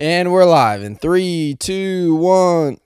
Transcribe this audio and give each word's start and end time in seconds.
And 0.00 0.30
we're 0.30 0.44
live 0.44 0.84
in 0.84 0.94
three, 0.94 1.56
two, 1.58 2.14
one. 2.14 2.78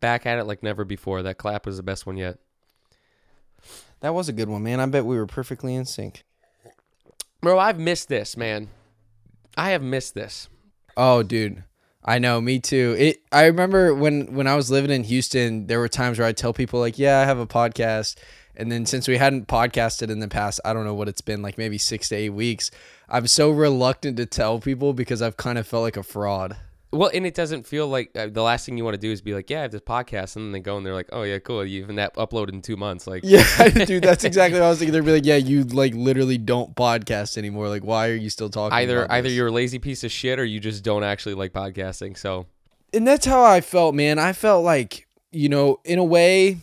Back 0.00 0.26
at 0.26 0.38
it 0.38 0.44
like 0.44 0.62
never 0.62 0.84
before. 0.84 1.22
That 1.22 1.38
clap 1.38 1.64
was 1.64 1.78
the 1.78 1.82
best 1.82 2.04
one 2.04 2.18
yet. 2.18 2.36
That 4.00 4.12
was 4.12 4.28
a 4.28 4.34
good 4.34 4.50
one, 4.50 4.62
man. 4.62 4.80
I 4.80 4.84
bet 4.84 5.06
we 5.06 5.16
were 5.16 5.26
perfectly 5.26 5.74
in 5.74 5.86
sync. 5.86 6.24
Bro, 7.40 7.58
I've 7.58 7.80
missed 7.80 8.10
this, 8.10 8.36
man. 8.36 8.68
I 9.56 9.70
have 9.70 9.82
missed 9.82 10.12
this. 10.12 10.50
Oh, 10.94 11.22
dude. 11.22 11.64
I 12.04 12.18
know, 12.18 12.38
me 12.42 12.58
too. 12.58 12.96
It 12.98 13.22
I 13.32 13.46
remember 13.46 13.94
when 13.94 14.34
when 14.34 14.46
I 14.46 14.56
was 14.56 14.70
living 14.70 14.90
in 14.90 15.04
Houston, 15.04 15.68
there 15.68 15.78
were 15.78 15.88
times 15.88 16.18
where 16.18 16.28
I'd 16.28 16.36
tell 16.36 16.52
people 16.52 16.80
like, 16.80 16.98
"Yeah, 16.98 17.20
I 17.20 17.24
have 17.24 17.38
a 17.38 17.46
podcast." 17.46 18.16
And 18.60 18.70
then 18.70 18.86
since 18.86 19.08
we 19.08 19.16
hadn't 19.16 19.48
podcasted 19.48 20.10
in 20.10 20.20
the 20.20 20.28
past, 20.28 20.60
I 20.64 20.72
don't 20.72 20.84
know 20.84 20.94
what 20.94 21.08
it's 21.08 21.20
been, 21.20 21.42
like 21.42 21.58
maybe 21.58 21.78
6 21.78 22.08
to 22.10 22.14
8 22.14 22.30
weeks, 22.30 22.70
I'm 23.08 23.26
so 23.26 23.50
reluctant 23.50 24.16
to 24.18 24.26
tell 24.26 24.60
people 24.60 24.92
because 24.92 25.22
I've 25.22 25.36
kind 25.36 25.58
of 25.58 25.66
felt 25.66 25.82
like 25.82 25.96
a 25.96 26.02
fraud. 26.02 26.56
Well, 26.92 27.10
and 27.14 27.24
it 27.24 27.34
doesn't 27.34 27.66
feel 27.66 27.86
like 27.86 28.10
uh, 28.16 28.26
the 28.26 28.42
last 28.42 28.66
thing 28.66 28.76
you 28.76 28.84
want 28.84 28.94
to 28.94 29.00
do 29.00 29.12
is 29.12 29.20
be 29.20 29.32
like, 29.32 29.48
"Yeah, 29.48 29.60
I 29.60 29.62
have 29.62 29.70
this 29.70 29.80
podcast," 29.80 30.34
and 30.34 30.46
then 30.46 30.52
they 30.52 30.58
go 30.58 30.76
and 30.76 30.84
they're 30.84 30.92
like, 30.92 31.08
"Oh 31.12 31.22
yeah, 31.22 31.38
cool. 31.38 31.64
You 31.64 31.82
even 31.84 31.94
that 31.96 32.14
uploaded 32.16 32.52
in 32.52 32.62
two 32.62 32.76
months." 32.76 33.06
Like, 33.06 33.22
Yeah, 33.24 33.44
dude, 33.68 34.02
that's 34.02 34.24
exactly 34.24 34.58
what 34.58 34.66
I 34.66 34.70
was 34.70 34.80
thinking. 34.80 34.92
They'd 34.92 35.04
be 35.04 35.12
like, 35.12 35.24
"Yeah, 35.24 35.36
you 35.36 35.62
like 35.62 35.94
literally 35.94 36.36
don't 36.36 36.74
podcast 36.74 37.38
anymore. 37.38 37.68
Like, 37.68 37.84
why 37.84 38.08
are 38.08 38.16
you 38.16 38.28
still 38.28 38.50
talking?" 38.50 38.76
either 38.76 39.10
either 39.10 39.28
you're 39.28 39.46
a 39.46 39.52
lazy 39.52 39.78
piece 39.78 40.02
of 40.02 40.10
shit 40.10 40.40
or 40.40 40.44
you 40.44 40.58
just 40.58 40.82
don't 40.82 41.04
actually 41.04 41.36
like 41.36 41.52
podcasting. 41.52 42.18
So 42.18 42.46
and 42.92 43.06
that's 43.06 43.24
how 43.24 43.44
I 43.44 43.60
felt, 43.60 43.94
man. 43.94 44.18
I 44.18 44.32
felt 44.32 44.64
like, 44.64 45.06
you 45.30 45.48
know, 45.48 45.78
in 45.84 46.00
a 46.00 46.04
way, 46.04 46.58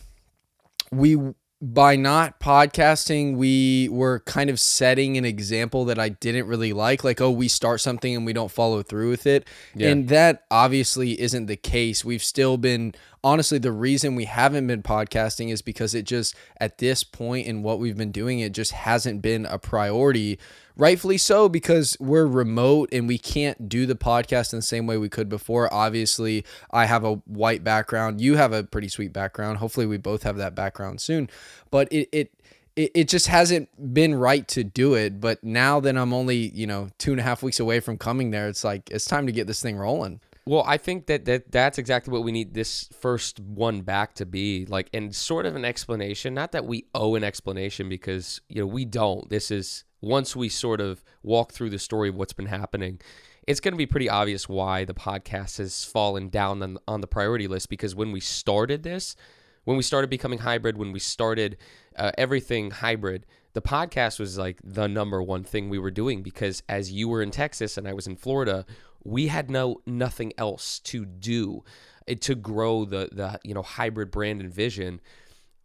we 0.92 1.16
by 1.60 1.96
not 1.96 2.38
podcasting, 2.38 3.36
we 3.36 3.88
were 3.88 4.20
kind 4.20 4.48
of 4.48 4.60
setting 4.60 5.16
an 5.16 5.24
example 5.24 5.84
that 5.86 5.98
I 5.98 6.10
didn't 6.10 6.46
really 6.46 6.72
like. 6.72 7.02
Like, 7.02 7.20
oh, 7.20 7.30
we 7.30 7.48
start 7.48 7.80
something 7.80 8.14
and 8.14 8.24
we 8.24 8.32
don't 8.32 8.50
follow 8.50 8.82
through 8.82 9.10
with 9.10 9.26
it. 9.26 9.46
Yeah. 9.74 9.88
And 9.88 10.08
that 10.08 10.44
obviously 10.50 11.20
isn't 11.20 11.46
the 11.46 11.56
case. 11.56 12.04
We've 12.04 12.22
still 12.22 12.58
been 12.58 12.94
honestly 13.22 13.58
the 13.58 13.72
reason 13.72 14.14
we 14.14 14.24
haven't 14.24 14.66
been 14.66 14.82
podcasting 14.82 15.50
is 15.50 15.62
because 15.62 15.94
it 15.94 16.04
just 16.04 16.34
at 16.58 16.78
this 16.78 17.04
point 17.04 17.46
in 17.46 17.62
what 17.62 17.78
we've 17.78 17.96
been 17.96 18.12
doing, 18.12 18.40
it 18.40 18.52
just 18.52 18.72
hasn't 18.72 19.22
been 19.22 19.46
a 19.46 19.58
priority. 19.58 20.38
Rightfully 20.76 21.18
so 21.18 21.48
because 21.48 21.96
we're 21.98 22.26
remote 22.26 22.90
and 22.92 23.08
we 23.08 23.18
can't 23.18 23.68
do 23.68 23.84
the 23.84 23.96
podcast 23.96 24.52
in 24.52 24.60
the 24.60 24.62
same 24.62 24.86
way 24.86 24.96
we 24.96 25.08
could 25.08 25.28
before. 25.28 25.72
Obviously 25.74 26.44
i 26.70 26.86
have 26.86 27.04
a 27.04 27.14
white 27.26 27.64
background. 27.64 28.20
You 28.20 28.36
have 28.36 28.52
a 28.52 28.62
pretty 28.62 28.88
sweet 28.88 29.12
background. 29.12 29.58
Hopefully 29.58 29.86
we 29.86 29.96
both 29.96 30.22
have 30.22 30.36
that 30.36 30.54
background 30.54 31.00
soon. 31.00 31.28
But 31.70 31.92
it 31.92 32.08
it 32.12 32.32
it, 32.76 33.08
just 33.08 33.26
hasn't 33.26 33.92
been 33.92 34.14
right 34.14 34.46
to 34.46 34.62
do 34.62 34.94
it. 34.94 35.20
But 35.20 35.42
now 35.42 35.80
that 35.80 35.96
i'm 35.96 36.12
only 36.12 36.36
you 36.36 36.66
know 36.66 36.90
two 36.98 37.10
and 37.10 37.18
a 37.18 37.24
half 37.24 37.42
weeks 37.42 37.58
away 37.58 37.80
from 37.80 37.98
coming 37.98 38.30
there 38.30 38.48
it's 38.48 38.62
like 38.62 38.88
it's 38.90 39.04
time 39.04 39.26
to 39.26 39.32
get 39.32 39.48
this 39.48 39.60
thing 39.60 39.76
rolling 39.76 40.20
Well, 40.48 40.64
I 40.66 40.78
think 40.78 41.08
that, 41.08 41.26
that 41.26 41.52
that's 41.52 41.76
exactly 41.76 42.10
what 42.10 42.24
we 42.24 42.32
need 42.32 42.54
this 42.54 42.88
first 42.98 43.38
one 43.38 43.82
back 43.82 44.14
to 44.14 44.24
be 44.24 44.64
like, 44.64 44.88
and 44.94 45.14
sort 45.14 45.44
of 45.44 45.54
an 45.54 45.66
explanation. 45.66 46.32
Not 46.32 46.52
that 46.52 46.64
we 46.64 46.86
owe 46.94 47.16
an 47.16 47.22
explanation 47.22 47.90
because 47.90 48.40
you 48.48 48.62
know 48.62 48.66
we 48.66 48.86
don't. 48.86 49.28
This 49.28 49.50
is 49.50 49.84
once 50.00 50.34
we 50.34 50.48
sort 50.48 50.80
of 50.80 51.04
walk 51.22 51.52
through 51.52 51.68
the 51.68 51.78
story 51.78 52.08
of 52.08 52.14
what's 52.14 52.32
been 52.32 52.46
happening, 52.46 52.98
it's 53.46 53.60
going 53.60 53.74
to 53.74 53.76
be 53.78 53.84
pretty 53.84 54.08
obvious 54.08 54.48
why 54.48 54.86
the 54.86 54.94
podcast 54.94 55.58
has 55.58 55.84
fallen 55.84 56.30
down 56.30 56.62
on, 56.62 56.78
on 56.88 57.02
the 57.02 57.06
priority 57.06 57.46
list. 57.46 57.68
Because 57.68 57.94
when 57.94 58.10
we 58.10 58.20
started 58.20 58.82
this, 58.82 59.16
when 59.64 59.76
we 59.76 59.82
started 59.82 60.08
becoming 60.08 60.38
hybrid, 60.38 60.78
when 60.78 60.92
we 60.92 60.98
started 60.98 61.58
uh, 61.94 62.12
everything 62.16 62.70
hybrid, 62.70 63.26
the 63.52 63.60
podcast 63.60 64.18
was 64.18 64.38
like 64.38 64.60
the 64.64 64.86
number 64.86 65.22
one 65.22 65.44
thing 65.44 65.68
we 65.68 65.78
were 65.78 65.90
doing 65.90 66.22
because 66.22 66.62
as 66.68 66.92
you 66.92 67.06
were 67.06 67.20
in 67.20 67.30
Texas 67.30 67.76
and 67.76 67.86
I 67.88 67.92
was 67.92 68.06
in 68.06 68.16
Florida, 68.16 68.64
we 69.04 69.28
had 69.28 69.50
no 69.50 69.80
nothing 69.86 70.32
else 70.38 70.78
to 70.80 71.04
do 71.04 71.64
eh, 72.06 72.14
to 72.20 72.34
grow 72.34 72.84
the 72.84 73.08
the 73.12 73.40
you 73.44 73.54
know 73.54 73.62
hybrid 73.62 74.10
brand 74.10 74.40
and 74.40 74.52
vision, 74.52 75.00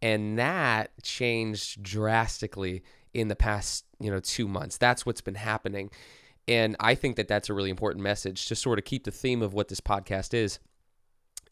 and 0.02 0.38
that 0.38 0.90
changed 1.02 1.82
drastically 1.82 2.82
in 3.12 3.28
the 3.28 3.36
past 3.36 3.84
you 4.00 4.10
know 4.10 4.20
two 4.20 4.48
months. 4.48 4.76
That's 4.76 5.04
what's 5.04 5.20
been 5.20 5.34
happening, 5.34 5.90
and 6.46 6.76
I 6.80 6.94
think 6.94 7.16
that 7.16 7.28
that's 7.28 7.48
a 7.48 7.54
really 7.54 7.70
important 7.70 8.02
message 8.02 8.46
to 8.46 8.54
sort 8.54 8.78
of 8.78 8.84
keep 8.84 9.04
the 9.04 9.10
theme 9.10 9.42
of 9.42 9.54
what 9.54 9.68
this 9.68 9.80
podcast 9.80 10.34
is. 10.34 10.58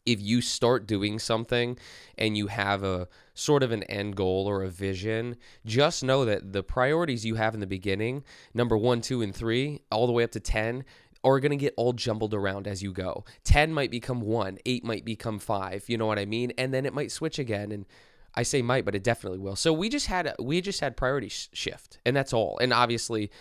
If 0.05 0.19
you 0.19 0.41
start 0.41 0.85
doing 0.85 1.17
something 1.17 1.77
and 2.17 2.35
you 2.35 2.47
have 2.47 2.83
a 2.83 3.07
sort 3.33 3.63
of 3.63 3.71
an 3.71 3.83
end 3.83 4.17
goal 4.17 4.47
or 4.49 4.61
a 4.61 4.69
vision, 4.69 5.37
just 5.65 6.03
know 6.03 6.25
that 6.25 6.51
the 6.51 6.61
priorities 6.61 7.25
you 7.25 7.35
have 7.35 7.53
in 7.53 7.61
the 7.61 7.67
beginning, 7.67 8.25
number 8.53 8.77
one, 8.77 8.99
two, 8.99 9.21
and 9.21 9.33
three, 9.33 9.81
all 9.89 10.05
the 10.05 10.11
way 10.11 10.25
up 10.25 10.31
to 10.31 10.41
10, 10.41 10.83
are 11.23 11.39
going 11.39 11.51
to 11.51 11.57
get 11.57 11.73
all 11.77 11.93
jumbled 11.93 12.33
around 12.33 12.67
as 12.67 12.83
you 12.83 12.91
go. 12.91 13.23
10 13.45 13.73
might 13.73 13.91
become 13.91 14.21
one, 14.21 14.57
eight 14.65 14.83
might 14.83 15.05
become 15.05 15.39
five, 15.39 15.85
you 15.87 15.97
know 15.97 16.05
what 16.05 16.19
I 16.19 16.25
mean? 16.25 16.51
And 16.57 16.73
then 16.73 16.85
it 16.85 16.93
might 16.93 17.11
switch 17.11 17.39
again. 17.39 17.71
And 17.71 17.85
I 18.35 18.43
say 18.43 18.61
might, 18.61 18.85
but 18.85 18.95
it 18.95 19.03
definitely 19.03 19.39
will. 19.39 19.55
So 19.55 19.71
we 19.71 19.89
just 19.89 20.07
had, 20.07 20.33
we 20.39 20.61
just 20.61 20.79
had 20.79 20.97
priority 20.97 21.29
sh- 21.29 21.49
shift 21.53 21.99
and 22.05 22.15
that's 22.15 22.33
all. 22.33 22.57
And 22.59 22.73
obviously, 22.73 23.31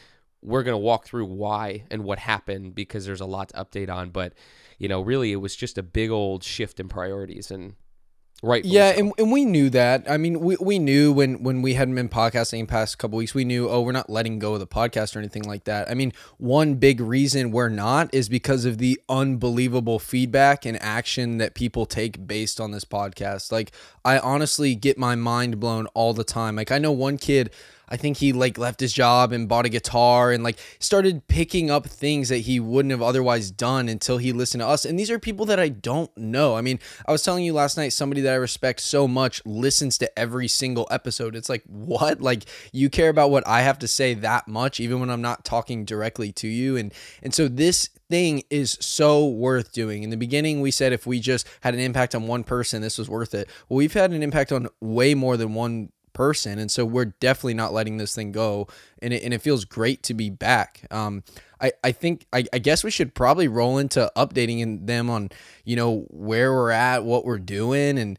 we're 0.42 0.64
going 0.64 0.74
to 0.74 0.78
walk 0.78 1.06
through 1.06 1.26
why 1.26 1.84
and 1.90 2.02
what 2.02 2.18
happened 2.18 2.74
because 2.74 3.06
there's 3.06 3.20
a 3.20 3.26
lot 3.26 3.50
to 3.50 3.64
update 3.64 3.88
on. 3.88 4.10
But, 4.10 4.34
you 4.78 4.88
know, 4.88 5.00
really 5.00 5.32
it 5.32 5.36
was 5.36 5.54
just 5.54 5.78
a 5.78 5.82
big 5.82 6.10
old 6.10 6.42
shift 6.42 6.80
in 6.80 6.88
priorities 6.88 7.50
and 7.50 7.74
right. 8.42 8.64
Yeah, 8.64 8.90
and, 8.90 9.12
and 9.16 9.32
we 9.32 9.44
knew 9.44 9.70
that. 9.70 10.10
I 10.10 10.16
mean, 10.16 10.40
we, 10.40 10.56
we 10.60 10.78
knew 10.78 11.12
when 11.12 11.42
when 11.42 11.62
we 11.62 11.74
hadn't 11.74 11.94
been 11.94 12.08
podcasting 12.08 12.60
in 12.60 12.66
the 12.66 12.70
past 12.70 12.98
couple 12.98 13.16
weeks, 13.18 13.34
we 13.34 13.44
knew, 13.44 13.68
oh, 13.68 13.80
we're 13.80 13.92
not 13.92 14.10
letting 14.10 14.38
go 14.38 14.54
of 14.54 14.60
the 14.60 14.66
podcast 14.66 15.16
or 15.16 15.20
anything 15.20 15.44
like 15.44 15.64
that. 15.64 15.90
I 15.90 15.94
mean, 15.94 16.12
one 16.38 16.74
big 16.74 17.00
reason 17.00 17.50
we're 17.50 17.68
not 17.68 18.12
is 18.12 18.28
because 18.28 18.64
of 18.64 18.78
the 18.78 19.00
unbelievable 19.08 19.98
feedback 19.98 20.66
and 20.66 20.80
action 20.82 21.38
that 21.38 21.54
people 21.54 21.86
take 21.86 22.26
based 22.26 22.60
on 22.60 22.72
this 22.72 22.84
podcast. 22.84 23.52
Like, 23.52 23.72
I 24.04 24.18
honestly 24.18 24.74
get 24.74 24.98
my 24.98 25.14
mind 25.14 25.60
blown 25.60 25.86
all 25.88 26.12
the 26.12 26.24
time. 26.24 26.56
Like, 26.56 26.72
I 26.72 26.78
know 26.78 26.92
one 26.92 27.18
kid. 27.18 27.50
I 27.92 27.98
think 27.98 28.16
he 28.16 28.32
like 28.32 28.56
left 28.56 28.80
his 28.80 28.90
job 28.90 29.32
and 29.32 29.46
bought 29.46 29.66
a 29.66 29.68
guitar 29.68 30.32
and 30.32 30.42
like 30.42 30.58
started 30.78 31.28
picking 31.28 31.70
up 31.70 31.86
things 31.86 32.30
that 32.30 32.38
he 32.38 32.58
wouldn't 32.58 32.90
have 32.90 33.02
otherwise 33.02 33.50
done 33.50 33.86
until 33.86 34.16
he 34.16 34.32
listened 34.32 34.62
to 34.62 34.66
us. 34.66 34.86
And 34.86 34.98
these 34.98 35.10
are 35.10 35.18
people 35.18 35.44
that 35.46 35.60
I 35.60 35.68
don't 35.68 36.10
know. 36.16 36.56
I 36.56 36.62
mean, 36.62 36.78
I 37.06 37.12
was 37.12 37.22
telling 37.22 37.44
you 37.44 37.52
last 37.52 37.76
night, 37.76 37.92
somebody 37.92 38.22
that 38.22 38.32
I 38.32 38.36
respect 38.36 38.80
so 38.80 39.06
much 39.06 39.44
listens 39.44 39.98
to 39.98 40.18
every 40.18 40.48
single 40.48 40.88
episode. 40.90 41.36
It's 41.36 41.50
like, 41.50 41.64
what? 41.66 42.22
Like 42.22 42.44
you 42.72 42.88
care 42.88 43.10
about 43.10 43.30
what 43.30 43.46
I 43.46 43.60
have 43.60 43.78
to 43.80 43.88
say 43.88 44.14
that 44.14 44.48
much, 44.48 44.80
even 44.80 44.98
when 44.98 45.10
I'm 45.10 45.20
not 45.20 45.44
talking 45.44 45.84
directly 45.84 46.32
to 46.32 46.48
you. 46.48 46.78
And 46.78 46.94
and 47.22 47.34
so 47.34 47.46
this 47.46 47.90
thing 48.08 48.42
is 48.48 48.78
so 48.80 49.26
worth 49.26 49.70
doing. 49.70 50.02
In 50.02 50.08
the 50.08 50.16
beginning, 50.16 50.62
we 50.62 50.70
said 50.70 50.94
if 50.94 51.06
we 51.06 51.20
just 51.20 51.46
had 51.60 51.74
an 51.74 51.80
impact 51.80 52.14
on 52.14 52.26
one 52.26 52.42
person, 52.42 52.80
this 52.80 52.96
was 52.96 53.10
worth 53.10 53.34
it. 53.34 53.50
Well, 53.68 53.76
we've 53.76 53.92
had 53.92 54.12
an 54.12 54.22
impact 54.22 54.50
on 54.50 54.68
way 54.80 55.14
more 55.14 55.36
than 55.36 55.52
one 55.52 55.90
person 56.12 56.58
and 56.58 56.70
so 56.70 56.84
we're 56.84 57.06
definitely 57.06 57.54
not 57.54 57.72
letting 57.72 57.96
this 57.96 58.14
thing 58.14 58.32
go 58.32 58.66
and 59.00 59.12
it, 59.12 59.22
and 59.22 59.32
it 59.32 59.40
feels 59.40 59.64
great 59.64 60.02
to 60.02 60.14
be 60.14 60.30
back. 60.30 60.86
Um 60.90 61.22
i 61.60 61.72
i 61.84 61.92
think 61.92 62.26
I, 62.32 62.44
I 62.52 62.58
guess 62.58 62.84
we 62.84 62.90
should 62.90 63.14
probably 63.14 63.48
roll 63.48 63.78
into 63.78 64.10
updating 64.16 64.86
them 64.86 65.08
on 65.08 65.30
you 65.64 65.76
know 65.76 66.06
where 66.10 66.52
we're 66.52 66.70
at 66.70 67.04
what 67.04 67.24
we're 67.24 67.38
doing 67.38 67.98
and 67.98 68.18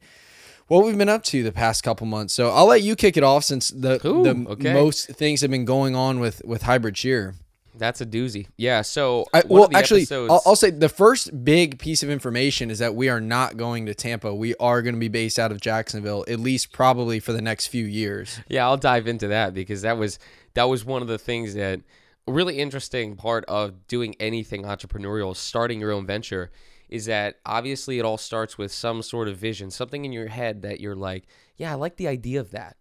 what 0.67 0.85
we've 0.85 0.97
been 0.97 1.09
up 1.09 1.23
to 1.23 1.43
the 1.43 1.51
past 1.51 1.83
couple 1.83 2.07
months. 2.07 2.33
So 2.33 2.49
i'll 2.49 2.67
let 2.67 2.81
you 2.81 2.95
kick 2.95 3.17
it 3.17 3.23
off 3.23 3.43
since 3.43 3.69
the 3.69 3.99
the 3.99 4.45
okay. 4.49 4.73
most 4.73 5.07
things 5.09 5.41
have 5.41 5.51
been 5.51 5.65
going 5.65 5.95
on 5.95 6.19
with 6.19 6.41
with 6.45 6.63
hybrid 6.63 6.95
cheer 6.95 7.35
That's 7.75 8.01
a 8.01 8.05
doozy. 8.05 8.47
Yeah. 8.57 8.81
So, 8.81 9.25
I, 9.33 9.43
well, 9.47 9.69
actually, 9.73 10.01
episodes... 10.01 10.31
I'll, 10.31 10.41
I'll 10.45 10.55
say 10.55 10.69
the 10.69 10.89
first 10.89 11.43
big 11.43 11.79
piece 11.79 12.03
of 12.03 12.09
information 12.09 12.69
is 12.69 12.79
that 12.79 12.95
we 12.95 13.09
are 13.09 13.21
not 13.21 13.57
going 13.57 13.85
to 13.87 13.95
Tampa. 13.95 14.33
We 14.33 14.55
are 14.55 14.81
going 14.81 14.95
to 14.95 14.99
be 14.99 15.07
based 15.07 15.39
out 15.39 15.51
of 15.51 15.59
Jacksonville, 15.59 16.23
at 16.27 16.39
least 16.39 16.71
probably 16.71 17.19
for 17.19 17.33
the 17.33 17.41
next 17.41 17.67
few 17.67 17.85
years. 17.85 18.39
Yeah, 18.47 18.65
I'll 18.65 18.77
dive 18.77 19.07
into 19.07 19.27
that 19.29 19.53
because 19.53 19.81
that 19.81 19.97
was 19.97 20.19
that 20.53 20.65
was 20.65 20.85
one 20.85 21.01
of 21.01 21.07
the 21.07 21.17
things 21.17 21.55
that 21.55 21.81
a 22.27 22.31
really 22.31 22.59
interesting 22.59 23.15
part 23.15 23.43
of 23.45 23.87
doing 23.87 24.15
anything 24.19 24.63
entrepreneurial, 24.63 25.35
starting 25.35 25.79
your 25.79 25.91
own 25.91 26.05
venture, 26.05 26.51
is 26.89 27.05
that 27.05 27.39
obviously 27.45 27.99
it 27.99 28.05
all 28.05 28.17
starts 28.17 28.57
with 28.57 28.71
some 28.71 29.01
sort 29.01 29.27
of 29.27 29.37
vision, 29.37 29.71
something 29.71 30.05
in 30.05 30.13
your 30.13 30.27
head 30.27 30.61
that 30.61 30.79
you're 30.79 30.95
like, 30.95 31.25
yeah, 31.57 31.71
I 31.71 31.75
like 31.75 31.97
the 31.97 32.07
idea 32.07 32.39
of 32.39 32.51
that. 32.51 32.77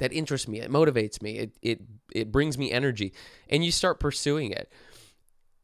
That 0.00 0.12
interests 0.12 0.48
me. 0.48 0.60
It 0.60 0.70
motivates 0.70 1.22
me. 1.22 1.38
It 1.38 1.58
it 1.62 1.80
it 2.12 2.32
brings 2.32 2.58
me 2.58 2.72
energy, 2.72 3.14
and 3.48 3.64
you 3.64 3.70
start 3.70 4.00
pursuing 4.00 4.50
it. 4.50 4.72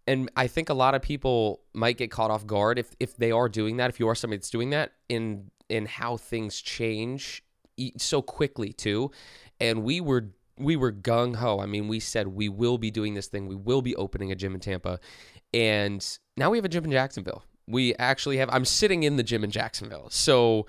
And 0.07 0.31
I 0.37 0.47
think 0.47 0.69
a 0.69 0.75
lot 0.75 0.95
of 0.95 1.03
people 1.03 1.63
might 1.75 1.99
get 1.99 2.11
caught 2.11 2.31
off 2.31 2.47
guard 2.47 2.79
if 2.79 2.95
if 3.01 3.17
they 3.17 3.33
are 3.33 3.49
doing 3.49 3.79
that. 3.79 3.91
If 3.91 3.99
you 3.99 4.09
are 4.09 4.15
somebody 4.15 4.39
that's 4.39 4.51
doing 4.51 4.71
that, 4.71 4.93
in 5.09 5.51
in 5.69 5.87
how 5.87 6.17
things 6.17 6.61
change 6.61 7.43
so 7.99 8.23
quickly 8.23 8.73
too. 8.73 9.11
And 9.61 9.83
we 9.83 10.01
were 10.01 10.31
we 10.59 10.77
were 10.77 10.93
gung 10.93 11.37
ho. 11.37 11.61
I 11.61 11.67
mean, 11.67 11.89
we 11.89 12.01
said 12.01 12.29
we 12.29 12.49
will 12.49 12.79
be 12.79 12.91
doing 12.91 13.15
this 13.15 13.27
thing. 13.27 13.47
We 13.47 13.57
will 13.57 13.83
be 13.83 13.95
opening 13.97 14.33
a 14.33 14.35
gym 14.35 14.55
in 14.55 14.61
Tampa, 14.61 15.01
and 15.53 16.07
now 16.37 16.51
we 16.51 16.59
have 16.59 16.65
a 16.65 16.69
gym 16.69 16.85
in 16.85 16.93
Jacksonville. 16.93 17.45
We 17.67 17.95
actually 17.97 18.37
have. 18.39 18.49
I'm 18.53 18.65
sitting 18.65 19.03
in 19.03 19.17
the 19.17 19.23
gym 19.23 19.45
in 19.45 19.51
Jacksonville, 19.51 20.09
so 20.11 20.67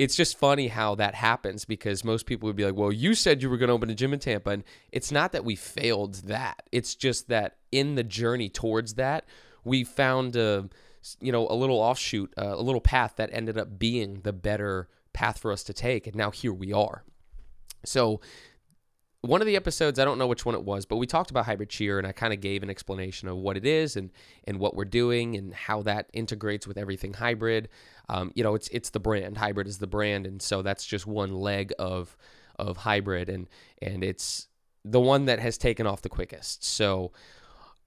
it's 0.00 0.16
just 0.16 0.38
funny 0.38 0.68
how 0.68 0.94
that 0.94 1.14
happens 1.14 1.66
because 1.66 2.04
most 2.04 2.24
people 2.24 2.46
would 2.46 2.56
be 2.56 2.64
like, 2.64 2.74
"Well, 2.74 2.90
you 2.90 3.14
said 3.14 3.42
you 3.42 3.50
were 3.50 3.58
going 3.58 3.68
to 3.68 3.74
open 3.74 3.90
a 3.90 3.94
gym 3.94 4.14
in 4.14 4.18
Tampa," 4.18 4.48
and 4.48 4.64
it's 4.92 5.12
not 5.12 5.32
that 5.32 5.44
we 5.44 5.56
failed 5.56 6.14
that. 6.24 6.62
It's 6.72 6.94
just 6.94 7.28
that 7.28 7.58
in 7.70 7.96
the 7.96 8.02
journey 8.02 8.48
towards 8.48 8.94
that, 8.94 9.26
we 9.62 9.84
found 9.84 10.36
a 10.36 10.70
you 11.20 11.30
know 11.30 11.46
a 11.48 11.54
little 11.54 11.76
offshoot, 11.76 12.32
uh, 12.38 12.54
a 12.56 12.62
little 12.62 12.80
path 12.80 13.16
that 13.16 13.28
ended 13.30 13.58
up 13.58 13.78
being 13.78 14.22
the 14.22 14.32
better 14.32 14.88
path 15.12 15.38
for 15.38 15.52
us 15.52 15.62
to 15.64 15.74
take, 15.74 16.06
and 16.06 16.16
now 16.16 16.30
here 16.30 16.54
we 16.54 16.72
are. 16.72 17.04
So 17.84 18.22
one 19.22 19.42
of 19.42 19.46
the 19.46 19.56
episodes, 19.56 19.98
I 19.98 20.04
don't 20.04 20.18
know 20.18 20.26
which 20.26 20.46
one 20.46 20.54
it 20.54 20.64
was, 20.64 20.86
but 20.86 20.96
we 20.96 21.06
talked 21.06 21.30
about 21.30 21.44
hybrid 21.44 21.68
cheer 21.68 21.98
and 21.98 22.06
I 22.06 22.12
kind 22.12 22.32
of 22.32 22.40
gave 22.40 22.62
an 22.62 22.70
explanation 22.70 23.28
of 23.28 23.36
what 23.36 23.56
it 23.56 23.66
is 23.66 23.96
and 23.96 24.10
and 24.44 24.58
what 24.58 24.74
we're 24.74 24.86
doing 24.86 25.36
and 25.36 25.52
how 25.52 25.82
that 25.82 26.08
integrates 26.12 26.66
with 26.66 26.78
everything 26.78 27.12
hybrid. 27.12 27.68
Um, 28.08 28.32
you 28.34 28.42
know, 28.42 28.54
it's 28.54 28.68
it's 28.68 28.90
the 28.90 29.00
brand. 29.00 29.36
Hybrid 29.36 29.66
is 29.66 29.78
the 29.78 29.86
brand, 29.86 30.26
and 30.26 30.40
so 30.40 30.62
that's 30.62 30.86
just 30.86 31.06
one 31.06 31.34
leg 31.34 31.72
of 31.78 32.16
of 32.58 32.78
hybrid, 32.78 33.28
and 33.28 33.46
and 33.82 34.02
it's 34.02 34.48
the 34.84 35.00
one 35.00 35.26
that 35.26 35.38
has 35.38 35.58
taken 35.58 35.86
off 35.86 36.00
the 36.00 36.08
quickest. 36.08 36.64
So 36.64 37.12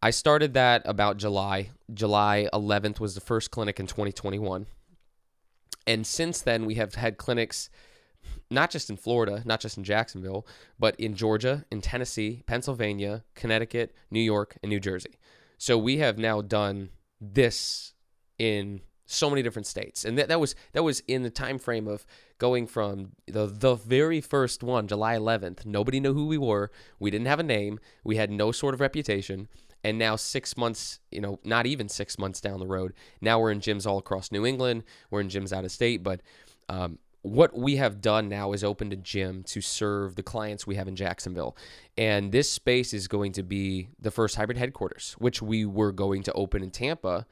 I 0.04 0.12
started 0.12 0.54
that 0.54 0.84
about 0.86 1.18
July. 1.18 1.72
July 1.92 2.48
11th 2.54 3.00
was 3.00 3.16
the 3.16 3.22
first 3.22 3.50
clinic 3.50 3.80
in 3.80 3.88
2021, 3.88 4.68
and 5.88 6.06
since 6.06 6.42
then 6.42 6.68
we 6.68 6.76
have 6.76 6.94
had 6.94 7.18
clinics 7.18 7.72
not 8.50 8.70
just 8.70 8.90
in 8.90 8.98
Florida, 8.98 9.42
not 9.46 9.60
just 9.60 9.78
in 9.78 9.84
Jacksonville, 9.84 10.46
but 10.80 10.96
in 11.00 11.16
Georgia, 11.16 11.66
in 11.72 11.82
Tennessee, 11.82 12.44
Pennsylvania, 12.46 13.24
Connecticut, 13.36 13.96
New 14.12 14.22
York, 14.22 14.58
and 14.62 14.70
New 14.70 14.80
Jersey. 14.80 15.20
So 15.58 15.78
we 15.78 15.98
have 15.98 16.18
now 16.18 16.42
done 16.42 16.90
this 17.22 17.94
in 18.38 18.82
so 19.06 19.30
many 19.30 19.42
different 19.42 19.68
states. 19.68 20.06
And 20.06 20.18
that, 20.18 20.28
that 20.28 20.40
was 20.40 20.56
that 20.74 20.84
was 20.84 21.02
in 21.02 21.24
the 21.24 21.30
time 21.30 21.60
frame 21.60 21.88
of 21.88 22.06
going 22.38 22.68
from 22.68 23.12
the 23.28 23.46
the 23.46 23.76
very 23.76 24.22
first 24.22 24.64
one, 24.64 24.88
July 24.88 25.16
11th. 25.16 25.66
Nobody 25.66 26.00
knew 26.00 26.14
who 26.14 26.28
we 26.28 26.38
were. 26.38 26.72
We 27.00 27.12
didn't 27.12 27.28
have 27.28 27.40
a 27.40 27.44
name. 27.44 27.80
We 28.04 28.16
had 28.16 28.32
no 28.32 28.52
sort 28.52 28.74
of 28.74 28.82
reputation. 28.82 29.48
And 29.86 29.98
now 29.98 30.16
6 30.16 30.56
months, 30.56 31.00
you 31.12 31.20
know, 31.20 31.40
not 31.44 31.66
even 31.66 31.90
6 31.90 32.18
months 32.18 32.40
down 32.40 32.62
the 32.62 32.68
road, 32.68 32.94
now 33.20 33.40
we're 33.42 33.52
in 33.52 33.60
gyms 33.60 33.86
all 33.86 33.98
across 33.98 34.32
New 34.32 34.46
England. 34.46 34.84
We're 35.12 35.20
in 35.20 35.28
gyms 35.28 35.52
out 35.52 35.66
of 35.66 35.72
state, 35.72 36.04
but 36.04 36.22
um, 36.70 37.00
what 37.24 37.58
we 37.58 37.78
have 37.78 38.00
done 38.02 38.30
now 38.30 38.52
is 38.54 38.64
opened 38.64 38.94
a 38.94 38.98
gym 38.98 39.44
to 39.44 39.60
serve 39.62 40.16
the 40.16 40.24
clients 40.24 40.68
we 40.68 40.76
have 40.76 40.88
in 40.88 40.96
Jacksonville. 40.96 41.58
And 41.98 42.32
this 42.32 42.50
space 42.52 42.94
is 42.94 43.08
going 43.08 43.32
to 43.34 43.44
be 43.44 43.90
the 44.00 44.12
first 44.12 44.36
hybrid 44.36 44.58
headquarters, 44.58 45.16
which 45.20 45.42
we 45.42 45.66
were 45.66 45.92
going 45.92 46.24
to 46.24 46.34
open 46.34 46.62
in 46.64 46.70
Tampa. 46.70 47.26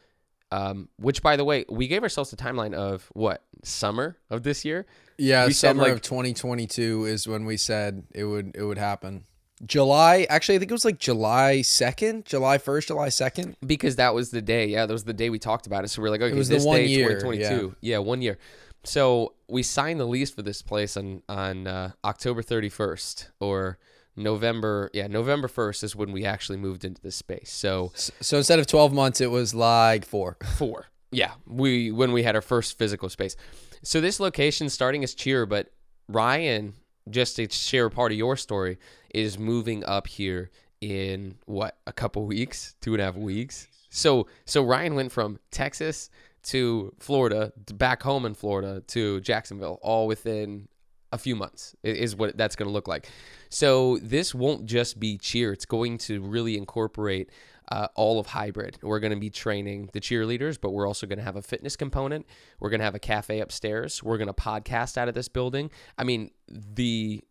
Um, 0.54 0.90
which, 0.98 1.22
by 1.22 1.38
the 1.38 1.46
way, 1.46 1.64
we 1.70 1.88
gave 1.88 2.04
ourselves 2.04 2.34
a 2.34 2.36
timeline 2.36 2.74
of 2.74 3.10
what 3.14 3.42
summer 3.64 4.18
of 4.30 4.44
this 4.44 4.66
year. 4.66 4.86
Yeah, 5.18 5.46
We 5.48 5.54
summer 5.54 5.84
like- 5.84 5.94
of 5.94 6.02
2022 6.02 7.06
is 7.06 7.26
when 7.28 7.46
we 7.46 7.56
said 7.56 8.04
it 8.14 8.26
would 8.26 8.52
it 8.56 8.64
would 8.64 8.78
happen. 8.78 9.24
July, 9.66 10.26
actually, 10.30 10.56
I 10.56 10.60
think 10.60 10.72
it 10.72 10.74
was 10.74 10.84
like 10.86 10.98
July 10.98 11.60
2nd, 11.64 12.26
July 12.26 12.58
1st, 12.58 12.88
July 12.88 13.08
2nd. 13.10 13.56
because 13.66 13.96
that 13.98 14.14
was 14.16 14.32
the 14.32 14.42
day. 14.42 14.66
Yeah, 14.66 14.86
that 14.88 14.92
was 14.94 15.04
the 15.04 15.14
day 15.14 15.30
we 15.30 15.38
talked 15.40 15.68
about 15.68 15.84
it. 15.86 15.90
So 15.90 16.02
we're 16.02 16.10
like, 16.10 16.22
okay, 16.22 16.36
was 16.36 16.50
the 16.50 16.60
one 16.60 16.78
day, 16.78 16.88
year, 16.88 17.20
2022. 17.20 17.76
Yeah. 17.82 18.00
one 18.00 18.22
year. 18.22 18.38
So 18.84 19.34
we 19.48 19.64
signed 19.64 20.00
the 20.00 20.06
lease 20.06 20.32
for 20.32 20.42
this 20.42 20.62
place 20.62 20.98
on 20.98 21.22
on 21.30 21.68
uh, 21.68 21.92
October 22.04 22.42
31st 22.42 23.28
or 23.40 23.78
November. 24.16 24.90
Yeah, 24.94 25.08
November 25.08 25.48
1st 25.48 25.84
is 25.84 25.96
when 25.96 26.12
we 26.12 26.26
actually 26.26 26.58
moved 26.58 26.84
into 26.84 27.02
this 27.02 27.16
space. 27.16 27.52
So 27.52 27.92
So 27.96 28.38
instead 28.38 28.60
of 28.60 28.68
12 28.68 28.94
months, 28.94 29.22
it 29.22 29.32
was 29.32 29.54
like 29.54 30.06
four. 30.06 30.38
four. 30.58 30.88
Yeah, 31.12 31.34
we 31.46 31.92
when 31.92 32.12
we 32.12 32.24
had 32.24 32.36
our 32.36 32.42
first 32.42 32.78
physical 32.78 33.10
space. 33.10 33.36
So 33.84 34.00
this 34.00 34.20
location 34.20 34.70
starting 34.70 35.04
as 35.04 35.14
cheer, 35.14 35.46
but 35.46 35.72
Ryan, 36.08 36.74
just 37.10 37.36
to 37.38 37.50
share 37.50 37.88
a 37.88 37.92
part 37.92 38.12
of 38.12 38.18
your 38.18 38.38
story, 38.38 38.78
is 39.14 39.38
moving 39.38 39.84
up 39.84 40.08
here 40.08 40.52
in 40.80 41.36
what 41.46 41.78
a 41.86 41.94
couple 41.94 42.26
weeks, 42.26 42.76
two 42.82 42.94
and 42.94 43.02
a 43.02 43.06
half 43.06 43.16
weeks. 43.16 43.68
So 43.90 44.28
so 44.46 44.64
Ryan 44.64 44.96
went 44.96 45.12
from 45.12 45.40
Texas 45.52 46.10
to 46.44 46.94
Florida, 47.00 47.54
to 47.68 47.74
back 47.74 48.02
home 48.04 48.26
in 48.26 48.34
Florida 48.34 48.82
to 48.88 49.22
Jacksonville, 49.22 49.80
all 49.82 50.08
within 50.08 50.68
a 51.12 51.18
few 51.18 51.36
months 51.36 51.76
is 51.84 52.16
what 52.16 52.38
that's 52.38 52.56
going 52.56 52.68
to 52.68 52.74
look 52.74 52.88
like. 52.88 53.10
So 53.50 53.98
this 54.02 54.34
won't 54.34 54.66
just 54.66 55.00
be 55.00 55.18
cheer; 55.18 55.52
it's 55.54 55.66
going 55.66 55.98
to 56.00 56.22
really 56.22 56.58
incorporate 56.58 57.30
uh, 57.72 57.88
all 57.96 58.20
of 58.20 58.28
hybrid. 58.28 58.78
We're 58.82 59.00
going 59.00 59.14
to 59.14 59.20
be 59.20 59.30
training 59.30 59.90
the 59.94 60.02
cheerleaders, 60.02 60.60
but 60.60 60.72
we're 60.72 60.88
also 60.88 61.08
going 61.08 61.20
to 61.20 61.24
have 61.24 61.36
a 61.36 61.42
fitness 61.42 61.76
component. 61.76 62.26
We're 62.60 62.70
going 62.70 62.80
to 62.80 62.86
have 62.86 62.96
a 62.96 63.00
cafe 63.00 63.40
upstairs. 63.40 64.02
We're 64.04 64.18
going 64.18 64.28
to 64.28 64.34
podcast 64.34 64.98
out 64.98 65.08
of 65.08 65.16
this 65.16 65.28
building. 65.28 65.72
I 65.98 66.04
mean 66.04 66.32
the 66.48 67.24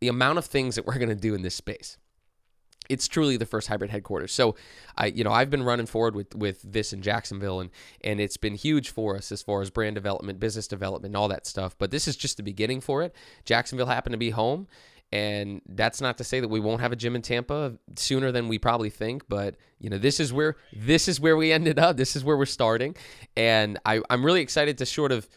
the 0.00 0.08
amount 0.08 0.38
of 0.38 0.44
things 0.44 0.74
that 0.74 0.86
we're 0.86 0.98
going 0.98 1.08
to 1.08 1.14
do 1.14 1.34
in 1.34 1.42
this 1.42 1.54
space 1.54 1.96
it's 2.88 3.08
truly 3.08 3.36
the 3.36 3.46
first 3.46 3.68
hybrid 3.68 3.90
headquarters. 3.90 4.32
So, 4.32 4.56
I 4.96 5.06
you 5.06 5.24
know 5.24 5.32
I've 5.32 5.50
been 5.50 5.62
running 5.62 5.86
forward 5.86 6.14
with 6.14 6.34
with 6.34 6.62
this 6.62 6.92
in 6.92 7.02
Jacksonville, 7.02 7.60
and 7.60 7.70
and 8.02 8.20
it's 8.20 8.36
been 8.36 8.54
huge 8.54 8.90
for 8.90 9.16
us 9.16 9.32
as 9.32 9.42
far 9.42 9.62
as 9.62 9.70
brand 9.70 9.94
development, 9.94 10.40
business 10.40 10.66
development, 10.66 11.10
and 11.10 11.16
all 11.16 11.28
that 11.28 11.46
stuff. 11.46 11.76
But 11.78 11.90
this 11.90 12.08
is 12.08 12.16
just 12.16 12.36
the 12.36 12.42
beginning 12.42 12.80
for 12.80 13.02
it. 13.02 13.14
Jacksonville 13.44 13.86
happened 13.86 14.12
to 14.12 14.18
be 14.18 14.30
home, 14.30 14.66
and 15.12 15.62
that's 15.68 16.00
not 16.00 16.18
to 16.18 16.24
say 16.24 16.40
that 16.40 16.48
we 16.48 16.60
won't 16.60 16.80
have 16.80 16.92
a 16.92 16.96
gym 16.96 17.14
in 17.14 17.22
Tampa 17.22 17.74
sooner 17.96 18.32
than 18.32 18.48
we 18.48 18.58
probably 18.58 18.90
think. 18.90 19.28
But 19.28 19.56
you 19.78 19.88
know 19.88 19.98
this 19.98 20.18
is 20.20 20.32
where 20.32 20.56
this 20.72 21.08
is 21.08 21.20
where 21.20 21.36
we 21.36 21.52
ended 21.58 21.78
up. 21.78 21.96
This 21.96 22.16
is 22.16 22.24
where 22.24 22.36
we're 22.36 22.46
starting, 22.46 22.96
and 23.36 23.78
I 23.84 24.00
I'm 24.10 24.24
really 24.24 24.40
excited 24.40 24.78
to 24.78 24.86
sort 24.86 25.12
of. 25.12 25.28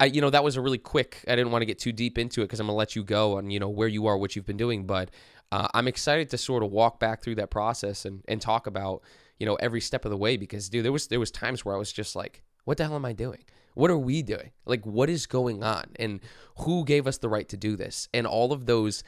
I, 0.00 0.06
you 0.06 0.20
know 0.20 0.30
that 0.30 0.42
was 0.42 0.56
a 0.56 0.60
really 0.60 0.78
quick. 0.78 1.24
I 1.28 1.36
didn't 1.36 1.52
want 1.52 1.62
to 1.62 1.66
get 1.66 1.78
too 1.78 1.92
deep 1.92 2.18
into 2.18 2.42
it 2.42 2.46
because 2.46 2.58
I'm 2.58 2.66
gonna 2.66 2.76
let 2.76 2.96
you 2.96 3.04
go 3.04 3.38
on 3.38 3.50
you 3.50 3.60
know 3.60 3.68
where 3.68 3.86
you 3.86 4.06
are, 4.06 4.18
what 4.18 4.34
you've 4.34 4.44
been 4.44 4.56
doing. 4.56 4.84
But 4.84 5.10
uh, 5.52 5.68
I'm 5.74 5.88
excited 5.88 6.30
to 6.30 6.38
sort 6.38 6.62
of 6.62 6.70
walk 6.70 6.98
back 7.00 7.22
through 7.22 7.36
that 7.36 7.50
process 7.50 8.04
and, 8.04 8.22
and 8.28 8.40
talk 8.40 8.66
about 8.66 9.02
you 9.38 9.46
know 9.46 9.54
every 9.56 9.80
step 9.80 10.04
of 10.04 10.10
the 10.10 10.16
way 10.16 10.36
because 10.36 10.68
dude, 10.68 10.84
there 10.84 10.92
was 10.92 11.08
there 11.08 11.20
was 11.20 11.30
times 11.30 11.64
where 11.64 11.74
I 11.74 11.78
was 11.78 11.92
just 11.92 12.16
like, 12.16 12.42
what 12.64 12.78
the 12.78 12.84
hell 12.84 12.96
am 12.96 13.04
I 13.04 13.12
doing? 13.12 13.44
What 13.74 13.90
are 13.90 13.98
we 13.98 14.22
doing? 14.22 14.52
Like, 14.64 14.86
what 14.86 15.10
is 15.10 15.26
going 15.26 15.62
on? 15.62 15.84
And 15.96 16.20
who 16.60 16.84
gave 16.84 17.06
us 17.06 17.18
the 17.18 17.28
right 17.28 17.48
to 17.50 17.58
do 17.58 17.76
this? 17.76 18.08
And 18.14 18.26
all 18.26 18.52
of 18.52 18.64
those 18.64 19.04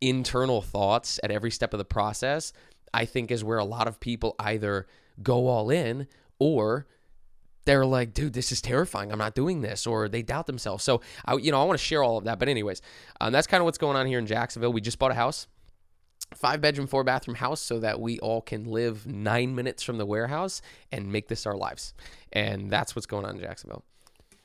internal 0.00 0.60
thoughts 0.60 1.18
at 1.24 1.30
every 1.30 1.50
step 1.50 1.72
of 1.72 1.78
the 1.78 1.86
process, 1.86 2.52
I 2.92 3.06
think 3.06 3.30
is 3.30 3.42
where 3.42 3.58
a 3.58 3.64
lot 3.64 3.88
of 3.88 3.98
people 3.98 4.36
either 4.38 4.86
go 5.22 5.48
all 5.48 5.70
in 5.70 6.06
or 6.38 6.86
they're 7.64 7.86
like, 7.86 8.14
dude, 8.14 8.32
this 8.32 8.52
is 8.52 8.60
terrifying. 8.60 9.12
I'm 9.12 9.18
not 9.18 9.34
doing 9.34 9.60
this, 9.60 9.86
or 9.86 10.08
they 10.08 10.22
doubt 10.22 10.46
themselves. 10.46 10.82
So, 10.82 11.02
I, 11.24 11.36
you 11.36 11.52
know, 11.52 11.60
I 11.60 11.64
want 11.64 11.78
to 11.78 11.84
share 11.84 12.02
all 12.02 12.16
of 12.16 12.24
that. 12.24 12.38
But, 12.38 12.48
anyways, 12.48 12.80
um, 13.20 13.32
that's 13.32 13.46
kind 13.46 13.60
of 13.60 13.66
what's 13.66 13.78
going 13.78 13.96
on 13.96 14.06
here 14.06 14.18
in 14.18 14.26
Jacksonville. 14.26 14.72
We 14.72 14.80
just 14.80 14.98
bought 14.98 15.10
a 15.10 15.14
house, 15.14 15.46
five 16.34 16.60
bedroom, 16.60 16.86
four 16.86 17.04
bathroom 17.04 17.36
house, 17.36 17.60
so 17.60 17.80
that 17.80 18.00
we 18.00 18.18
all 18.20 18.40
can 18.40 18.64
live 18.64 19.06
nine 19.06 19.54
minutes 19.54 19.82
from 19.82 19.98
the 19.98 20.06
warehouse 20.06 20.62
and 20.92 21.10
make 21.10 21.28
this 21.28 21.46
our 21.46 21.56
lives. 21.56 21.94
And 22.32 22.70
that's 22.70 22.94
what's 22.94 23.06
going 23.06 23.24
on 23.24 23.36
in 23.36 23.40
Jacksonville. 23.40 23.84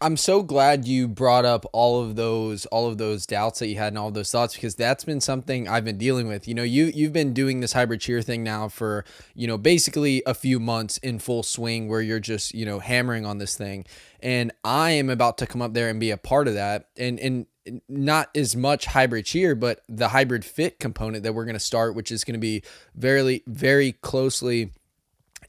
I'm 0.01 0.17
so 0.17 0.43
glad 0.43 0.85
you 0.85 1.07
brought 1.07 1.45
up 1.45 1.65
all 1.71 2.01
of 2.03 2.17
those 2.17 2.65
all 2.67 2.87
of 2.87 2.97
those 2.97 3.25
doubts 3.25 3.59
that 3.59 3.67
you 3.67 3.77
had 3.77 3.87
and 3.87 3.97
all 3.97 4.11
those 4.11 4.29
thoughts 4.29 4.53
because 4.53 4.75
that's 4.75 5.05
been 5.05 5.21
something 5.21 5.69
I've 5.69 5.85
been 5.85 5.97
dealing 5.97 6.27
with. 6.27 6.49
You 6.49 6.53
know, 6.53 6.63
you 6.63 6.91
you've 6.93 7.13
been 7.13 7.33
doing 7.33 7.61
this 7.61 7.71
hybrid 7.71 8.01
cheer 8.01 8.21
thing 8.21 8.43
now 8.43 8.67
for, 8.67 9.05
you 9.35 9.47
know, 9.47 9.57
basically 9.57 10.21
a 10.25 10.33
few 10.33 10.59
months 10.59 10.97
in 10.97 11.19
full 11.19 11.43
swing 11.43 11.87
where 11.87 12.01
you're 12.01 12.19
just, 12.19 12.53
you 12.53 12.65
know, 12.65 12.79
hammering 12.79 13.25
on 13.25 13.37
this 13.37 13.55
thing. 13.55 13.85
And 14.19 14.51
I 14.65 14.91
am 14.91 15.09
about 15.09 15.37
to 15.37 15.47
come 15.47 15.61
up 15.61 15.73
there 15.73 15.89
and 15.89 15.99
be 15.99 16.11
a 16.11 16.17
part 16.17 16.49
of 16.49 16.55
that. 16.55 16.89
And 16.97 17.17
and 17.19 17.45
not 17.87 18.29
as 18.35 18.55
much 18.55 18.85
hybrid 18.85 19.25
cheer, 19.25 19.55
but 19.55 19.81
the 19.87 20.09
hybrid 20.09 20.45
fit 20.45 20.79
component 20.79 21.23
that 21.23 21.33
we're 21.33 21.45
going 21.45 21.53
to 21.53 21.59
start, 21.59 21.95
which 21.95 22.11
is 22.11 22.23
going 22.23 22.33
to 22.33 22.39
be 22.39 22.63
very, 22.95 23.43
very 23.47 23.93
closely 23.93 24.71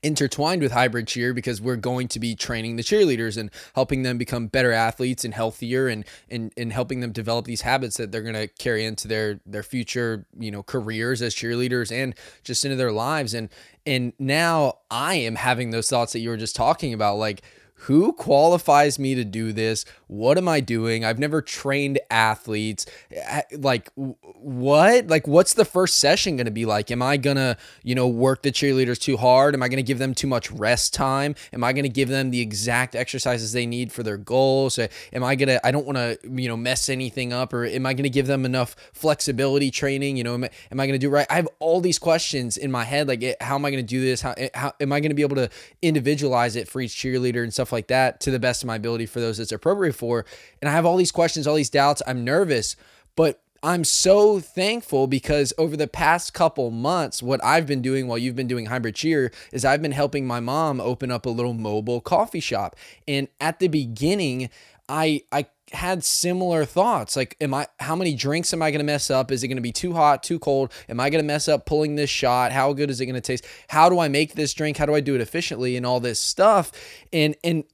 intertwined 0.02 0.62
with 0.62 0.72
hybrid 0.72 1.08
cheer 1.08 1.34
because 1.34 1.60
we're 1.60 1.76
going 1.76 2.08
to 2.08 2.20
be 2.20 2.34
training 2.34 2.76
the 2.76 2.82
cheerleaders 2.82 3.36
and 3.36 3.50
helping 3.74 4.02
them 4.02 4.18
become 4.18 4.46
better 4.46 4.72
athletes 4.72 5.24
and 5.24 5.34
healthier 5.34 5.88
and 5.88 6.04
and, 6.30 6.52
and 6.56 6.72
helping 6.72 7.00
them 7.00 7.12
develop 7.12 7.44
these 7.44 7.62
habits 7.62 7.96
that 7.96 8.12
they're 8.12 8.22
going 8.22 8.34
to 8.34 8.46
carry 8.46 8.84
into 8.84 9.08
their 9.08 9.40
their 9.46 9.62
future 9.62 10.26
you 10.38 10.50
know 10.50 10.62
careers 10.62 11.22
as 11.22 11.34
cheerleaders 11.34 11.90
and 11.90 12.14
just 12.44 12.64
into 12.64 12.76
their 12.76 12.92
lives. 12.92 13.34
And 13.34 13.48
and 13.84 14.12
now 14.18 14.78
I 14.90 15.14
am 15.16 15.36
having 15.36 15.70
those 15.70 15.88
thoughts 15.88 16.12
that 16.12 16.20
you 16.20 16.30
were 16.30 16.36
just 16.36 16.56
talking 16.56 16.92
about 16.92 17.16
like 17.16 17.42
who 17.80 18.12
qualifies 18.14 18.98
me 18.98 19.14
to 19.14 19.24
do 19.24 19.52
this? 19.52 19.84
What 20.06 20.38
am 20.38 20.48
I 20.48 20.60
doing? 20.60 21.04
I've 21.04 21.18
never 21.18 21.42
trained 21.42 21.98
athletes. 22.10 22.86
Uh, 23.30 23.42
Like, 23.52 23.90
what? 23.94 25.08
Like, 25.08 25.26
what's 25.26 25.54
the 25.54 25.64
first 25.64 25.98
session 25.98 26.36
going 26.36 26.46
to 26.46 26.50
be 26.50 26.64
like? 26.64 26.90
Am 26.90 27.02
I 27.02 27.16
going 27.16 27.36
to, 27.36 27.56
you 27.82 27.94
know, 27.94 28.08
work 28.08 28.42
the 28.42 28.50
cheerleaders 28.50 28.98
too 28.98 29.16
hard? 29.16 29.54
Am 29.54 29.62
I 29.62 29.68
going 29.68 29.76
to 29.76 29.82
give 29.82 29.98
them 29.98 30.14
too 30.14 30.26
much 30.26 30.50
rest 30.50 30.94
time? 30.94 31.34
Am 31.52 31.62
I 31.62 31.72
going 31.72 31.82
to 31.84 31.88
give 31.90 32.08
them 32.08 32.30
the 32.30 32.40
exact 32.40 32.94
exercises 32.94 33.52
they 33.52 33.66
need 33.66 33.92
for 33.92 34.02
their 34.02 34.16
goals? 34.16 34.78
Uh, 34.78 34.88
Am 35.12 35.22
I 35.22 35.34
going 35.36 35.48
to, 35.48 35.66
I 35.66 35.70
don't 35.70 35.86
want 35.86 35.96
to, 35.98 36.18
you 36.28 36.48
know, 36.48 36.56
mess 36.56 36.88
anything 36.88 37.32
up 37.32 37.52
or 37.52 37.64
am 37.66 37.84
I 37.86 37.92
going 37.94 38.04
to 38.04 38.10
give 38.10 38.26
them 38.26 38.44
enough 38.44 38.74
flexibility 38.94 39.70
training? 39.70 40.16
You 40.16 40.24
know, 40.24 40.34
am, 40.34 40.44
I- 40.44 40.50
am 40.72 40.80
I 40.80 40.86
going 40.86 40.98
to 40.98 41.04
do 41.06 41.10
right? 41.10 41.26
I 41.28 41.34
have 41.36 41.48
all 41.58 41.80
these 41.80 41.98
questions 41.98 42.56
in 42.56 42.70
my 42.70 42.84
head. 42.84 43.06
Like, 43.08 43.22
eh, 43.22 43.34
how 43.40 43.54
am 43.56 43.64
I 43.64 43.70
going 43.70 43.84
to 43.84 43.88
do 43.88 44.00
this? 44.00 44.22
How, 44.22 44.32
eh, 44.36 44.48
how 44.54 44.72
am 44.80 44.92
I 44.92 45.00
going 45.00 45.10
to 45.10 45.14
be 45.14 45.22
able 45.22 45.36
to 45.36 45.50
individualize 45.82 46.56
it 46.56 46.68
for 46.68 46.80
each 46.80 46.92
cheerleader 46.94 47.42
and 47.42 47.52
stuff 47.52 47.65
stuff 47.66 47.72
like 47.72 47.88
that 47.88 48.20
to 48.20 48.30
the 48.30 48.38
best 48.38 48.62
of 48.62 48.66
my 48.66 48.76
ability 48.76 49.06
for 49.06 49.20
those 49.20 49.40
it's 49.40 49.52
appropriate 49.52 49.94
for. 49.94 50.24
And 50.62 50.68
I 50.68 50.72
have 50.72 50.86
all 50.86 50.96
these 50.96 51.12
questions, 51.12 51.46
all 51.46 51.56
these 51.56 51.70
doubts. 51.70 52.00
I'm 52.06 52.24
nervous, 52.24 52.76
but 53.16 53.42
I'm 53.62 53.82
so 53.82 54.38
thankful 54.38 55.08
because 55.08 55.52
over 55.58 55.76
the 55.76 55.88
past 55.88 56.32
couple 56.32 56.70
months, 56.70 57.22
what 57.22 57.44
I've 57.44 57.66
been 57.66 57.82
doing 57.82 58.06
while 58.06 58.18
you've 58.18 58.36
been 58.36 58.46
doing 58.46 58.66
hybrid 58.66 58.94
cheer 58.94 59.32
is 59.52 59.64
I've 59.64 59.82
been 59.82 59.92
helping 59.92 60.26
my 60.26 60.38
mom 60.38 60.80
open 60.80 61.10
up 61.10 61.26
a 61.26 61.30
little 61.30 61.54
mobile 61.54 62.00
coffee 62.00 62.40
shop. 62.40 62.76
And 63.08 63.26
at 63.40 63.58
the 63.58 63.68
beginning, 63.68 64.50
I 64.88 65.22
I 65.32 65.46
had 65.72 66.04
similar 66.04 66.64
thoughts 66.64 67.16
like 67.16 67.36
am 67.40 67.52
i 67.52 67.66
how 67.80 67.96
many 67.96 68.14
drinks 68.14 68.52
am 68.52 68.62
i 68.62 68.70
going 68.70 68.78
to 68.78 68.84
mess 68.84 69.10
up? 69.10 69.32
Is 69.32 69.42
it 69.42 69.48
going 69.48 69.56
to 69.56 69.62
be 69.62 69.72
too 69.72 69.92
hot 69.92 70.22
too 70.22 70.38
cold? 70.38 70.72
Am 70.88 71.00
i 71.00 71.10
going 71.10 71.22
to 71.22 71.26
mess 71.26 71.48
up 71.48 71.66
pulling 71.66 71.96
this 71.96 72.10
shot? 72.10 72.52
How 72.52 72.72
good 72.72 72.90
is 72.90 73.00
it 73.00 73.06
going 73.06 73.14
to 73.14 73.20
taste? 73.20 73.44
How 73.68 73.88
do 73.88 73.98
i 73.98 74.08
make 74.08 74.34
this 74.34 74.54
drink? 74.54 74.76
How 74.76 74.86
do 74.86 74.94
i 74.94 75.00
do 75.00 75.14
it 75.14 75.20
efficiently? 75.20 75.76
And 75.76 75.84
all 75.84 76.00
this 76.00 76.20
stuff. 76.20 76.70
And 77.12 77.36
and 77.42 77.64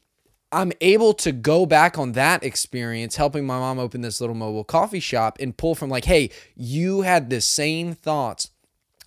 i'm 0.53 0.73
able 0.81 1.15
to 1.15 1.33
go 1.33 1.67
back 1.67 1.99
on 1.99 2.13
that 2.13 2.43
experience 2.43 3.17
helping 3.17 3.47
my 3.47 3.59
mom 3.59 3.79
open 3.79 4.01
this 4.01 4.21
little 4.21 4.37
mobile 4.37 4.65
coffee 4.65 5.01
shop 5.01 5.39
and 5.41 5.57
pull 5.57 5.75
from 5.75 5.89
like 5.89 6.05
hey 6.05 6.29
you 6.55 7.03
had 7.03 7.31
the 7.31 7.41
same 7.41 7.95
thoughts 7.95 8.51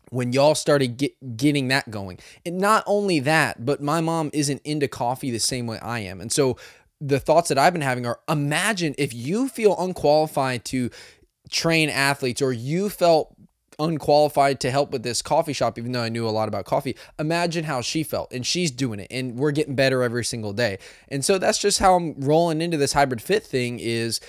when 0.10 0.34
y'all 0.34 0.56
started 0.56 0.98
get, 0.98 1.38
getting 1.38 1.68
that 1.70 1.90
going. 1.90 2.20
And 2.46 2.58
not 2.58 2.84
only 2.86 3.20
that, 3.22 3.66
but 3.66 3.82
my 3.82 4.02
mom 4.02 4.30
isn't 4.34 4.62
into 4.64 4.88
coffee 4.88 5.32
the 5.32 5.40
same 5.40 5.68
way 5.68 5.80
I 5.80 6.00
am. 6.00 6.22
And 6.22 6.32
so 6.32 6.58
the 7.02 7.20
thoughts 7.20 7.50
that 7.50 7.58
I've 7.58 7.74
been 7.74 7.82
having 7.82 8.06
are 8.06 8.20
imagine 8.30 8.96
if 8.98 9.14
you 9.14 9.50
feel 9.50 9.76
unqualified 9.78 10.66
to 10.66 10.90
train 11.50 11.90
athletes 11.90 12.42
or 12.42 12.52
you 12.54 12.90
felt 12.90 13.36
unqualified 13.78 14.60
to 14.62 14.72
help 14.72 14.92
with 14.92 15.04
this 15.04 15.22
coffee 15.22 15.52
shop 15.52 15.78
even 15.78 15.92
though 15.92 16.02
I 16.02 16.10
knew 16.10 16.28
a 16.28 16.32
lot 16.32 16.48
about 16.48 16.64
coffee 16.64 16.96
imagine 17.20 17.66
how 17.66 17.82
she 17.82 18.04
felt 18.04 18.32
and 18.32 18.46
she's 18.46 18.72
doing 18.72 19.00
it 19.02 19.08
and 19.12 19.36
we're 19.36 19.52
getting 19.52 19.76
better 19.76 20.02
every 20.02 20.24
single 20.24 20.54
day. 20.54 20.80
And 21.10 21.26
so 21.26 21.38
that's 21.38 21.58
just 21.58 21.80
how 21.80 21.96
I'm 21.96 22.20
rolling 22.20 22.62
into 22.62 22.78
this 22.78 22.94
hybrid 22.94 23.22
fit 23.22 23.44
thing 23.44 23.80
is 23.80 24.22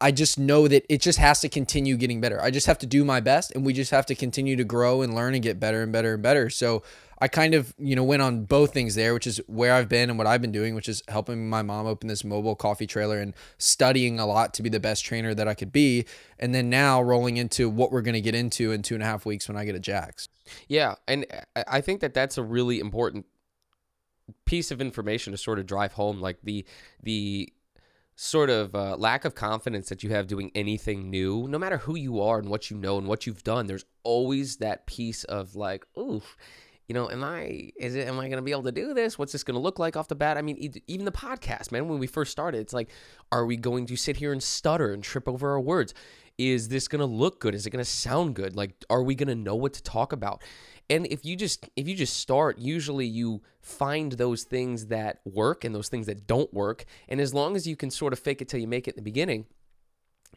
I 0.00 0.10
just 0.10 0.38
know 0.38 0.66
that 0.66 0.84
it 0.88 1.00
just 1.00 1.18
has 1.18 1.40
to 1.40 1.48
continue 1.48 1.96
getting 1.96 2.20
better. 2.20 2.42
I 2.42 2.50
just 2.50 2.66
have 2.66 2.78
to 2.78 2.86
do 2.86 3.04
my 3.04 3.20
best 3.20 3.52
and 3.54 3.64
we 3.64 3.72
just 3.72 3.92
have 3.92 4.06
to 4.06 4.16
continue 4.16 4.56
to 4.56 4.64
grow 4.64 5.02
and 5.02 5.14
learn 5.14 5.34
and 5.34 5.42
get 5.42 5.60
better 5.60 5.82
and 5.82 5.92
better 5.92 6.14
and 6.14 6.22
better. 6.22 6.50
So 6.50 6.82
I 7.20 7.28
kind 7.28 7.54
of, 7.54 7.74
you 7.78 7.94
know, 7.94 8.02
went 8.02 8.22
on 8.22 8.44
both 8.44 8.72
things 8.72 8.96
there, 8.96 9.14
which 9.14 9.26
is 9.26 9.40
where 9.46 9.74
I've 9.74 9.88
been 9.88 10.10
and 10.10 10.18
what 10.18 10.26
I've 10.26 10.40
been 10.40 10.52
doing, 10.52 10.74
which 10.74 10.88
is 10.88 11.02
helping 11.06 11.48
my 11.48 11.62
mom 11.62 11.86
open 11.86 12.08
this 12.08 12.24
mobile 12.24 12.56
coffee 12.56 12.88
trailer 12.88 13.18
and 13.18 13.34
studying 13.58 14.18
a 14.18 14.26
lot 14.26 14.52
to 14.54 14.64
be 14.64 14.68
the 14.68 14.80
best 14.80 15.04
trainer 15.04 15.32
that 15.32 15.46
I 15.46 15.54
could 15.54 15.70
be. 15.70 16.06
And 16.40 16.52
then 16.52 16.68
now 16.70 17.00
rolling 17.00 17.36
into 17.36 17.68
what 17.68 17.92
we're 17.92 18.02
going 18.02 18.14
to 18.14 18.20
get 18.20 18.34
into 18.34 18.72
in 18.72 18.82
two 18.82 18.94
and 18.94 19.02
a 19.02 19.06
half 19.06 19.24
weeks 19.24 19.48
when 19.48 19.56
I 19.56 19.64
get 19.64 19.76
a 19.76 19.80
Jax. 19.80 20.28
Yeah. 20.66 20.96
And 21.06 21.24
I 21.68 21.80
think 21.82 22.00
that 22.00 22.14
that's 22.14 22.36
a 22.36 22.42
really 22.42 22.80
important 22.80 23.26
piece 24.44 24.70
of 24.70 24.80
information 24.80 25.32
to 25.32 25.36
sort 25.36 25.58
of 25.58 25.66
drive 25.66 25.92
home 25.92 26.20
like 26.20 26.38
the 26.42 26.64
the 27.02 27.52
sort 28.20 28.50
of 28.50 28.74
uh, 28.74 28.96
lack 28.96 29.24
of 29.24 29.36
confidence 29.36 29.88
that 29.88 30.02
you 30.02 30.10
have 30.10 30.26
doing 30.26 30.50
anything 30.56 31.08
new, 31.08 31.46
no 31.46 31.56
matter 31.56 31.78
who 31.78 31.94
you 31.94 32.20
are 32.20 32.40
and 32.40 32.48
what 32.48 32.68
you 32.68 32.76
know 32.76 32.98
and 32.98 33.06
what 33.06 33.26
you've 33.26 33.44
done, 33.44 33.66
there's 33.66 33.84
always 34.02 34.56
that 34.56 34.86
piece 34.86 35.22
of 35.24 35.54
like, 35.54 35.86
oof, 35.96 36.36
you 36.88 36.94
know, 36.94 37.08
am 37.08 37.22
I 37.22 37.70
is 37.76 37.94
it 37.94 38.08
am 38.08 38.18
I 38.18 38.24
going 38.24 38.38
to 38.38 38.42
be 38.42 38.50
able 38.50 38.64
to 38.64 38.72
do 38.72 38.92
this? 38.92 39.18
What's 39.18 39.30
this 39.30 39.44
going 39.44 39.54
to 39.54 39.60
look 39.60 39.78
like 39.78 39.96
off 39.96 40.08
the 40.08 40.16
bat? 40.16 40.36
I 40.36 40.42
mean, 40.42 40.56
even 40.88 41.04
the 41.04 41.12
podcast, 41.12 41.70
man, 41.70 41.86
when 41.86 42.00
we 42.00 42.08
first 42.08 42.32
started, 42.32 42.58
it's 42.58 42.72
like 42.72 42.90
are 43.30 43.46
we 43.46 43.56
going 43.56 43.86
to 43.86 43.94
sit 43.96 44.16
here 44.16 44.32
and 44.32 44.42
stutter 44.42 44.92
and 44.92 45.04
trip 45.04 45.28
over 45.28 45.52
our 45.52 45.60
words? 45.60 45.94
Is 46.38 46.68
this 46.68 46.86
going 46.86 47.00
to 47.00 47.06
look 47.06 47.40
good? 47.40 47.54
Is 47.54 47.66
it 47.66 47.70
going 47.70 47.84
to 47.84 47.90
sound 47.90 48.34
good? 48.34 48.56
Like 48.56 48.84
are 48.88 49.02
we 49.02 49.14
going 49.14 49.28
to 49.28 49.34
know 49.34 49.56
what 49.56 49.74
to 49.74 49.82
talk 49.82 50.12
about? 50.12 50.42
And 50.90 51.06
if 51.06 51.24
you 51.24 51.36
just 51.36 51.68
if 51.76 51.86
you 51.86 51.94
just 51.94 52.16
start, 52.16 52.58
usually 52.58 53.06
you 53.06 53.42
find 53.60 54.12
those 54.12 54.44
things 54.44 54.86
that 54.86 55.20
work 55.24 55.64
and 55.64 55.74
those 55.74 55.88
things 55.88 56.06
that 56.06 56.26
don't 56.26 56.52
work. 56.54 56.84
And 57.08 57.20
as 57.20 57.34
long 57.34 57.56
as 57.56 57.66
you 57.66 57.76
can 57.76 57.90
sort 57.90 58.12
of 58.12 58.18
fake 58.18 58.40
it 58.40 58.48
till 58.48 58.60
you 58.60 58.68
make 58.68 58.88
it 58.88 58.92
in 58.92 58.96
the 58.96 59.02
beginning, 59.02 59.46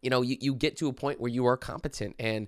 you 0.02 0.10
know, 0.10 0.22
you, 0.22 0.38
you 0.42 0.56
get 0.56 0.76
to 0.78 0.88
a 0.88 0.94
point 0.94 1.22
where 1.22 1.32
you 1.32 1.46
are 1.46 1.56
competent 1.56 2.16
and 2.20 2.48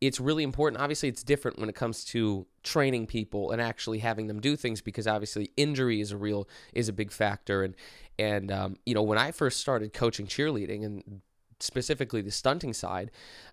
it's 0.00 0.18
really 0.18 0.42
important. 0.42 0.82
Obviously, 0.82 1.08
it's 1.08 1.22
different 1.22 1.60
when 1.60 1.68
it 1.68 1.76
comes 1.76 2.04
to 2.06 2.44
training 2.64 3.06
people 3.06 3.52
and 3.52 3.62
actually 3.62 4.00
having 4.00 4.26
them 4.26 4.40
do 4.40 4.56
things 4.56 4.80
because 4.80 5.06
obviously 5.06 5.50
injury 5.56 6.00
is 6.00 6.10
a 6.10 6.16
real 6.16 6.48
is 6.72 6.88
a 6.88 6.92
big 6.92 7.12
factor. 7.12 7.62
And 7.62 7.76
and 8.18 8.50
um, 8.50 8.76
you 8.86 8.94
know 8.94 9.02
when 9.02 9.18
I 9.18 9.30
first 9.30 9.60
started 9.60 9.92
coaching 9.92 10.26
cheerleading 10.26 10.84
and 10.84 11.20
specifically 11.62 12.20
the 12.20 12.30
stunting 12.30 12.72
side, 12.72 13.10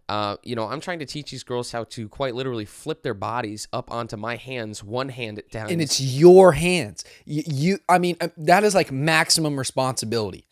uh, 0.07 0.37
you 0.43 0.55
know, 0.55 0.67
I'm 0.67 0.81
trying 0.81 0.99
to 0.99 1.05
teach 1.05 1.31
these 1.31 1.43
girls 1.43 1.71
how 1.71 1.83
to 1.85 2.09
quite 2.09 2.33
literally 2.35 2.65
flip 2.65 3.03
their 3.03 3.13
bodies 3.13 3.67
up 3.71 3.91
onto 3.91 4.17
my 4.17 4.35
hands, 4.35 4.83
one 4.83 5.09
hand 5.09 5.41
down, 5.51 5.69
and 5.69 5.81
it's 5.81 6.01
your 6.01 6.53
hands. 6.53 7.03
You, 7.25 7.43
you 7.45 7.79
I 7.87 7.99
mean, 7.99 8.17
uh, 8.19 8.29
that 8.37 8.63
is 8.63 8.73
like 8.73 8.91
maximum 8.91 9.57
responsibility. 9.57 10.45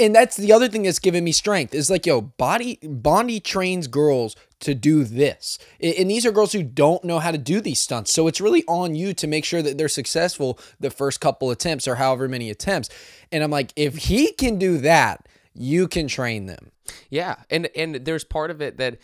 And 0.00 0.12
that's 0.12 0.36
the 0.36 0.52
other 0.52 0.66
thing 0.66 0.82
that's 0.82 0.98
given 0.98 1.22
me 1.22 1.30
strength 1.30 1.72
is 1.72 1.88
like, 1.88 2.04
yo, 2.04 2.20
body 2.20 2.80
Bondi 2.82 3.38
trains 3.38 3.86
girls 3.86 4.34
to 4.60 4.74
do 4.74 5.04
this. 5.04 5.56
And 5.80 6.10
these 6.10 6.26
are 6.26 6.32
girls 6.32 6.52
who 6.52 6.64
don't 6.64 7.04
know 7.04 7.20
how 7.20 7.30
to 7.30 7.38
do 7.38 7.60
these 7.60 7.80
stunts. 7.80 8.12
So 8.12 8.26
it's 8.26 8.40
really 8.40 8.64
on 8.66 8.96
you 8.96 9.14
to 9.14 9.28
make 9.28 9.44
sure 9.44 9.62
that 9.62 9.78
they're 9.78 9.88
successful 9.88 10.58
the 10.80 10.90
first 10.90 11.20
couple 11.20 11.52
attempts 11.52 11.86
or 11.86 11.94
however 11.94 12.26
many 12.26 12.50
attempts. 12.50 12.88
And 13.30 13.44
I'm 13.44 13.52
like, 13.52 13.72
if 13.76 13.96
he 13.96 14.32
can 14.32 14.58
do 14.58 14.78
that, 14.78 15.28
you 15.58 15.88
can 15.88 16.08
train 16.08 16.46
them. 16.46 16.70
Yeah. 17.10 17.36
And 17.50 17.68
and 17.74 17.96
there's 17.96 18.24
part 18.24 18.50
of 18.50 18.62
it 18.62 18.76
that 18.78 18.98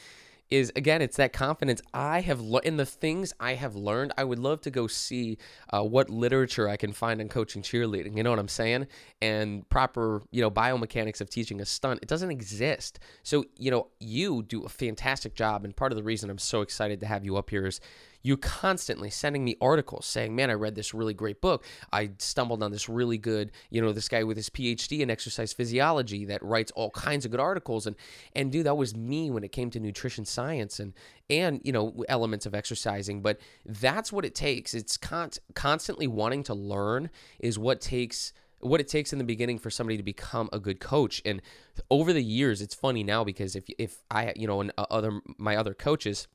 is 0.50 0.70
again 0.76 1.00
it's 1.00 1.16
that 1.16 1.32
confidence 1.32 1.80
i 1.94 2.20
have 2.20 2.40
in 2.64 2.76
the 2.76 2.84
things 2.84 3.32
i 3.40 3.54
have 3.54 3.75
learned 3.75 4.12
i 4.18 4.23
would 4.23 4.38
love 4.38 4.61
to 4.61 4.70
go 4.70 4.87
see 4.87 5.38
uh, 5.70 5.82
what 5.82 6.11
literature 6.11 6.68
i 6.68 6.76
can 6.76 6.92
find 6.92 7.20
on 7.20 7.28
coaching 7.28 7.62
cheerleading 7.62 8.16
you 8.16 8.23
know 8.23 8.28
what 8.30 8.38
i'm 8.38 8.46
saying 8.46 8.87
and 9.23 9.68
proper 9.70 10.23
you 10.30 10.42
know 10.42 10.50
biomechanics 10.50 11.20
of 11.20 11.30
teaching 11.30 11.61
a 11.61 11.64
stunt 11.64 11.99
it 12.02 12.08
doesn't 12.08 12.30
exist 12.30 12.99
so 13.23 13.44
you 13.56 13.70
know 13.70 13.88
you 14.00 14.42
do 14.42 14.64
a 14.64 14.68
fantastic 14.68 15.34
job 15.34 15.64
and 15.64 15.75
part 15.76 15.92
of 15.92 15.96
the 15.96 16.04
reason 16.04 16.28
i'm 16.28 16.38
so 16.38 16.61
excited 16.61 17.00
to 17.00 17.06
have 17.06 17.25
you 17.25 17.37
up 17.37 17.49
here 17.49 17.66
is 17.66 17.80
you 18.25 18.38
constantly 18.38 19.11
sending 19.11 19.45
me 19.45 19.54
articles 19.61 20.07
saying, 20.07 20.35
"Man, 20.35 20.50
I 20.50 20.54
read 20.54 20.75
this 20.75 20.95
really 20.95 21.12
great 21.14 21.40
book. 21.43 21.64
I 21.93 22.11
stumbled 22.19 22.62
on 22.62 22.73
this 22.73 22.88
really 22.88 23.19
good, 23.19 23.52
you 23.71 23.83
know, 23.83 23.93
this 23.93 24.09
guy 24.09 24.25
with 24.25 24.38
his 24.38 24.49
PhD 24.49 25.00
in 25.00 25.11
exercise 25.11 25.52
physiology 25.52 26.25
that 26.25 26.43
writes 26.43 26.73
all 26.75 26.90
kinds 26.90 27.26
of 27.26 27.31
good 27.31 27.38
articles." 27.38 27.87
And 27.87 27.95
and 28.35 28.50
dude, 28.50 28.66
that 28.66 28.76
was 28.76 28.97
me 28.97 29.31
when 29.31 29.45
it 29.45 29.52
came 29.52 29.71
to 29.71 29.78
nutrition 29.78 30.25
science 30.25 30.81
and 30.81 30.95
and 31.28 31.61
you 31.64 31.73
know 31.73 32.02
elements 32.09 32.47
of 32.47 32.54
exercising. 32.54 33.21
But 33.21 33.38
that's 33.66 34.11
what 34.11 34.25
it 34.25 34.35
takes. 34.35 34.73
It's 34.73 34.97
con- 34.97 35.31
constantly 35.54 36.07
wanting 36.07 36.43
to 36.45 36.54
learn 36.54 37.11
is 37.38 37.59
what 37.59 37.83
takes 37.83 38.33
what 38.61 38.81
it 38.81 38.88
takes 38.88 39.12
in 39.12 39.19
the 39.19 39.25
beginning 39.25 39.59
for 39.59 39.69
somebody 39.69 39.99
to 39.99 40.02
become 40.02 40.49
a 40.50 40.59
good 40.59 40.81
coach 40.81 41.21
and 41.26 41.43
over 41.90 42.14
the 42.14 42.25
years 42.25 42.62
it's 42.62 42.75
funny 42.75 43.02
now 43.04 43.23
because 43.23 43.54
if 43.54 43.64
if 43.78 43.99
i 44.11 44.33
you 44.37 44.47
know 44.47 44.62
and 44.62 44.73
uh, 44.78 44.87
other 44.90 45.21
my 45.37 45.54
other 45.54 45.75
coaches 45.75 46.28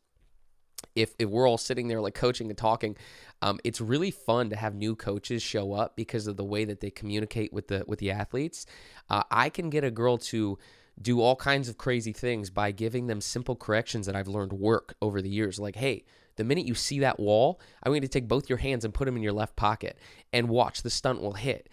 if, 0.96 1.14
if 1.20 1.30
we're 1.30 1.48
all 1.48 1.58
sitting 1.58 1.88
there 1.88 2.02
like 2.02 2.14
coaching 2.14 2.50
and 2.50 2.58
talking, 2.58 2.98
um, 3.42 3.60
it's 3.64 3.80
really 3.80 4.12
fun 4.12 4.50
to 4.50 4.56
have 4.56 4.76
new 4.76 4.96
coaches 4.96 5.42
show 5.42 5.74
up 5.74 5.96
because 5.96 6.28
of 6.28 6.38
the 6.38 6.44
way 6.44 6.66
that 6.66 6.82
they 6.82 6.90
communicate 6.90 7.54
with 7.54 7.68
the 7.68 7.84
with 7.88 8.00
the 8.00 8.12
athletes. 8.12 8.66
Uh, 9.10 9.24
I 9.32 9.50
can 9.50 9.70
get 9.70 9.84
a 9.84 9.92
girl 9.92 10.18
to 10.18 10.58
do 11.02 11.22
all 11.22 11.36
kinds 11.36 11.70
of 11.70 11.78
crazy 11.78 12.12
things 12.12 12.50
by 12.50 12.72
giving 12.72 13.08
them 13.08 13.22
simple 13.22 13.56
corrections 13.56 14.06
that 14.06 14.16
I've 14.16 14.28
learned 14.28 14.54
work 14.54 14.96
over 15.02 15.22
the 15.22 15.30
years. 15.30 15.58
Like, 15.58 15.78
hey, 15.78 16.04
the 16.36 16.44
minute 16.44 16.66
you 16.66 16.76
see 16.76 17.00
that 17.00 17.20
wall, 17.20 17.62
I'm 17.82 17.92
going 17.92 18.02
to 18.02 18.08
take 18.08 18.28
both 18.28 18.50
your 18.50 18.58
hands 18.58 18.84
and 18.84 18.94
put 18.94 19.06
them 19.06 19.16
in 19.16 19.24
your 19.24 19.34
left 19.34 19.56
pocket 19.56 19.98
and 20.34 20.50
watch 20.50 20.82
the 20.82 20.90
stunt 20.90 21.22
will 21.22 21.34
hit. 21.34 21.70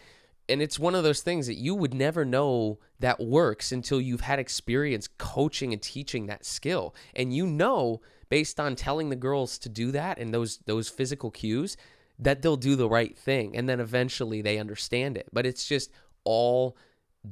And 0.48 0.62
it's 0.62 0.78
one 0.78 0.94
of 0.94 1.02
those 1.02 1.22
things 1.22 1.48
that 1.48 1.54
you 1.54 1.75
would 1.75 1.92
never 1.92 2.25
know 2.25 2.78
that 3.00 3.18
works 3.18 3.72
until 3.72 4.00
you've 4.00 4.20
had 4.20 4.38
experience 4.38 5.08
coaching 5.18 5.72
and 5.72 5.82
teaching 5.82 6.26
that 6.26 6.44
skill. 6.44 6.94
And 7.16 7.34
you 7.34 7.48
know 7.48 8.00
based 8.28 8.59
on 8.59 8.76
telling 8.76 9.09
the 9.09 9.16
girls 9.16 9.59
to 9.59 9.68
do 9.68 9.90
that 9.92 10.18
and 10.18 10.33
those 10.33 10.59
those 10.66 10.88
physical 10.88 11.30
cues 11.30 11.76
that 12.18 12.42
they'll 12.42 12.56
do 12.56 12.76
the 12.76 12.88
right 12.88 13.16
thing 13.16 13.56
and 13.56 13.68
then 13.68 13.80
eventually 13.80 14.42
they 14.42 14.59
understand 14.59 15.16
it 15.16 15.28
but 15.33 15.47
it's 15.47 15.66
just 15.66 15.90
all 16.25 16.76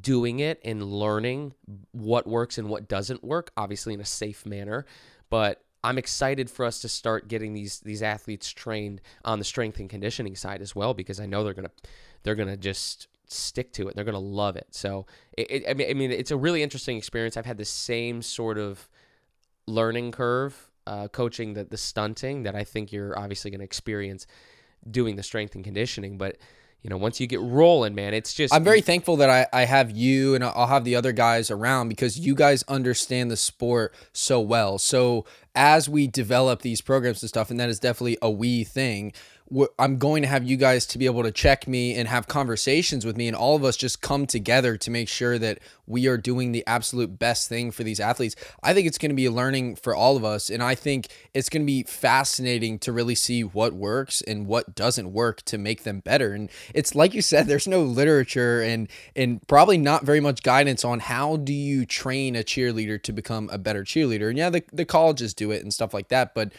doing 0.00 0.40
it 0.40 0.60
and 0.64 0.82
learning 0.82 1.54
what 1.92 2.26
works 2.26 2.58
and 2.58 2.68
what 2.68 2.88
doesn't 2.88 3.22
work 3.22 3.50
obviously 3.56 3.94
in 3.94 4.00
a 4.00 4.04
safe 4.04 4.44
manner 4.44 4.84
but 5.30 5.64
I'm 5.84 5.98
excited 5.98 6.48
for 6.48 6.64
us 6.64 6.80
to 6.80 6.88
start 6.88 7.28
getting 7.28 7.52
these 7.52 7.80
these 7.80 8.02
athletes 8.02 8.50
trained 8.50 9.02
on 9.22 9.38
the 9.38 9.44
strength 9.44 9.78
and 9.78 9.90
conditioning 9.90 10.34
side 10.34 10.62
as 10.62 10.74
well 10.74 10.94
because 10.94 11.20
I 11.20 11.26
know 11.26 11.44
they're 11.44 11.52
gonna 11.52 11.70
they're 12.22 12.34
gonna 12.34 12.56
just 12.56 13.08
stick 13.26 13.72
to 13.74 13.88
it. 13.88 13.94
They're 13.94 14.04
gonna 14.04 14.18
love 14.18 14.56
it. 14.56 14.68
So 14.70 15.06
it, 15.36 15.50
it, 15.50 15.64
I 15.68 15.74
mean, 15.74 15.90
I 15.90 15.94
mean, 15.94 16.10
it's 16.10 16.30
a 16.30 16.38
really 16.38 16.62
interesting 16.62 16.96
experience. 16.96 17.36
I've 17.36 17.44
had 17.44 17.58
the 17.58 17.66
same 17.66 18.22
sort 18.22 18.56
of 18.56 18.88
learning 19.66 20.12
curve 20.12 20.70
uh, 20.86 21.08
coaching 21.08 21.54
the 21.54 21.64
the 21.64 21.76
stunting 21.76 22.42
that 22.44 22.54
I 22.54 22.64
think 22.64 22.92
you're 22.92 23.18
obviously 23.18 23.50
going 23.50 23.60
to 23.60 23.64
experience 23.64 24.26
doing 24.90 25.16
the 25.16 25.22
strength 25.22 25.54
and 25.54 25.64
conditioning. 25.64 26.18
But 26.18 26.36
you 26.84 26.90
know, 26.90 26.98
once 26.98 27.18
you 27.18 27.26
get 27.26 27.40
rolling, 27.40 27.94
man, 27.94 28.12
it's 28.12 28.34
just. 28.34 28.52
I'm 28.52 28.62
very 28.62 28.82
thankful 28.82 29.16
that 29.16 29.30
I, 29.30 29.46
I 29.54 29.64
have 29.64 29.90
you 29.90 30.34
and 30.34 30.44
I'll 30.44 30.66
have 30.66 30.84
the 30.84 30.96
other 30.96 31.12
guys 31.12 31.50
around 31.50 31.88
because 31.88 32.18
you 32.18 32.34
guys 32.34 32.62
understand 32.64 33.30
the 33.30 33.38
sport 33.38 33.94
so 34.12 34.38
well. 34.38 34.78
So 34.78 35.24
as 35.54 35.88
we 35.88 36.06
develop 36.06 36.60
these 36.60 36.82
programs 36.82 37.22
and 37.22 37.30
stuff, 37.30 37.50
and 37.50 37.58
that 37.58 37.70
is 37.70 37.80
definitely 37.80 38.18
a 38.20 38.30
we 38.30 38.64
thing, 38.64 39.14
I'm 39.78 39.98
going 39.98 40.22
to 40.22 40.28
have 40.28 40.42
you 40.44 40.56
guys 40.56 40.86
to 40.86 40.98
be 40.98 41.04
able 41.04 41.22
to 41.22 41.30
check 41.30 41.68
me 41.68 41.94
and 41.94 42.08
have 42.08 42.26
conversations 42.26 43.04
with 43.04 43.16
me, 43.16 43.28
and 43.28 43.36
all 43.36 43.54
of 43.56 43.64
us 43.64 43.76
just 43.76 44.00
come 44.00 44.26
together 44.26 44.78
to 44.78 44.90
make 44.90 45.08
sure 45.08 45.38
that 45.38 45.58
we 45.86 46.06
are 46.06 46.16
doing 46.16 46.52
the 46.52 46.66
absolute 46.66 47.18
best 47.18 47.48
thing 47.48 47.70
for 47.70 47.84
these 47.84 48.00
athletes. 48.00 48.36
I 48.62 48.72
think 48.72 48.86
it's 48.86 48.96
going 48.96 49.10
to 49.10 49.14
be 49.14 49.26
a 49.26 49.30
learning 49.30 49.76
for 49.76 49.94
all 49.94 50.16
of 50.16 50.24
us, 50.24 50.48
and 50.48 50.62
I 50.62 50.74
think 50.74 51.08
it's 51.34 51.50
going 51.50 51.62
to 51.62 51.66
be 51.66 51.82
fascinating 51.82 52.78
to 52.80 52.92
really 52.92 53.14
see 53.14 53.44
what 53.44 53.74
works 53.74 54.22
and 54.22 54.46
what 54.46 54.74
doesn't 54.74 55.12
work 55.12 55.42
to 55.42 55.58
make 55.58 55.82
them 55.82 56.00
better. 56.00 56.32
And 56.32 56.50
it's 56.74 56.94
like 56.94 57.12
you 57.12 57.20
said, 57.20 57.46
there's 57.46 57.68
no 57.68 57.82
literature 57.82 58.62
and 58.62 58.88
and 59.14 59.46
probably 59.46 59.76
not 59.76 60.04
very 60.04 60.20
much 60.20 60.42
guidance 60.42 60.84
on 60.86 61.00
how 61.00 61.36
do 61.36 61.52
you 61.52 61.84
train 61.84 62.34
a 62.34 62.42
cheerleader 62.42 63.02
to 63.02 63.12
become 63.12 63.50
a 63.52 63.58
better 63.58 63.84
cheerleader. 63.84 64.30
And 64.30 64.38
yeah, 64.38 64.48
the 64.48 64.64
the 64.72 64.86
colleges 64.86 65.34
do 65.34 65.50
it 65.50 65.62
and 65.62 65.72
stuff 65.72 65.92
like 65.92 66.08
that, 66.08 66.34
but 66.34 66.52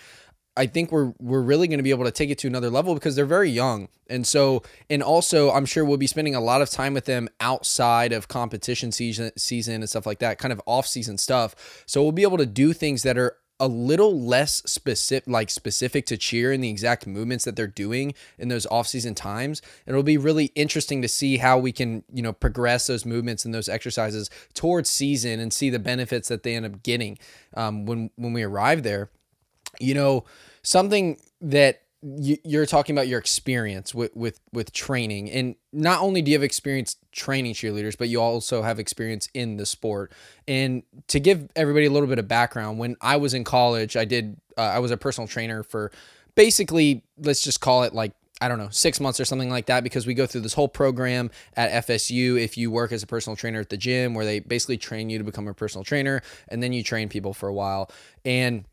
I 0.58 0.68
think 0.68 0.92
we're 0.92 1.14
we're 1.20 1.42
really 1.42 1.68
going 1.68 1.80
to 1.80 1.84
be 1.84 1.90
able 1.90 2.06
to 2.06 2.12
take 2.12 2.30
it 2.30 2.38
to 2.40 2.48
another 2.48 2.70
level 2.70 2.94
because 2.94 3.16
they're 3.16 3.26
very 3.26 3.50
young. 3.50 3.90
And 4.10 4.26
so 4.26 4.64
and 4.90 5.04
also 5.04 5.52
I'm 5.52 5.66
sure 5.66 5.84
we'll 5.84 5.98
be 5.98 6.08
spending 6.08 6.36
a 6.36 6.40
lot 6.40 6.62
of 6.62 6.70
time 6.70 6.94
with 6.94 7.06
them 7.06 7.30
outside 7.40 8.14
of 8.14 8.28
competition 8.28 8.92
season 8.92 9.32
season 9.38 9.76
and 9.76 9.90
stuff 9.90 10.06
like 10.06 10.20
that, 10.20 10.38
kind 10.38 10.52
of 10.52 10.62
off-season 10.66 11.18
stuff. 11.18 11.84
So 11.86 12.02
we'll 12.02 12.12
be 12.12 12.24
able 12.24 12.38
to 12.38 12.46
do 12.46 12.74
things 12.74 13.04
that 13.04 13.18
are 13.18 13.38
a 13.60 13.68
little 13.68 14.20
less 14.20 14.62
specific 14.66 15.30
like 15.30 15.50
specific 15.50 16.06
to 16.06 16.18
cheer 16.18 16.52
and 16.52 16.62
the 16.64 16.70
exact 16.70 17.08
movements 17.08 17.46
that 17.46 17.56
they're 17.56 17.68
doing 17.68 18.14
in 18.38 18.50
those 18.50 18.66
off-season 18.66 19.16
times 19.16 19.62
and 19.86 19.94
it'll 19.94 20.04
be 20.04 20.18
really 20.18 20.52
interesting 20.56 21.02
to 21.02 21.08
see 21.08 21.38
how 21.38 21.58
we 21.58 21.72
can 21.72 22.04
you 22.14 22.22
know 22.22 22.34
progress 22.34 22.88
those 22.88 23.06
movements 23.06 23.46
and 23.46 23.54
those 23.54 23.70
exercises 23.70 24.30
towards 24.54 24.90
season 24.90 25.40
and 25.40 25.54
see 25.54 25.70
the 25.70 25.80
benefits 25.80 26.28
that 26.28 26.44
they 26.44 26.54
end 26.54 26.66
up 26.66 26.84
getting 26.84 27.18
um, 27.56 27.86
when 27.86 28.10
when 28.18 28.34
we 28.34 28.44
arrive 28.44 28.84
there 28.84 29.10
you 29.82 29.94
know, 29.94 30.26
something 30.64 31.20
that 31.42 31.82
you're 32.02 32.68
talking 32.68 32.96
about 32.96 33.08
your 33.08 33.18
experience 33.18 33.96
with, 33.96 34.16
with 34.16 34.40
with 34.54 34.72
training 34.72 35.28
and 35.32 35.56
not 35.74 36.02
only 36.02 36.22
do 36.22 36.30
you 36.30 36.38
have 36.38 36.44
experience 36.44 36.98
training 37.12 37.52
cheerleaders 37.56 37.98
but 37.98 38.10
you 38.10 38.22
also 38.22 38.62
have 38.62 38.78
experience 38.78 39.28
in 39.34 39.58
the 39.58 39.66
sport 39.66 40.12
and 40.48 40.84
to 41.08 41.20
give 41.20 41.50
everybody 41.56 41.88
a 41.88 41.90
little 41.90 42.08
bit 42.08 42.20
of 42.20 42.28
background 42.28 42.78
when 42.78 42.96
i 43.02 43.18
was 43.18 43.34
in 43.34 43.44
college 43.44 43.98
i 43.98 44.06
did 44.06 44.40
uh, 44.56 44.62
i 44.62 44.78
was 44.78 44.92
a 44.92 44.98
personal 44.98 45.28
trainer 45.28 45.64
for 45.64 45.92
basically 46.36 47.04
let's 47.18 47.42
just 47.42 47.60
call 47.60 47.82
it 47.82 47.94
like 47.94 48.12
I 48.42 48.50
don't 48.50 48.58
know, 48.58 48.70
six 48.70 49.00
months 49.00 49.22
or 49.22 49.26
something 49.26 49.50
like 49.50 49.68
that, 49.68 49.82
because 49.82 50.06
we 50.06 50.14
go 50.14 50.26
through 50.26 50.42
this 50.42 50.54
whole 50.54 50.68
program 50.68 51.32
at 51.56 51.88
FSU. 51.88 52.38
If 52.38 52.58
you 52.58 52.70
work 52.70 52.92
as 52.92 53.02
a 53.02 53.08
personal 53.08 53.38
trainer 53.38 53.62
at 53.62 53.70
the 53.70 53.78
gym, 53.78 54.14
where 54.14 54.26
they 54.26 54.42
basically 54.42 54.78
train 54.78 55.10
you 55.10 55.18
to 55.18 55.24
become 55.24 55.48
a 55.48 55.54
personal 55.54 55.86
trainer, 55.86 56.22
and 56.50 56.62
then 56.62 56.74
you 56.74 56.84
train 56.84 57.08
people 57.08 57.34
for 57.34 57.48
a 57.48 57.54
while. 57.54 57.90
And 58.26 58.66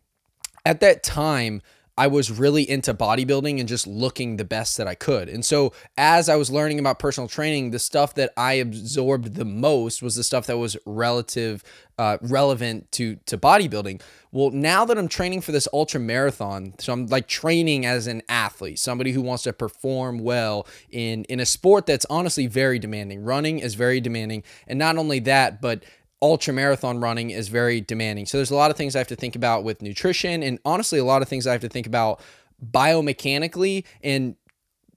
at 0.65 0.81
that 0.81 1.03
time, 1.03 1.63
I 1.99 2.07
was 2.07 2.31
really 2.31 2.69
into 2.69 2.95
bodybuilding 2.95 3.61
and 3.61 3.69
just 3.69 3.87
looking 3.87 4.37
the 4.37 4.47
best 4.47 4.79
that 4.79 4.89
I 4.89 4.95
could. 4.95 5.29
And 5.29 5.45
so, 5.45 5.75
as 5.99 6.31
I 6.31 6.37
was 6.37 6.51
learning 6.51 6.79
about 6.79 6.99
personal 6.99 7.29
training, 7.29 7.71
the 7.71 7.79
stuff 7.79 8.15
that 8.15 8.33
I 8.37 8.55
absorbed 8.55 9.35
the 9.35 9.45
most 9.45 10.03
was 10.03 10.17
the 10.17 10.25
stuff 10.25 10.47
that 10.47 10.57
was 10.57 10.77
relative, 10.87 11.63
uh, 11.99 12.17
relevant 12.23 12.91
to 12.93 13.17
to 13.27 13.37
bodybuilding. 13.37 14.01
Well, 14.31 14.51
now 14.51 14.87
that 14.87 14.97
I'm 14.97 15.09
training 15.09 15.43
for 15.43 15.53
this 15.53 15.69
ultra 15.71 16.01
marathon, 16.01 16.73
so 16.79 16.95
I'm 16.95 17.09
like 17.09 17.29
training 17.29 17.85
as 17.85 18.07
an 18.07 18.23
athlete, 18.27 18.79
somebody 18.79 19.13
who 19.13 19.21
wants 19.21 19.43
to 19.43 19.53
perform 19.53 20.19
well 20.21 20.67
in 20.91 21.25
in 21.25 21.41
a 21.41 21.47
sport 21.47 21.85
that's 21.85 22.07
honestly 22.09 22.47
very 22.47 22.79
demanding. 22.79 23.23
Running 23.23 23.59
is 23.59 23.75
very 23.75 24.01
demanding, 24.01 24.45
and 24.67 24.79
not 24.79 24.97
only 24.97 25.19
that, 25.21 25.61
but 25.61 25.85
ultra 26.23 26.55
marathon 26.55 27.01
running 27.01 27.31
is 27.31 27.49
very 27.49 27.81
demanding. 27.81 28.25
So 28.27 28.39
there's 28.39 28.53
a 28.53 28.57
lot 28.57 28.71
of 28.71 28.77
things 28.77 28.95
I 28.95 29.01
have 29.01 29.09
to 29.09 29.17
think 29.17 29.37
about 29.37 29.65
with 29.65 29.83
nutrition 29.83 30.43
and 30.43 30.59
honestly 30.65 30.99
a 30.99 31.05
lot 31.05 31.21
of 31.21 31.29
things 31.29 31.47
I 31.47 31.53
have 31.53 31.61
to 31.63 31.69
think 31.69 31.87
about 31.87 32.21
biomechanically 32.65 33.85
and 34.03 34.37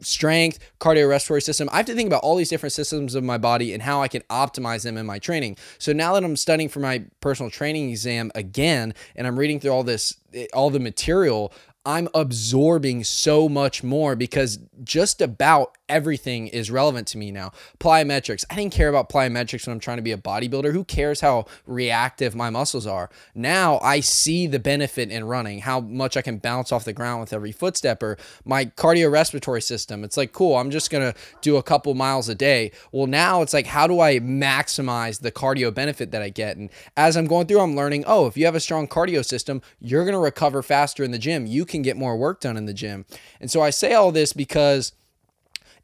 strength, 0.02 0.60
cardiorespiratory 0.80 1.42
system. 1.42 1.70
I 1.72 1.78
have 1.78 1.86
to 1.88 1.96
think 1.96 2.08
about 2.08 2.22
all 2.22 2.36
these 2.36 2.50
different 2.50 2.74
systems 2.74 3.16
of 3.16 3.24
my 3.24 3.38
body 3.38 3.74
and 3.74 3.82
how 3.82 4.02
I 4.02 4.08
can 4.08 4.22
optimize 4.30 4.84
them 4.84 4.98
in 4.98 5.06
my 5.06 5.20
training. 5.20 5.58
So 5.80 5.94
now 5.94 6.14
that 6.14 6.24
I'm 6.24 6.36
studying 6.36 6.70
for 6.70 6.80
my 6.80 7.06
personal 7.22 7.50
training 7.50 7.90
exam 7.90 8.32
again 8.36 8.94
and 9.16 9.26
I'm 9.26 9.40
reading 9.40 9.60
through 9.60 9.72
all 9.72 9.84
this 9.84 10.16
all 10.54 10.70
the 10.70 10.80
material, 10.80 11.54
I'm 11.86 12.10
absorbing 12.14 13.04
so 13.04 13.48
much 13.48 13.84
more 13.84 14.16
because 14.16 14.60
just 14.84 15.22
about 15.22 15.78
everything 15.90 16.48
is 16.48 16.72
relevant 16.72 17.08
to 17.10 17.18
me 17.18 17.32
now. 17.32 17.52
Plyometrics. 17.80 18.44
I 18.50 18.56
didn't 18.56 18.74
care 18.74 18.90
about 18.90 19.10
plyometrics 19.10 19.68
when 19.68 19.74
I'm 19.74 19.80
trying 19.80 19.98
to 19.98 20.04
be 20.04 20.12
a 20.12 20.18
bodybuilder. 20.18 20.74
Who 20.74 20.84
cares 20.84 21.22
how 21.22 21.46
reactive 21.66 22.36
my 22.36 22.50
muscles 22.50 22.88
are? 22.88 23.10
Now 23.34 23.80
I 23.80 24.00
see 24.00 24.48
the 24.48 24.60
benefit 24.60 25.10
in 25.12 25.26
running, 25.26 25.60
how 25.60 25.80
much 25.80 26.18
I 26.18 26.22
can 26.22 26.38
bounce 26.38 26.72
off 26.72 26.86
the 26.86 26.94
ground 26.94 27.22
with 27.22 27.34
every 27.34 27.52
footstep 27.52 28.02
or 28.02 28.18
my 28.44 28.66
cardiorespiratory 28.66 29.64
system. 29.64 30.04
It's 30.04 30.18
like, 30.18 30.32
cool, 30.32 30.58
I'm 30.58 30.72
just 30.72 30.90
going 30.90 31.12
to 31.12 31.18
do 31.42 31.58
a 31.58 31.64
couple 31.64 31.94
miles 31.94 32.30
a 32.30 32.36
day. 32.36 32.72
Well, 32.92 33.08
now 33.08 33.42
it's 33.42 33.54
like, 33.54 33.68
how 33.68 33.88
do 33.88 34.00
I 34.00 34.20
maximize 34.20 35.22
the 35.22 35.32
cardio 35.32 35.74
benefit 35.74 36.12
that 36.12 36.22
I 36.22 36.30
get? 36.30 36.58
And 36.58 36.70
as 36.98 37.16
I'm 37.16 37.28
going 37.28 37.48
through, 37.48 37.60
I'm 37.60 37.76
learning, 37.76 38.04
oh, 38.08 38.28
if 38.28 38.38
you 38.38 38.46
have 38.46 38.56
a 38.56 38.60
strong 38.60 38.88
cardio 38.88 39.24
system, 39.24 39.62
you're 39.80 40.04
going 40.04 40.14
to 40.14 40.20
recover 40.20 40.62
faster 40.62 41.04
in 41.04 41.12
the 41.12 41.20
gym. 41.20 41.46
You 41.46 41.66
can 41.66 41.82
get 41.82 41.98
more 41.98 42.18
work 42.18 42.42
done 42.42 42.58
in 42.58 42.66
the 42.66 42.74
gym. 42.74 43.06
And 43.40 43.52
so 43.52 43.62
I 43.62 43.70
say 43.70 43.94
all 43.94 44.12
this 44.12 44.34
because 44.34 44.94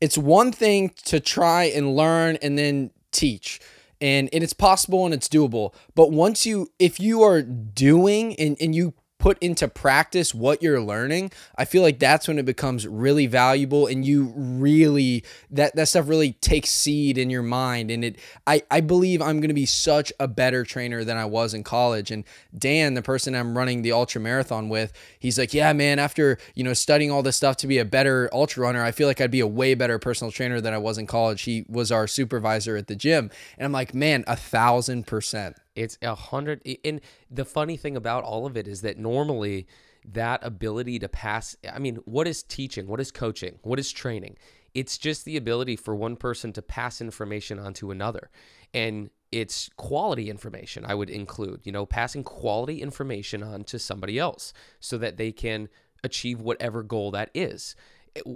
it's 0.01 0.17
one 0.17 0.51
thing 0.51 0.91
to 1.05 1.19
try 1.19 1.65
and 1.65 1.95
learn 1.95 2.37
and 2.41 2.57
then 2.57 2.91
teach. 3.11 3.61
And, 4.01 4.29
and 4.33 4.43
it's 4.43 4.53
possible 4.53 5.05
and 5.05 5.13
it's 5.13 5.29
doable. 5.29 5.75
But 5.93 6.11
once 6.11 6.45
you, 6.45 6.71
if 6.79 6.99
you 6.99 7.21
are 7.21 7.43
doing 7.43 8.35
and, 8.35 8.57
and 8.59 8.73
you 8.73 8.95
put 9.21 9.37
into 9.37 9.67
practice 9.67 10.33
what 10.33 10.63
you're 10.63 10.81
learning, 10.81 11.31
I 11.55 11.63
feel 11.63 11.83
like 11.83 11.99
that's 11.99 12.27
when 12.27 12.39
it 12.39 12.45
becomes 12.45 12.87
really 12.87 13.27
valuable 13.27 13.85
and 13.85 14.03
you 14.03 14.33
really 14.35 15.23
that 15.51 15.75
that 15.75 15.89
stuff 15.89 16.09
really 16.09 16.33
takes 16.33 16.71
seed 16.71 17.19
in 17.19 17.29
your 17.29 17.43
mind 17.43 17.91
and 17.91 18.03
it 18.03 18.17
I 18.47 18.63
I 18.71 18.81
believe 18.81 19.21
I'm 19.21 19.39
going 19.39 19.49
to 19.49 19.53
be 19.53 19.67
such 19.67 20.11
a 20.19 20.27
better 20.27 20.63
trainer 20.63 21.03
than 21.03 21.17
I 21.17 21.25
was 21.25 21.53
in 21.53 21.63
college 21.63 22.09
and 22.09 22.23
Dan 22.57 22.95
the 22.95 23.03
person 23.03 23.35
I'm 23.35 23.55
running 23.55 23.83
the 23.83 23.91
ultra 23.91 24.19
marathon 24.19 24.69
with, 24.69 24.91
he's 25.19 25.37
like, 25.37 25.53
"Yeah, 25.53 25.71
man, 25.73 25.99
after, 25.99 26.39
you 26.55 26.63
know, 26.63 26.73
studying 26.73 27.11
all 27.11 27.21
this 27.21 27.35
stuff 27.35 27.57
to 27.57 27.67
be 27.67 27.77
a 27.77 27.85
better 27.85 28.27
ultra 28.33 28.63
runner, 28.63 28.83
I 28.83 28.91
feel 28.91 29.07
like 29.07 29.21
I'd 29.21 29.29
be 29.29 29.39
a 29.39 29.45
way 29.45 29.75
better 29.75 29.99
personal 29.99 30.31
trainer 30.31 30.59
than 30.59 30.73
I 30.73 30.79
was 30.79 30.97
in 30.97 31.05
college." 31.05 31.43
He 31.43 31.63
was 31.69 31.91
our 31.91 32.07
supervisor 32.07 32.75
at 32.75 32.87
the 32.87 32.95
gym. 32.95 33.29
And 33.59 33.65
I'm 33.65 33.71
like, 33.71 33.93
"Man, 33.93 34.23
a 34.25 34.35
thousand 34.35 35.05
percent." 35.05 35.60
It's 35.81 35.97
a 36.01 36.15
hundred. 36.15 36.61
And 36.83 37.01
the 37.29 37.45
funny 37.45 37.77
thing 37.77 37.95
about 37.95 38.23
all 38.23 38.45
of 38.45 38.55
it 38.57 38.67
is 38.67 38.81
that 38.81 38.97
normally 38.97 39.67
that 40.05 40.43
ability 40.43 40.99
to 40.99 41.09
pass, 41.09 41.55
I 41.71 41.79
mean, 41.79 41.97
what 42.05 42.27
is 42.27 42.43
teaching? 42.43 42.87
What 42.87 42.99
is 42.99 43.11
coaching? 43.11 43.59
What 43.63 43.79
is 43.79 43.91
training? 43.91 44.37
It's 44.73 44.97
just 44.97 45.25
the 45.25 45.37
ability 45.37 45.75
for 45.75 45.95
one 45.95 46.15
person 46.15 46.53
to 46.53 46.61
pass 46.61 47.01
information 47.01 47.59
onto 47.59 47.91
another. 47.91 48.29
And 48.73 49.09
it's 49.31 49.69
quality 49.77 50.29
information, 50.29 50.85
I 50.85 50.93
would 50.93 51.09
include, 51.09 51.61
you 51.63 51.71
know, 51.71 51.85
passing 51.85 52.23
quality 52.23 52.81
information 52.81 53.43
on 53.43 53.63
to 53.65 53.79
somebody 53.79 54.19
else 54.19 54.53
so 54.79 54.97
that 54.97 55.17
they 55.17 55.31
can 55.31 55.69
achieve 56.03 56.41
whatever 56.41 56.83
goal 56.83 57.11
that 57.11 57.29
is. 57.33 57.75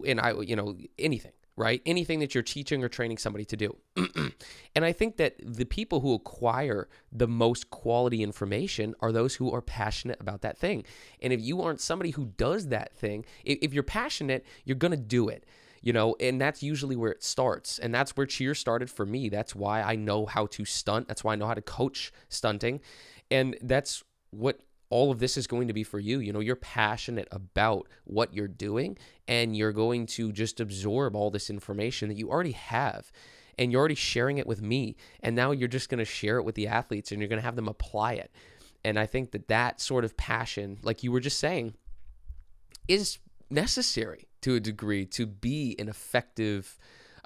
And 0.08 0.22
I, 0.22 0.32
you 0.40 0.56
know, 0.56 0.78
anything 0.98 1.34
right? 1.58 1.82
Anything 1.86 2.20
that 2.20 2.36
you're 2.36 2.44
teaching 2.44 2.84
or 2.84 2.90
training 2.90 3.18
somebody 3.18 3.46
to 3.46 3.56
do. 3.56 3.78
and 4.76 4.84
I 4.84 4.92
think 4.92 5.18
that 5.18 5.36
the 5.40 5.66
people 5.66 6.02
who 6.02 6.14
acquire 6.14 6.90
the 7.12 7.28
most 7.28 7.70
quality 7.70 8.22
information 8.24 8.94
are 9.00 9.12
those 9.12 9.36
who 9.36 9.52
are 9.52 9.62
passionate 9.62 10.20
about 10.20 10.42
that 10.42 10.58
thing. 10.58 10.84
And 11.22 11.32
if 11.32 11.42
you 11.42 11.62
aren't 11.62 11.80
somebody 11.80 12.12
who 12.12 12.26
does 12.38 12.68
that 12.68 12.94
thing, 12.94 13.26
if 13.46 13.74
you're 13.74 13.84
passionate, 13.84 14.46
you're 14.66 14.76
going 14.76 14.92
to 14.92 14.98
do 14.98 15.30
it. 15.30 15.46
You 15.82 15.94
know, 15.94 16.16
and 16.20 16.42
that's 16.42 16.64
usually 16.64 16.96
where 16.96 17.12
it 17.12 17.24
starts. 17.24 17.78
And 17.78 17.94
that's 17.94 18.18
where 18.18 18.26
cheer 18.26 18.56
started 18.56 18.90
for 18.90 19.06
me. 19.06 19.30
That's 19.30 19.56
why 19.56 19.84
I 19.84 19.96
know 19.96 20.26
how 20.26 20.48
to 20.48 20.66
stunt. 20.66 21.08
That's 21.08 21.24
why 21.24 21.34
I 21.34 21.36
know 21.36 21.46
how 21.46 21.54
to 21.54 21.62
coach 21.62 22.12
stunting. 22.28 22.82
And 23.30 23.56
that's 23.62 24.04
what 24.32 24.60
all 24.90 25.12
of 25.12 25.20
this 25.20 25.38
is 25.38 25.48
going 25.48 25.68
to 25.68 25.74
be 25.74 25.84
for 25.84 26.00
you. 26.00 26.20
You 26.20 26.34
know, 26.34 26.40
you're 26.40 26.56
passionate 26.56 27.28
about 27.32 27.88
what 28.04 28.34
you're 28.34 28.48
doing 28.48 28.98
and 29.28 29.56
you're 29.56 29.72
going 29.72 30.06
to 30.08 30.32
just 30.32 30.60
absorb 30.60 31.16
all 31.16 31.32
this 31.32 31.50
information 31.50 32.10
that 32.10 32.18
you 32.18 32.30
already 32.30 32.52
have 32.52 33.12
and 33.58 33.72
you're 33.72 33.80
already 33.80 33.96
sharing 33.96 34.38
it 34.38 34.48
with 34.48 34.62
me. 34.62 34.96
And 35.22 35.36
now 35.36 35.52
you're 35.52 35.68
just 35.68 35.90
going 35.90 36.00
to 36.00 36.06
share 36.06 36.38
it 36.38 36.44
with 36.44 36.56
the 36.56 36.68
athletes 36.68 37.12
and 37.12 37.20
you're 37.20 37.30
going 37.30 37.42
to 37.42 37.46
have 37.46 37.56
them 37.56 37.68
apply 37.68 38.14
it. 38.14 38.32
And 38.84 39.00
I 39.00 39.06
think 39.06 39.32
that 39.32 39.48
that 39.48 39.82
sort 39.82 40.06
of 40.06 40.16
passion, 40.18 40.78
like 40.84 41.04
you 41.04 41.12
were 41.12 41.20
just 41.20 41.40
saying, 41.40 41.74
is 42.88 43.18
necessary 43.50 44.28
to 44.42 44.56
a 44.56 44.60
degree 44.60 45.06
to 45.08 45.26
be 45.26 45.76
an 45.80 45.90
effective 45.90 46.78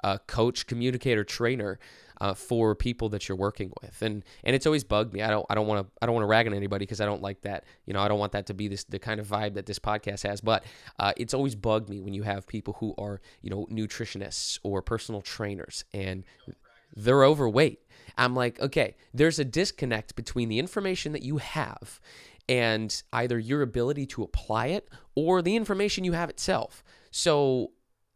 uh, 0.02 0.18
coach, 0.26 0.66
communicator, 0.66 1.24
trainer 1.24 1.78
uh, 2.20 2.34
for 2.34 2.74
people 2.74 3.08
that 3.10 3.28
you're 3.28 3.36
working 3.36 3.72
with. 3.82 4.02
And 4.02 4.24
and 4.44 4.54
it's 4.54 4.66
always 4.66 4.84
bugged 4.84 5.12
me. 5.12 5.22
I 5.22 5.30
don't 5.30 5.46
I 5.48 5.54
don't 5.54 5.66
want 5.66 5.86
to 5.86 5.92
I 6.02 6.06
don't 6.06 6.14
want 6.14 6.24
to 6.24 6.28
rag 6.28 6.46
on 6.46 6.54
anybody 6.54 6.84
because 6.84 7.00
I 7.00 7.06
don't 7.06 7.22
like 7.22 7.42
that. 7.42 7.64
You 7.86 7.94
know 7.94 8.00
I 8.00 8.08
don't 8.08 8.18
want 8.18 8.32
that 8.32 8.46
to 8.46 8.54
be 8.54 8.68
this 8.68 8.84
the 8.84 8.98
kind 8.98 9.20
of 9.20 9.26
vibe 9.26 9.54
that 9.54 9.66
this 9.66 9.78
podcast 9.78 10.26
has. 10.26 10.40
But 10.40 10.64
uh, 10.98 11.12
it's 11.16 11.34
always 11.34 11.54
bugged 11.54 11.88
me 11.88 12.00
when 12.00 12.14
you 12.14 12.22
have 12.22 12.46
people 12.46 12.74
who 12.74 12.94
are 12.98 13.20
you 13.42 13.50
know 13.50 13.66
nutritionists 13.70 14.58
or 14.62 14.82
personal 14.82 15.22
trainers 15.22 15.84
and 15.92 16.24
they're 16.96 17.24
overweight. 17.24 17.80
I'm 18.18 18.34
like, 18.34 18.60
okay, 18.60 18.96
there's 19.14 19.38
a 19.38 19.44
disconnect 19.44 20.16
between 20.16 20.48
the 20.48 20.58
information 20.58 21.12
that 21.12 21.22
you 21.22 21.38
have 21.38 22.00
and 22.48 23.02
either 23.12 23.38
your 23.38 23.62
ability 23.62 24.06
to 24.06 24.24
apply 24.24 24.66
it 24.66 24.88
or 25.14 25.40
the 25.40 25.54
information 25.54 26.02
you 26.04 26.12
have 26.12 26.28
itself. 26.28 26.82
So 27.12 27.70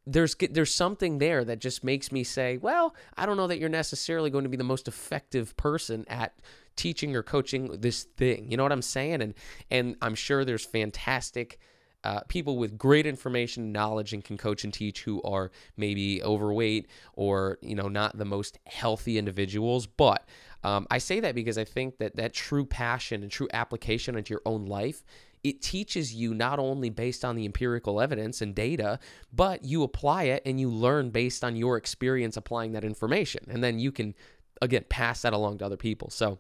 there's 0.06 0.36
there's 0.50 0.74
something 0.74 1.18
there 1.18 1.44
that 1.44 1.58
just 1.58 1.82
makes 1.82 2.12
me 2.12 2.24
say, 2.24 2.58
well, 2.58 2.94
I 3.16 3.26
don't 3.26 3.36
know 3.36 3.46
that 3.46 3.58
you're 3.58 3.68
necessarily 3.68 4.30
going 4.30 4.44
to 4.44 4.50
be 4.50 4.56
the 4.56 4.64
most 4.64 4.88
effective 4.88 5.56
person 5.56 6.04
at 6.08 6.34
teaching 6.76 7.14
or 7.16 7.22
coaching 7.22 7.80
this 7.80 8.02
thing. 8.02 8.50
You 8.50 8.56
know 8.56 8.62
what 8.62 8.72
I'm 8.72 8.82
saying? 8.82 9.22
And 9.22 9.34
and 9.70 9.96
I'm 10.02 10.14
sure 10.14 10.44
there's 10.44 10.64
fantastic 10.64 11.58
uh, 12.04 12.20
people 12.28 12.58
with 12.58 12.76
great 12.76 13.06
information, 13.06 13.72
knowledge, 13.72 14.12
and 14.12 14.22
can 14.22 14.36
coach 14.36 14.62
and 14.62 14.74
teach 14.74 15.04
who 15.04 15.22
are 15.22 15.50
maybe 15.78 16.22
overweight 16.22 16.86
or 17.14 17.58
you 17.62 17.74
know 17.74 17.88
not 17.88 18.18
the 18.18 18.26
most 18.26 18.58
healthy 18.66 19.16
individuals. 19.16 19.86
But 19.86 20.28
um, 20.62 20.86
I 20.90 20.98
say 20.98 21.20
that 21.20 21.34
because 21.34 21.56
I 21.56 21.64
think 21.64 21.96
that 21.98 22.16
that 22.16 22.34
true 22.34 22.66
passion 22.66 23.22
and 23.22 23.32
true 23.32 23.48
application 23.54 24.16
into 24.16 24.34
your 24.34 24.42
own 24.44 24.66
life 24.66 25.02
it 25.44 25.60
teaches 25.60 26.14
you 26.14 26.34
not 26.34 26.58
only 26.58 26.88
based 26.88 27.24
on 27.24 27.36
the 27.36 27.44
empirical 27.44 28.00
evidence 28.00 28.40
and 28.40 28.54
data, 28.54 28.98
but 29.32 29.62
you 29.64 29.82
apply 29.82 30.24
it 30.24 30.42
and 30.46 30.58
you 30.58 30.70
learn 30.70 31.10
based 31.10 31.44
on 31.44 31.54
your 31.54 31.76
experience 31.76 32.36
applying 32.38 32.72
that 32.72 32.82
information. 32.82 33.44
And 33.48 33.62
then 33.62 33.78
you 33.78 33.92
can, 33.92 34.14
again, 34.62 34.86
pass 34.88 35.22
that 35.22 35.34
along 35.34 35.58
to 35.58 35.66
other 35.66 35.76
people. 35.76 36.08
So 36.08 36.38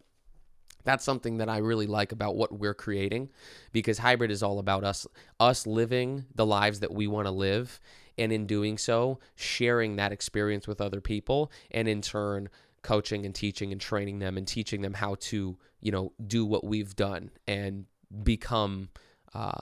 that's 0.84 1.04
something 1.04 1.36
that 1.36 1.50
I 1.50 1.58
really 1.58 1.86
like 1.86 2.12
about 2.12 2.34
what 2.34 2.58
we're 2.58 2.74
creating 2.74 3.30
because 3.72 3.98
hybrid 3.98 4.30
is 4.30 4.42
all 4.42 4.58
about 4.58 4.84
us 4.84 5.06
us 5.38 5.66
living 5.66 6.24
the 6.34 6.46
lives 6.46 6.80
that 6.80 6.92
we 6.92 7.06
want 7.06 7.26
to 7.26 7.30
live 7.30 7.80
and 8.16 8.32
in 8.32 8.46
doing 8.46 8.78
so 8.78 9.18
sharing 9.34 9.96
that 9.96 10.12
experience 10.12 10.68
with 10.68 10.82
other 10.82 11.00
people 11.00 11.50
and 11.70 11.88
in 11.88 12.02
turn 12.02 12.50
coaching 12.82 13.24
and 13.24 13.34
teaching 13.34 13.72
and 13.72 13.80
training 13.80 14.18
them 14.18 14.36
and 14.36 14.46
teaching 14.46 14.82
them 14.82 14.92
how 14.92 15.14
to 15.20 15.56
you 15.80 15.90
know 15.90 16.12
do 16.26 16.44
what 16.44 16.64
we've 16.64 16.94
done 16.94 17.30
and 17.48 17.86
become 18.22 18.88
uh, 19.34 19.58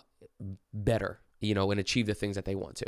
better 0.73 1.21
you 1.41 1.55
know 1.55 1.71
and 1.71 1.81
achieve 1.81 2.07
the 2.07 2.15
things 2.15 2.37
that 2.37 2.45
they 2.45 2.55
want 2.55 2.77
to 2.77 2.87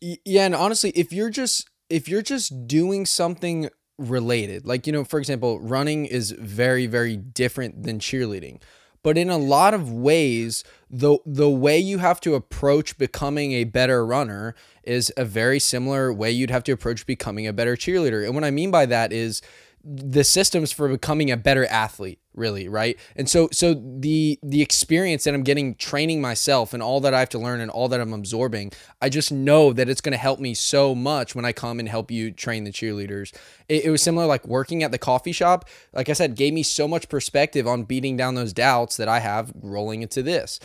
yeah 0.00 0.44
and 0.44 0.54
honestly 0.54 0.90
if 0.90 1.12
you're 1.12 1.30
just 1.30 1.68
if 1.90 2.08
you're 2.08 2.22
just 2.22 2.66
doing 2.66 3.06
something 3.06 3.68
related. 3.98 4.66
Like, 4.66 4.86
you 4.86 4.92
know, 4.92 5.04
for 5.04 5.18
example, 5.18 5.60
running 5.60 6.06
is 6.06 6.32
very, 6.32 6.86
very 6.86 7.16
different 7.16 7.84
than 7.84 7.98
cheerleading. 7.98 8.60
But 9.02 9.18
in 9.18 9.28
a 9.28 9.36
lot 9.36 9.74
of 9.74 9.92
ways, 9.92 10.64
the 10.88 11.18
the 11.26 11.50
way 11.50 11.78
you 11.78 11.98
have 11.98 12.20
to 12.20 12.34
approach 12.34 12.96
becoming 12.96 13.52
a 13.52 13.64
better 13.64 14.04
runner 14.04 14.54
is 14.82 15.12
a 15.18 15.26
very 15.26 15.60
similar 15.60 16.10
way 16.10 16.30
you'd 16.30 16.50
have 16.50 16.64
to 16.64 16.72
approach 16.72 17.04
becoming 17.04 17.46
a 17.46 17.52
better 17.52 17.76
cheerleader. 17.76 18.24
And 18.24 18.34
what 18.34 18.44
I 18.44 18.50
mean 18.50 18.70
by 18.70 18.86
that 18.86 19.12
is 19.12 19.42
the 19.84 20.24
systems 20.24 20.72
for 20.72 20.88
becoming 20.88 21.30
a 21.30 21.36
better 21.36 21.66
athlete 21.66 22.18
really 22.34 22.68
right? 22.68 22.98
And 23.16 23.28
so 23.28 23.48
so 23.52 23.74
the 23.74 24.38
the 24.42 24.60
experience 24.60 25.24
that 25.24 25.34
i'm 25.34 25.42
getting 25.42 25.74
training 25.76 26.20
myself 26.20 26.74
and 26.74 26.82
all 26.82 27.00
that 27.00 27.14
i 27.14 27.20
have 27.20 27.28
to 27.30 27.38
learn 27.38 27.60
and 27.60 27.70
all 27.70 27.88
that 27.88 28.00
i'm 28.00 28.12
absorbing 28.12 28.72
i 29.00 29.08
just 29.08 29.30
know 29.32 29.72
that 29.72 29.88
it's 29.88 30.00
going 30.00 30.12
to 30.12 30.18
help 30.18 30.40
me 30.40 30.54
so 30.54 30.94
much 30.94 31.34
when 31.34 31.44
i 31.44 31.52
come 31.52 31.78
and 31.78 31.88
help 31.88 32.10
you 32.10 32.30
train 32.30 32.64
the 32.64 32.72
cheerleaders. 32.72 33.34
It, 33.68 33.84
it, 33.86 33.90
was 33.90 34.02
similar 34.02 34.26
like 34.26 34.46
working 34.46 34.82
at 34.82 34.90
the 34.90 34.98
coffee 34.98 35.32
shop 35.32 35.68
like 35.92 36.08
i 36.08 36.12
said 36.12 36.34
gave 36.34 36.52
me 36.52 36.62
so 36.62 36.88
much 36.88 37.08
perspective 37.08 37.66
on 37.66 37.84
beating 37.84 38.16
down 38.16 38.34
those 38.34 38.52
doubts 38.52 38.96
that 38.96 39.08
i 39.08 39.20
have 39.20 39.52
rolling 39.62 40.02
into 40.02 40.22
this. 40.22 40.60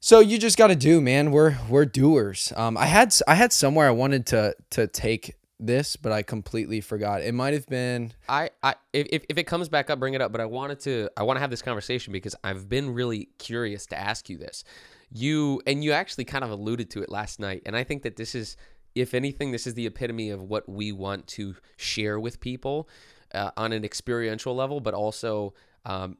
So 0.00 0.20
you 0.20 0.38
just 0.38 0.56
got 0.56 0.68
to 0.68 0.76
do 0.76 1.00
man. 1.00 1.32
We're 1.32 1.58
we're 1.68 1.84
doers. 1.84 2.52
Um 2.56 2.76
i 2.76 2.86
had 2.86 3.14
i 3.26 3.34
had 3.34 3.52
somewhere 3.52 3.88
i 3.88 3.90
wanted 3.90 4.26
to 4.26 4.54
to 4.70 4.86
take 4.86 5.34
this, 5.60 5.96
but 5.96 6.12
I 6.12 6.22
completely 6.22 6.80
forgot. 6.80 7.22
It 7.22 7.34
might 7.34 7.54
have 7.54 7.66
been. 7.66 8.12
I, 8.28 8.50
I 8.62 8.74
if, 8.92 9.24
if 9.28 9.38
it 9.38 9.44
comes 9.44 9.68
back 9.68 9.90
up, 9.90 9.98
bring 9.98 10.14
it 10.14 10.20
up. 10.20 10.32
But 10.32 10.40
I 10.40 10.46
wanted 10.46 10.80
to 10.80 11.08
I 11.16 11.22
want 11.22 11.36
to 11.36 11.40
have 11.40 11.50
this 11.50 11.62
conversation 11.62 12.12
because 12.12 12.34
I've 12.44 12.68
been 12.68 12.94
really 12.94 13.28
curious 13.38 13.86
to 13.86 13.98
ask 13.98 14.28
you 14.28 14.38
this. 14.38 14.64
You 15.10 15.60
and 15.66 15.82
you 15.82 15.92
actually 15.92 16.24
kind 16.24 16.44
of 16.44 16.50
alluded 16.50 16.90
to 16.90 17.02
it 17.02 17.10
last 17.10 17.40
night, 17.40 17.62
and 17.66 17.76
I 17.76 17.84
think 17.84 18.02
that 18.02 18.16
this 18.16 18.34
is, 18.34 18.56
if 18.94 19.14
anything, 19.14 19.52
this 19.52 19.66
is 19.66 19.74
the 19.74 19.86
epitome 19.86 20.30
of 20.30 20.42
what 20.42 20.68
we 20.68 20.92
want 20.92 21.26
to 21.28 21.56
share 21.76 22.20
with 22.20 22.40
people 22.40 22.88
uh, 23.34 23.50
on 23.56 23.72
an 23.72 23.84
experiential 23.84 24.54
level, 24.54 24.80
but 24.80 24.94
also, 24.94 25.54
um, 25.84 26.18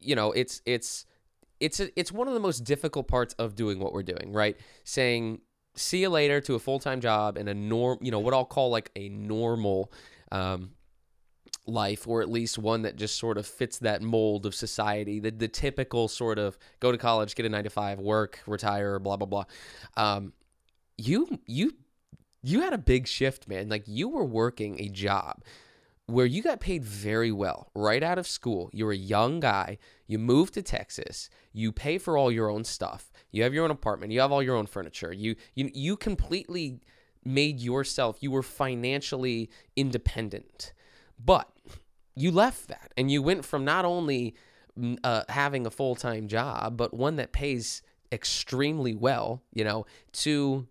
you 0.00 0.14
know, 0.14 0.32
it's 0.32 0.60
it's 0.66 1.06
it's 1.60 1.80
a, 1.80 1.98
it's 1.98 2.12
one 2.12 2.28
of 2.28 2.34
the 2.34 2.40
most 2.40 2.64
difficult 2.64 3.08
parts 3.08 3.34
of 3.34 3.54
doing 3.54 3.78
what 3.78 3.92
we're 3.92 4.02
doing, 4.02 4.32
right? 4.32 4.56
Saying 4.84 5.40
see 5.76 6.02
you 6.02 6.08
later 6.08 6.40
to 6.42 6.54
a 6.54 6.58
full 6.58 6.78
time 6.78 7.00
job 7.00 7.36
and 7.36 7.48
a 7.48 7.54
norm, 7.54 7.98
you 8.00 8.10
know, 8.10 8.20
what 8.20 8.34
I'll 8.34 8.44
call 8.44 8.70
like 8.70 8.90
a 8.96 9.08
normal 9.08 9.92
um, 10.30 10.70
life, 11.66 12.06
or 12.06 12.22
at 12.22 12.30
least 12.30 12.58
one 12.58 12.82
that 12.82 12.96
just 12.96 13.18
sort 13.18 13.38
of 13.38 13.46
fits 13.46 13.78
that 13.78 14.02
mold 14.02 14.46
of 14.46 14.54
society, 14.54 15.20
the 15.20 15.30
the 15.30 15.48
typical 15.48 16.08
sort 16.08 16.38
of 16.38 16.58
go 16.80 16.92
to 16.92 16.98
college, 16.98 17.34
get 17.34 17.46
a 17.46 17.48
nine 17.48 17.64
to 17.64 17.70
five, 17.70 17.98
work, 17.98 18.40
retire, 18.46 18.98
blah 18.98 19.16
blah 19.16 19.26
blah. 19.26 19.44
Um, 19.96 20.32
you 20.96 21.40
you 21.46 21.72
you 22.42 22.60
had 22.60 22.72
a 22.72 22.78
big 22.78 23.06
shift, 23.08 23.48
man. 23.48 23.68
Like 23.68 23.84
you 23.86 24.08
were 24.08 24.24
working 24.24 24.80
a 24.80 24.88
job 24.88 25.42
where 26.06 26.26
you 26.26 26.42
got 26.42 26.60
paid 26.60 26.84
very 26.84 27.32
well 27.32 27.70
right 27.74 28.02
out 28.02 28.18
of 28.18 28.26
school. 28.26 28.70
You're 28.72 28.92
a 28.92 28.96
young 28.96 29.40
guy. 29.40 29.78
You 30.06 30.18
move 30.18 30.50
to 30.52 30.62
Texas. 30.62 31.30
You 31.52 31.72
pay 31.72 31.98
for 31.98 32.18
all 32.18 32.30
your 32.30 32.50
own 32.50 32.64
stuff. 32.64 33.10
You 33.30 33.42
have 33.42 33.54
your 33.54 33.64
own 33.64 33.70
apartment. 33.70 34.12
You 34.12 34.20
have 34.20 34.32
all 34.32 34.42
your 34.42 34.56
own 34.56 34.66
furniture. 34.66 35.12
You 35.12 35.36
you 35.54 35.70
you 35.72 35.96
completely 35.96 36.80
made 37.24 37.60
yourself. 37.60 38.18
You 38.20 38.30
were 38.30 38.42
financially 38.42 39.50
independent, 39.76 40.72
but 41.18 41.48
you 42.14 42.30
left 42.30 42.68
that 42.68 42.92
and 42.96 43.10
you 43.10 43.22
went 43.22 43.44
from 43.44 43.64
not 43.64 43.84
only 43.84 44.34
mm, 44.78 44.98
uh, 45.02 45.24
having 45.28 45.66
a 45.66 45.70
full 45.70 45.94
time 45.94 46.28
job, 46.28 46.76
but 46.76 46.92
one 46.92 47.16
that 47.16 47.32
pays 47.32 47.82
extremely 48.12 48.94
well, 48.94 49.42
you 49.52 49.64
know, 49.64 49.86
to 50.12 50.68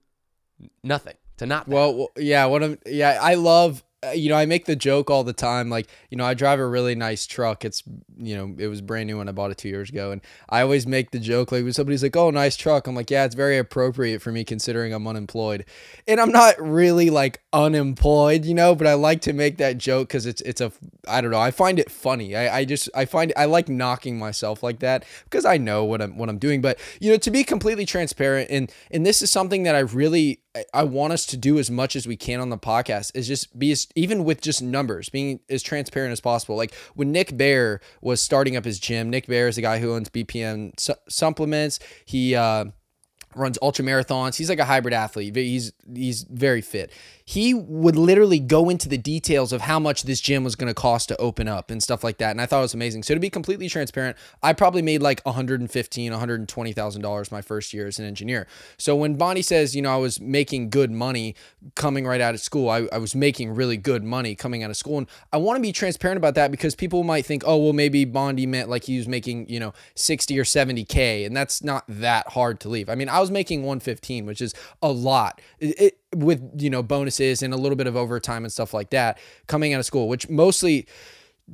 nothing 0.84 1.16
to 1.38 1.46
not. 1.46 1.68
Well, 1.68 2.10
yeah, 2.18 2.46
one 2.46 2.64
of 2.64 2.78
yeah, 2.86 3.18
I 3.22 3.34
love 3.34 3.84
Uh, 4.04 4.12
you 4.12 4.30
know, 4.30 4.36
I 4.36 4.46
make 4.46 4.66
the 4.66 4.76
joke 4.76 5.10
all 5.10 5.24
the 5.24 5.34
time. 5.34 5.70
Like, 5.70 5.88
you 6.10 6.18
know, 6.18 6.26
I 6.26 6.34
drive 6.34 6.60
a 6.60 6.68
really 6.68 6.96
nice 6.96 7.26
truck. 7.26 7.64
It's, 7.64 7.84
you 8.18 8.36
know, 8.36 8.56
it 8.58 8.68
was 8.68 8.82
brand 8.82 9.08
new 9.08 9.18
when 9.18 9.30
I 9.30 9.32
bought 9.32 9.52
it 9.52 9.58
two 9.58 9.70
years 9.70 9.90
ago. 9.90 10.12
And 10.12 10.22
I 10.50 10.62
always 10.62 10.86
make 10.86 11.12
the 11.12 11.20
joke, 11.20 11.52
like, 11.52 11.64
when 11.64 11.74
somebody's 11.74 12.04
like, 12.04 12.16
oh, 12.16 12.30
nice 12.30 12.56
truck. 12.56 12.88
I'm 12.88 12.96
like, 12.96 13.10
yeah, 13.10 13.26
it's 13.26 13.36
very 13.36 13.58
appropriate 13.58 14.22
for 14.22 14.32
me 14.32 14.44
considering 14.44 14.94
I'm 14.94 15.08
unemployed. 15.08 15.66
And 16.08 16.20
I'm 16.20 16.32
not 16.32 16.56
really 16.60 17.10
like 17.10 17.42
unemployed, 17.54 18.46
you 18.46 18.54
know, 18.54 18.76
but 18.76 18.88
I 18.88 18.94
like 18.94 19.22
to 19.22 19.34
make 19.34 19.58
that 19.58 19.78
joke 19.78 20.10
because 20.10 20.26
it's, 20.26 20.42
it's 20.42 20.62
a, 20.62 20.72
I 21.08 21.22
don't 21.22 21.32
know, 21.32 21.40
I 21.40 21.52
find 21.52 21.80
it 21.80 21.90
funny. 21.90 22.36
I, 22.36 22.60
I 22.60 22.66
just, 22.66 22.90
I 22.94 23.06
find, 23.06 23.34
I 23.38 23.46
like 23.46 23.70
knocking 23.70 24.20
myself 24.20 24.62
like 24.62 24.80
that 24.80 25.06
because 25.24 25.46
I 25.46 25.58
know 25.58 25.86
what 25.86 26.02
I'm, 26.02 26.18
what 26.18 26.30
I'm 26.30 26.38
doing. 26.38 26.62
But, 26.62 26.78
you 27.00 27.12
know, 27.12 27.18
to 27.18 27.32
be 27.32 27.44
completely 27.44 27.86
transparent, 27.86 28.50
and, 28.52 28.72
and 28.92 29.06
this 29.06 29.22
is 29.22 29.32
something 29.32 29.64
that 29.64 29.76
I 29.76 29.80
really, 29.80 30.40
I 30.74 30.84
want 30.84 31.14
us 31.14 31.26
to 31.28 31.38
do 31.38 31.58
as 31.58 31.72
much 31.72 31.96
as 31.96 32.06
we 32.06 32.16
can 32.16 32.40
on 32.40 32.50
the 32.50 32.58
podcast 32.58 33.12
is 33.16 33.28
just 33.28 33.58
be 33.58 33.72
as, 33.72 33.88
even 33.96 34.24
with 34.24 34.40
just 34.40 34.62
numbers, 34.62 35.10
being 35.10 35.40
as 35.50 35.64
transparent 35.64 36.12
as 36.12 36.22
possible. 36.22 36.56
Like 36.56 36.74
when 36.94 37.12
Nick 37.12 37.36
Bare 37.36 37.82
was 38.02 38.22
starting 38.22 38.56
up 38.56 38.64
his 38.64 38.80
gym, 38.80 39.10
Nick 39.10 39.26
Bare 39.26 39.48
is 39.48 39.56
the 39.56 39.64
guy 39.64 39.80
who 39.80 39.94
owns 39.94 40.10
BPN 40.10 40.80
su- 40.80 40.94
supplements. 41.10 41.80
He 42.06 42.36
uh, 42.36 42.66
runs 43.36 43.58
ultra 43.64 43.84
marathons. 43.84 44.36
He's 44.36 44.50
like 44.50 44.60
a 44.60 44.66
hybrid 44.66 44.94
athlete. 44.94 45.36
He's 45.36 45.74
he's 45.92 46.24
very 46.24 46.62
fit 46.62 46.92
he 47.34 47.52
would 47.56 47.96
literally 47.96 48.40
go 48.40 48.70
into 48.70 48.88
the 48.88 48.98
details 48.98 49.52
of 49.52 49.62
how 49.62 49.80
much 49.80 50.04
this 50.04 50.22
gym 50.22 50.44
was 50.44 50.56
going 50.56 50.68
to 50.68 50.74
cost 50.76 51.10
to 51.10 51.18
open 51.18 51.48
up 51.48 51.72
and 51.72 51.82
stuff 51.82 52.04
like 52.04 52.20
that. 52.20 52.30
And 52.30 52.40
I 52.40 52.46
thought 52.46 52.60
it 52.60 52.62
was 52.62 52.76
amazing. 52.76 53.02
So 53.02 53.16
to 53.16 53.20
be 53.20 53.32
completely 53.32 53.68
transparent, 53.68 54.18
I 54.44 54.54
probably 54.54 54.84
made 54.84 55.02
like 55.02 55.20
115, 55.24 56.12
120,000 56.12 57.02
dollars 57.02 57.32
my 57.32 57.42
first 57.42 57.74
year 57.74 57.88
as 57.88 57.98
an 57.98 58.06
engineer. 58.06 58.46
So 58.78 58.96
when 58.96 59.16
Bondi 59.16 59.42
says, 59.42 59.76
you 59.76 59.82
know, 59.82 59.92
I 59.92 59.98
was 59.98 60.22
making 60.22 60.70
good 60.70 60.92
money 60.92 61.34
coming 61.74 62.06
right 62.06 62.22
out 62.22 62.36
of 62.36 62.40
school, 62.40 62.70
I, 62.70 62.88
I 62.94 63.00
was 63.00 63.16
making 63.16 63.56
really 63.56 63.78
good 63.78 64.04
money 64.04 64.36
coming 64.36 64.64
out 64.64 64.70
of 64.70 64.78
school. 64.78 65.00
And 65.00 65.08
I 65.32 65.38
want 65.38 65.58
to 65.58 65.62
be 65.62 65.72
transparent 65.72 66.20
about 66.20 66.36
that 66.36 66.52
because 66.52 66.76
people 66.76 67.04
might 67.04 67.26
think, 67.26 67.42
oh, 67.48 67.58
well, 67.58 67.74
maybe 67.74 68.06
Bondi 68.06 68.46
meant 68.46 68.70
like 68.70 68.84
he 68.84 69.00
was 69.00 69.08
making, 69.08 69.50
you 69.50 69.60
know, 69.60 69.74
60 69.96 70.40
or 70.40 70.44
70K. 70.44 71.26
And 71.26 71.36
that's 71.36 71.64
not 71.64 71.84
that 71.88 72.28
hard 72.28 72.60
to 72.60 72.70
leave. 72.70 72.90
I 72.90 72.96
mean, 72.96 73.10
I 73.10 73.20
was 73.20 73.32
making 73.32 73.62
115, 73.62 74.28
which 74.28 74.40
is 74.40 74.54
a 74.84 74.92
lot. 74.92 75.42
It, 75.58 75.82
it, 75.82 75.98
with 76.16 76.62
you 76.62 76.70
know 76.70 76.84
bonuses 76.84 77.42
and 77.42 77.54
a 77.54 77.58
little 77.58 77.76
bit 77.76 77.88
of 77.88 77.96
overtime 77.96 78.44
and 78.44 78.52
stuff 78.52 78.74
like 78.74 78.90
that 78.92 79.18
coming 79.48 79.74
out 79.74 79.80
of 79.80 79.86
school 79.86 80.08
which 80.08 80.30
mostly 80.30 80.88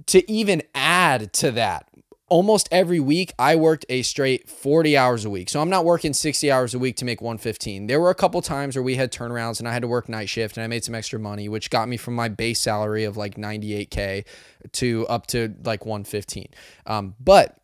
to 0.05 0.29
even 0.31 0.61
add 0.75 1.33
to 1.33 1.51
that 1.51 1.89
almost 2.29 2.69
every 2.71 2.99
week 2.99 3.33
I 3.37 3.55
worked 3.55 3.85
a 3.89 4.01
straight 4.03 4.49
40 4.49 4.95
hours 4.95 5.25
a 5.25 5.29
week. 5.29 5.49
So 5.49 5.59
I'm 5.59 5.69
not 5.69 5.83
working 5.83 6.13
60 6.13 6.51
hours 6.51 6.73
a 6.73 6.79
week 6.79 6.95
to 6.97 7.05
make 7.05 7.21
115. 7.21 7.87
There 7.87 7.99
were 7.99 8.09
a 8.09 8.15
couple 8.15 8.41
times 8.41 8.75
where 8.75 8.83
we 8.83 8.95
had 8.95 9.11
turnarounds 9.11 9.59
and 9.59 9.67
I 9.67 9.73
had 9.73 9.81
to 9.81 9.87
work 9.87 10.07
night 10.07 10.29
shift 10.29 10.55
and 10.55 10.63
I 10.63 10.67
made 10.67 10.83
some 10.83 10.95
extra 10.95 11.19
money, 11.19 11.49
which 11.49 11.69
got 11.69 11.89
me 11.89 11.97
from 11.97 12.15
my 12.15 12.29
base 12.29 12.59
salary 12.59 13.03
of 13.03 13.17
like 13.17 13.35
98k 13.35 14.25
to 14.73 15.07
up 15.07 15.27
to 15.27 15.53
like 15.63 15.85
115. 15.85 16.47
Um, 16.85 17.15
but 17.19 17.58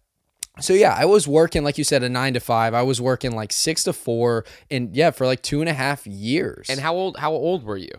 so 0.59 0.73
yeah, 0.73 0.93
I 0.97 1.05
was 1.05 1.27
working 1.27 1.63
like 1.63 1.77
you 1.77 1.83
said 1.83 2.03
a 2.03 2.09
nine 2.09 2.33
to 2.33 2.39
five. 2.39 2.73
I 2.73 2.81
was 2.83 3.01
working 3.01 3.31
like 3.35 3.51
six 3.51 3.83
to 3.83 3.93
four, 3.93 4.45
and 4.71 4.95
yeah, 4.95 5.11
for 5.11 5.25
like 5.25 5.41
two 5.41 5.59
and 5.61 5.69
a 5.69 5.73
half 5.73 6.05
years. 6.07 6.69
And 6.69 6.79
how 6.79 6.95
old? 6.95 7.17
How 7.17 7.31
old 7.31 7.63
were 7.63 7.77
you? 7.77 7.91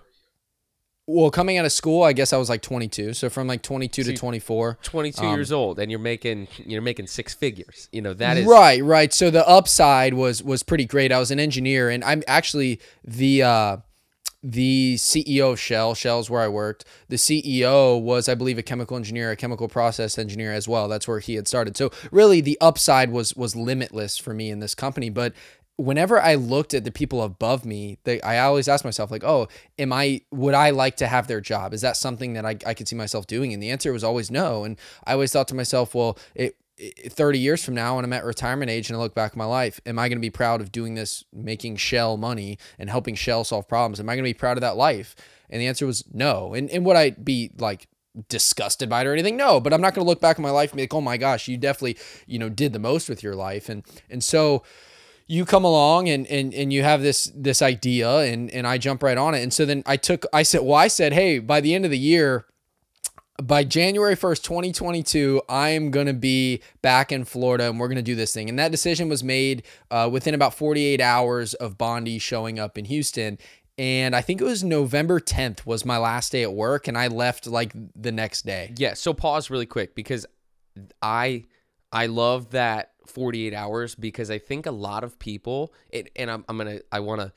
well, 1.09 1.31
coming 1.31 1.57
out 1.57 1.65
of 1.65 1.71
school, 1.71 2.03
I 2.03 2.13
guess 2.13 2.33
I 2.33 2.37
was 2.37 2.49
like 2.49 2.63
22. 2.63 3.15
So 3.15 3.31
from 3.31 3.47
like 3.47 3.63
22 3.63 4.03
to 4.03 4.13
24. 4.17 4.79
22 4.83 5.23
Um, 5.25 5.35
years 5.37 5.53
old 5.53 5.79
and 5.79 5.89
you're 5.89 6.01
making 6.01 6.49
you're 6.59 6.83
making 6.83 7.07
six 7.07 7.33
figures. 7.33 7.89
You 7.93 8.03
know 8.03 8.13
that 8.15 8.37
is 8.39 8.47
right, 8.47 8.83
right. 8.83 9.13
So 9.13 9.31
the 9.31 9.47
upside 9.47 10.15
was 10.15 10.43
was 10.43 10.65
pretty 10.65 10.85
great. 10.85 11.13
I 11.13 11.21
was 11.21 11.31
an 11.31 11.39
engineer, 11.39 11.91
and 11.91 12.03
I'm 12.03 12.25
actually 12.27 12.81
the 13.05 13.45
uh, 13.45 13.77
the 14.49 14.95
CEO 14.97 15.53
of 15.53 15.61
Shell. 15.61 15.95
Shell's 15.95 16.31
where 16.31 16.43
I 16.43 16.49
worked. 16.49 16.85
The 17.09 17.17
CEO 17.17 18.01
was, 18.01 18.29
I 18.29 18.35
believe, 18.37 18.59
a 18.59 18.63
chemical 18.63 18.97
engineer, 18.97 19.33
a 19.33 19.37
chemical 19.37 19.69
process 19.69 20.19
engineer 20.19 20.53
as 20.53 20.69
well. 20.69 20.87
That's 20.89 21.09
where 21.09 21.19
he 21.19 21.35
had 21.35 21.49
started. 21.49 21.77
So 21.77 21.91
really, 22.13 22.41
the 22.41 22.57
upside 22.61 23.11
was 23.11 23.35
was 23.35 23.57
limitless 23.57 24.17
for 24.19 24.33
me 24.33 24.51
in 24.51 24.61
this 24.61 24.75
company. 24.75 25.11
But 25.11 25.33
whenever 25.77 26.21
I 26.23 26.37
looked 26.37 26.75
at 26.75 26.85
the 26.85 26.93
people 26.93 27.23
above 27.23 27.65
me, 27.67 27.99
they, 28.05 28.21
I 28.23 28.39
always 28.39 28.69
asked 28.69 28.85
myself, 28.85 29.11
like, 29.11 29.25
oh, 29.25 29.49
am 29.79 29.93
I, 29.93 30.23
would 30.31 30.55
I 30.55 30.71
like 30.71 30.97
to 30.99 31.07
have 31.07 31.27
their 31.27 31.41
job? 31.41 31.75
Is 31.75 31.83
that 31.83 31.97
something 31.97 32.33
that 32.35 32.47
I, 32.47 32.57
I 32.65 32.73
could 32.73 32.89
see 32.89 32.97
myself 32.97 33.27
doing? 33.27 33.53
And 33.53 33.63
the 33.63 33.71
answer 33.71 33.93
was 33.93 34.05
always 34.05 34.31
no. 34.31 34.65
And 34.65 34.79
I 35.07 35.13
always 35.13 35.33
thought 35.33 35.49
to 35.49 35.55
myself, 35.55 35.95
well, 35.95 36.19
it, 36.35 36.45
it- 36.45 36.57
30 36.79 37.39
years 37.39 37.65
from 37.65 37.75
now, 37.75 37.97
when 37.97 38.05
I'm 38.05 38.13
at 38.13 38.25
retirement 38.25 38.71
age 38.71 38.89
and 38.89 38.97
I 38.97 39.01
look 39.01 39.15
back 39.15 39.33
at 39.33 39.37
my 39.37 39.45
life, 39.45 39.81
am 39.87 39.99
I 39.99 40.09
going 40.09 40.19
to 40.19 40.21
be 40.21 40.31
proud 40.31 40.61
of 40.61 40.73
doing 40.73 40.95
this, 40.95 41.25
making 41.33 41.77
Shell 41.77 42.17
money 42.17 42.59
and 42.79 42.91
helping 42.91 43.15
Shell 43.15 43.45
solve 43.45 43.69
problems? 43.69 44.01
Am 44.01 44.09
I 44.09 44.15
going 44.15 44.25
to 44.25 44.31
be 44.31 44.35
proud 44.35 44.57
of 44.57 44.63
that 44.63 44.77
life? 44.77 45.17
And 45.49 45.61
the 45.61 45.67
answer 45.67 45.87
was 45.87 46.05
no. 46.13 46.55
And, 46.55 46.71
and 46.71 46.85
would 46.85 46.97
I 46.97 47.11
be 47.11 47.51
like, 47.59 47.89
disgusted 48.29 48.89
by 48.89 49.03
it 49.03 49.07
or 49.07 49.13
anything 49.13 49.37
no 49.37 49.61
but 49.61 49.75
i'm 49.75 49.81
not 49.83 49.93
going 49.93 50.03
to 50.03 50.09
look 50.09 50.23
back 50.23 50.37
at 50.37 50.43
my 50.43 50.49
life 50.49 50.71
and 50.71 50.79
be 50.79 50.85
like 50.85 50.95
oh 50.95 51.03
my 51.03 51.19
gosh 51.19 51.49
you 51.49 51.59
definitely 51.59 51.99
you 52.27 52.39
know 52.39 52.49
did 52.49 52.73
the 52.73 52.79
most 52.79 53.11
with 53.11 53.23
your 53.23 53.35
life 53.35 53.69
and 53.69 53.85
and 54.09 54.25
so 54.25 54.63
you 55.27 55.45
come 55.45 55.65
along 55.65 56.09
and 56.09 56.27
and 56.29 56.55
and 56.55 56.73
you 56.73 56.83
have 56.83 57.03
this 57.03 57.31
this 57.35 57.61
idea 57.61 58.19
and 58.19 58.51
and 58.51 58.67
I 58.67 58.79
jump 58.79 59.03
right 59.03 59.19
on 59.19 59.35
it. 59.35 59.43
And 59.43 59.53
so 59.53 59.65
then 59.65 59.83
I 59.87 59.97
took 59.97 60.25
I 60.33 60.43
said 60.43 60.63
well 60.63 60.75
I 60.75 60.89
said, 60.89 61.13
"Hey, 61.13 61.39
by 61.39 61.61
the 61.61 61.75
end 61.75 61.85
of 61.85 61.91
the 61.91 61.99
year, 61.99 62.47
by 63.43 63.65
January 63.65 64.17
1st, 64.17 64.43
2022, 64.43 65.43
I 65.49 65.71
am 65.71 65.91
going 65.91 66.07
to 66.07 66.15
be 66.15 66.63
back 66.83 67.13
in 67.13 67.25
Florida 67.25 67.69
and 67.69 67.79
we're 67.79 67.89
going 67.89 67.97
to 67.97 68.03
do 68.03 68.15
this 68.15 68.33
thing. 68.33 68.49
And 68.49 68.59
that 68.59 68.71
decision 68.71 69.09
was 69.09 69.23
made 69.23 69.63
uh, 69.91 70.09
within 70.11 70.35
about 70.35 70.55
48 70.55 71.01
hours 71.01 71.55
of 71.55 71.77
Bondi 71.77 72.19
showing 72.19 72.59
up 72.59 72.79
in 72.79 72.87
Houston. 72.87 73.39
And 73.79 74.17
I 74.17 74.23
think 74.23 74.41
it 74.41 74.45
was 74.45 74.65
November 74.65 75.21
10th 75.21 75.67
was 75.67 75.85
my 75.85 75.99
last 75.99 76.33
day 76.33 76.43
at 76.43 76.53
work 76.53 76.89
and 76.89 76.97
I 76.97 77.09
left 77.09 77.47
like 77.47 77.73
the 77.95 78.13
next 78.13 78.47
day. 78.47 78.73
Yeah, 78.77 78.95
so 78.95 79.13
pause 79.13 79.51
really 79.51 79.67
quick 79.67 79.95
because 79.95 80.25
I 81.03 81.45
I 81.93 82.07
love 82.07 82.51
that 82.51 82.93
48 83.07 83.55
hours 83.55 83.95
because 83.95 84.31
I 84.31 84.39
think 84.39 84.67
a 84.67 84.71
lot 84.71 85.05
of 85.05 85.19
people 85.19 85.73
it, 85.91 86.11
and 86.17 86.31
I'm, 86.31 86.45
I'm 86.49 86.57
gonna 86.57 86.81
I 86.91 87.01
want 87.01 87.21
to 87.21 87.33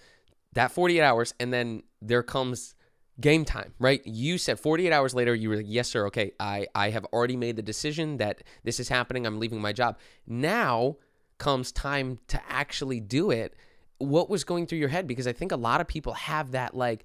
that 0.53 0.71
48 0.71 1.01
hours 1.01 1.33
and 1.39 1.51
then 1.51 1.83
there 2.01 2.23
comes 2.23 2.73
game 3.19 3.43
time 3.45 3.73
right 3.79 4.05
you 4.05 4.37
said 4.37 4.59
48 4.59 4.91
hours 4.91 5.13
later 5.13 5.35
you 5.35 5.49
were 5.49 5.57
like 5.57 5.65
yes 5.67 5.89
sir 5.89 6.07
okay 6.07 6.31
I 6.39 6.67
I 6.73 6.89
have 6.91 7.05
already 7.05 7.35
made 7.35 7.55
the 7.55 7.61
decision 7.61 8.17
that 8.17 8.43
this 8.63 8.79
is 8.79 8.89
happening 8.89 9.25
I'm 9.25 9.39
leaving 9.39 9.61
my 9.61 9.73
job 9.73 9.97
now 10.25 10.97
comes 11.37 11.71
time 11.71 12.19
to 12.27 12.41
actually 12.47 12.99
do 12.99 13.31
it 13.31 13.55
what 13.97 14.29
was 14.29 14.43
going 14.43 14.65
through 14.65 14.79
your 14.79 14.89
head 14.89 15.07
because 15.07 15.27
I 15.27 15.33
think 15.33 15.51
a 15.51 15.57
lot 15.57 15.81
of 15.81 15.87
people 15.87 16.13
have 16.13 16.51
that 16.51 16.75
like 16.75 17.03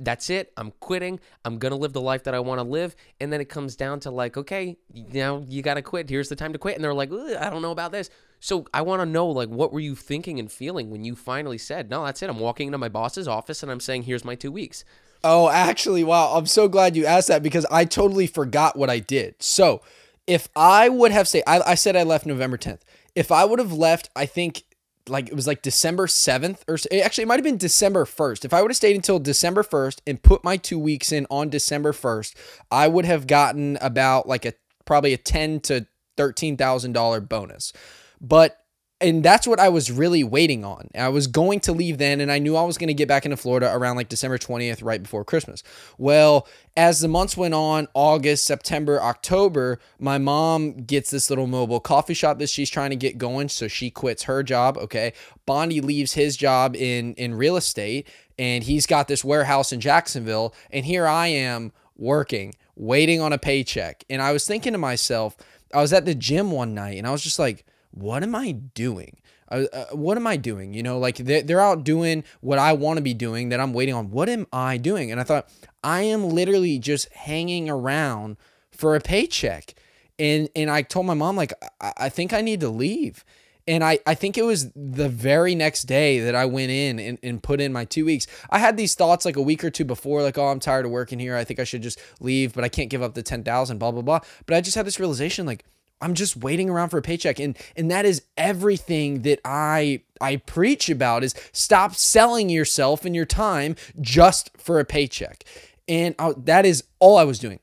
that's 0.00 0.30
it. 0.30 0.52
I'm 0.56 0.72
quitting. 0.78 1.18
I'm 1.44 1.58
going 1.58 1.72
to 1.72 1.76
live 1.76 1.92
the 1.92 2.00
life 2.00 2.24
that 2.24 2.34
I 2.34 2.40
want 2.40 2.60
to 2.60 2.62
live. 2.62 2.94
And 3.20 3.32
then 3.32 3.40
it 3.40 3.48
comes 3.48 3.74
down 3.74 4.00
to 4.00 4.10
like, 4.10 4.36
okay, 4.36 4.76
now 4.92 5.44
you 5.48 5.60
got 5.60 5.74
to 5.74 5.82
quit. 5.82 6.08
Here's 6.08 6.28
the 6.28 6.36
time 6.36 6.52
to 6.52 6.58
quit. 6.58 6.76
And 6.76 6.84
they're 6.84 6.94
like, 6.94 7.12
I 7.12 7.50
don't 7.50 7.62
know 7.62 7.72
about 7.72 7.92
this. 7.92 8.08
So 8.40 8.66
I 8.72 8.82
want 8.82 9.02
to 9.02 9.06
know, 9.06 9.26
like, 9.26 9.48
what 9.48 9.72
were 9.72 9.80
you 9.80 9.96
thinking 9.96 10.38
and 10.38 10.50
feeling 10.50 10.90
when 10.90 11.04
you 11.04 11.16
finally 11.16 11.58
said, 11.58 11.90
no, 11.90 12.04
that's 12.04 12.22
it. 12.22 12.30
I'm 12.30 12.38
walking 12.38 12.68
into 12.68 12.78
my 12.78 12.88
boss's 12.88 13.26
office 13.26 13.64
and 13.64 13.72
I'm 13.72 13.80
saying, 13.80 14.04
here's 14.04 14.24
my 14.24 14.36
two 14.36 14.52
weeks. 14.52 14.84
Oh, 15.24 15.48
actually, 15.48 16.04
wow. 16.04 16.36
I'm 16.36 16.46
so 16.46 16.68
glad 16.68 16.96
you 16.96 17.04
asked 17.04 17.28
that 17.28 17.42
because 17.42 17.66
I 17.70 17.84
totally 17.84 18.26
forgot 18.26 18.76
what 18.76 18.88
I 18.90 18.98
did. 18.98 19.42
So, 19.42 19.82
if 20.26 20.48
I 20.54 20.88
would 20.88 21.10
have 21.10 21.26
say 21.26 21.42
I, 21.46 21.60
I 21.60 21.74
said 21.74 21.96
I 21.96 22.02
left 22.02 22.26
November 22.26 22.58
10th. 22.58 22.80
If 23.14 23.32
I 23.32 23.44
would 23.44 23.58
have 23.58 23.72
left, 23.72 24.10
I 24.14 24.26
think 24.26 24.62
like 25.08 25.28
it 25.28 25.34
was 25.34 25.46
like 25.46 25.62
December 25.62 26.06
7th 26.06 26.60
or 26.68 26.76
actually 27.02 27.22
it 27.22 27.28
might 27.28 27.38
have 27.38 27.44
been 27.44 27.56
December 27.56 28.04
1st. 28.04 28.44
If 28.44 28.52
I 28.52 28.60
would 28.60 28.70
have 28.70 28.76
stayed 28.76 28.94
until 28.94 29.18
December 29.18 29.62
1st 29.62 30.00
and 30.06 30.22
put 30.22 30.44
my 30.44 30.58
2 30.58 30.78
weeks 30.78 31.12
in 31.12 31.26
on 31.30 31.48
December 31.48 31.92
1st, 31.92 32.34
I 32.70 32.88
would 32.88 33.06
have 33.06 33.26
gotten 33.26 33.78
about 33.80 34.28
like 34.28 34.44
a 34.44 34.52
probably 34.84 35.14
a 35.14 35.18
10 35.18 35.60
to 35.60 35.86
$13,000 36.18 37.28
bonus. 37.28 37.72
But 38.20 38.58
and 39.00 39.22
that's 39.22 39.46
what 39.46 39.60
I 39.60 39.68
was 39.68 39.92
really 39.92 40.24
waiting 40.24 40.64
on. 40.64 40.88
I 40.94 41.08
was 41.08 41.28
going 41.28 41.60
to 41.60 41.72
leave 41.72 41.98
then, 41.98 42.20
and 42.20 42.32
I 42.32 42.40
knew 42.40 42.56
I 42.56 42.64
was 42.64 42.76
going 42.76 42.88
to 42.88 42.94
get 42.94 43.06
back 43.06 43.24
into 43.24 43.36
Florida 43.36 43.70
around 43.72 43.94
like 43.94 44.08
December 44.08 44.38
20th, 44.38 44.82
right 44.82 45.00
before 45.00 45.24
Christmas. 45.24 45.62
Well, 45.98 46.48
as 46.76 47.00
the 47.00 47.06
months 47.06 47.36
went 47.36 47.54
on, 47.54 47.86
August, 47.94 48.44
September, 48.44 49.00
October, 49.00 49.78
my 50.00 50.18
mom 50.18 50.72
gets 50.72 51.10
this 51.10 51.30
little 51.30 51.46
mobile 51.46 51.78
coffee 51.78 52.14
shop 52.14 52.38
that 52.40 52.48
she's 52.48 52.70
trying 52.70 52.90
to 52.90 52.96
get 52.96 53.18
going. 53.18 53.48
So 53.48 53.68
she 53.68 53.88
quits 53.88 54.24
her 54.24 54.42
job. 54.42 54.76
Okay. 54.76 55.12
Bondi 55.46 55.80
leaves 55.80 56.14
his 56.14 56.36
job 56.36 56.74
in, 56.74 57.14
in 57.14 57.34
real 57.34 57.56
estate, 57.56 58.08
and 58.36 58.64
he's 58.64 58.86
got 58.86 59.06
this 59.06 59.24
warehouse 59.24 59.72
in 59.72 59.80
Jacksonville. 59.80 60.52
And 60.72 60.84
here 60.84 61.06
I 61.06 61.28
am 61.28 61.72
working, 61.96 62.54
waiting 62.74 63.20
on 63.20 63.32
a 63.32 63.38
paycheck. 63.38 64.02
And 64.10 64.20
I 64.20 64.32
was 64.32 64.44
thinking 64.44 64.72
to 64.72 64.78
myself, 64.78 65.36
I 65.72 65.80
was 65.80 65.92
at 65.92 66.04
the 66.04 66.16
gym 66.16 66.50
one 66.50 66.74
night, 66.74 66.98
and 66.98 67.06
I 67.06 67.12
was 67.12 67.22
just 67.22 67.38
like, 67.38 67.64
what 68.00 68.22
am 68.22 68.34
I 68.34 68.52
doing? 68.52 69.20
Uh, 69.50 69.64
uh, 69.72 69.86
what 69.92 70.16
am 70.16 70.26
I 70.26 70.36
doing? 70.36 70.74
You 70.74 70.82
know, 70.82 70.98
like 70.98 71.16
they're, 71.16 71.42
they're 71.42 71.60
out 71.60 71.84
doing 71.84 72.24
what 72.40 72.58
I 72.58 72.72
want 72.72 72.98
to 72.98 73.02
be 73.02 73.14
doing 73.14 73.48
that 73.48 73.60
I'm 73.60 73.72
waiting 73.72 73.94
on. 73.94 74.10
What 74.10 74.28
am 74.28 74.46
I 74.52 74.76
doing? 74.76 75.10
And 75.10 75.20
I 75.20 75.24
thought, 75.24 75.48
I 75.82 76.02
am 76.02 76.28
literally 76.28 76.78
just 76.78 77.12
hanging 77.12 77.68
around 77.68 78.36
for 78.70 78.94
a 78.94 79.00
paycheck. 79.00 79.74
And, 80.18 80.48
and 80.54 80.70
I 80.70 80.82
told 80.82 81.06
my 81.06 81.14
mom, 81.14 81.36
like, 81.36 81.52
I, 81.80 81.92
I 81.96 82.08
think 82.08 82.32
I 82.32 82.40
need 82.40 82.60
to 82.60 82.68
leave. 82.68 83.24
And 83.66 83.84
I, 83.84 83.98
I 84.06 84.14
think 84.14 84.38
it 84.38 84.42
was 84.42 84.72
the 84.72 85.10
very 85.10 85.54
next 85.54 85.82
day 85.82 86.20
that 86.20 86.34
I 86.34 86.46
went 86.46 86.70
in 86.70 86.98
and, 86.98 87.18
and 87.22 87.42
put 87.42 87.60
in 87.60 87.70
my 87.70 87.84
two 87.84 88.06
weeks. 88.06 88.26
I 88.48 88.58
had 88.58 88.78
these 88.78 88.94
thoughts 88.94 89.26
like 89.26 89.36
a 89.36 89.42
week 89.42 89.62
or 89.62 89.68
two 89.68 89.84
before, 89.84 90.22
like, 90.22 90.38
oh, 90.38 90.48
I'm 90.48 90.58
tired 90.58 90.86
of 90.86 90.90
working 90.90 91.18
here. 91.18 91.36
I 91.36 91.44
think 91.44 91.60
I 91.60 91.64
should 91.64 91.82
just 91.82 92.00
leave, 92.18 92.54
but 92.54 92.64
I 92.64 92.70
can't 92.70 92.88
give 92.88 93.02
up 93.02 93.12
the 93.12 93.22
10,000, 93.22 93.76
blah, 93.76 93.90
blah, 93.90 94.00
blah. 94.00 94.20
But 94.46 94.56
I 94.56 94.62
just 94.62 94.74
had 94.74 94.86
this 94.86 94.98
realization, 94.98 95.44
like, 95.44 95.66
I'm 96.00 96.14
just 96.14 96.36
waiting 96.36 96.70
around 96.70 96.90
for 96.90 96.98
a 96.98 97.02
paycheck 97.02 97.38
and 97.40 97.56
and 97.76 97.90
that 97.90 98.04
is 98.04 98.22
everything 98.36 99.22
that 99.22 99.40
I 99.44 100.02
I 100.20 100.36
preach 100.36 100.88
about 100.88 101.24
is 101.24 101.34
stop 101.52 101.94
selling 101.94 102.48
yourself 102.48 103.04
and 103.04 103.14
your 103.14 103.26
time 103.26 103.76
just 104.00 104.50
for 104.56 104.80
a 104.80 104.84
paycheck. 104.84 105.44
And 105.86 106.14
I, 106.18 106.34
that 106.36 106.66
is 106.66 106.84
all 106.98 107.16
I 107.16 107.24
was 107.24 107.38
doing. 107.38 107.60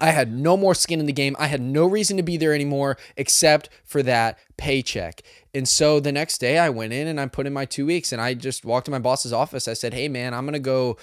I 0.00 0.10
had 0.10 0.32
no 0.32 0.56
more 0.56 0.74
skin 0.74 0.98
in 0.98 1.04
the 1.04 1.12
game. 1.12 1.36
I 1.38 1.48
had 1.48 1.60
no 1.60 1.86
reason 1.86 2.16
to 2.16 2.22
be 2.22 2.38
there 2.38 2.54
anymore 2.54 2.96
except 3.18 3.68
for 3.84 4.02
that 4.04 4.38
paycheck. 4.56 5.22
And 5.52 5.68
so 5.68 6.00
the 6.00 6.12
next 6.12 6.38
day 6.38 6.58
I 6.58 6.70
went 6.70 6.94
in 6.94 7.06
and 7.06 7.20
I 7.20 7.26
put 7.26 7.46
in 7.46 7.52
my 7.52 7.66
2 7.66 7.84
weeks 7.84 8.12
and 8.12 8.20
I 8.20 8.32
just 8.32 8.64
walked 8.64 8.86
to 8.86 8.90
my 8.90 8.98
boss's 8.98 9.32
office. 9.32 9.68
I 9.68 9.74
said, 9.74 9.92
"Hey 9.92 10.08
man, 10.08 10.32
I'm 10.32 10.44
going 10.44 10.54
to 10.54 10.58
go 10.58 10.96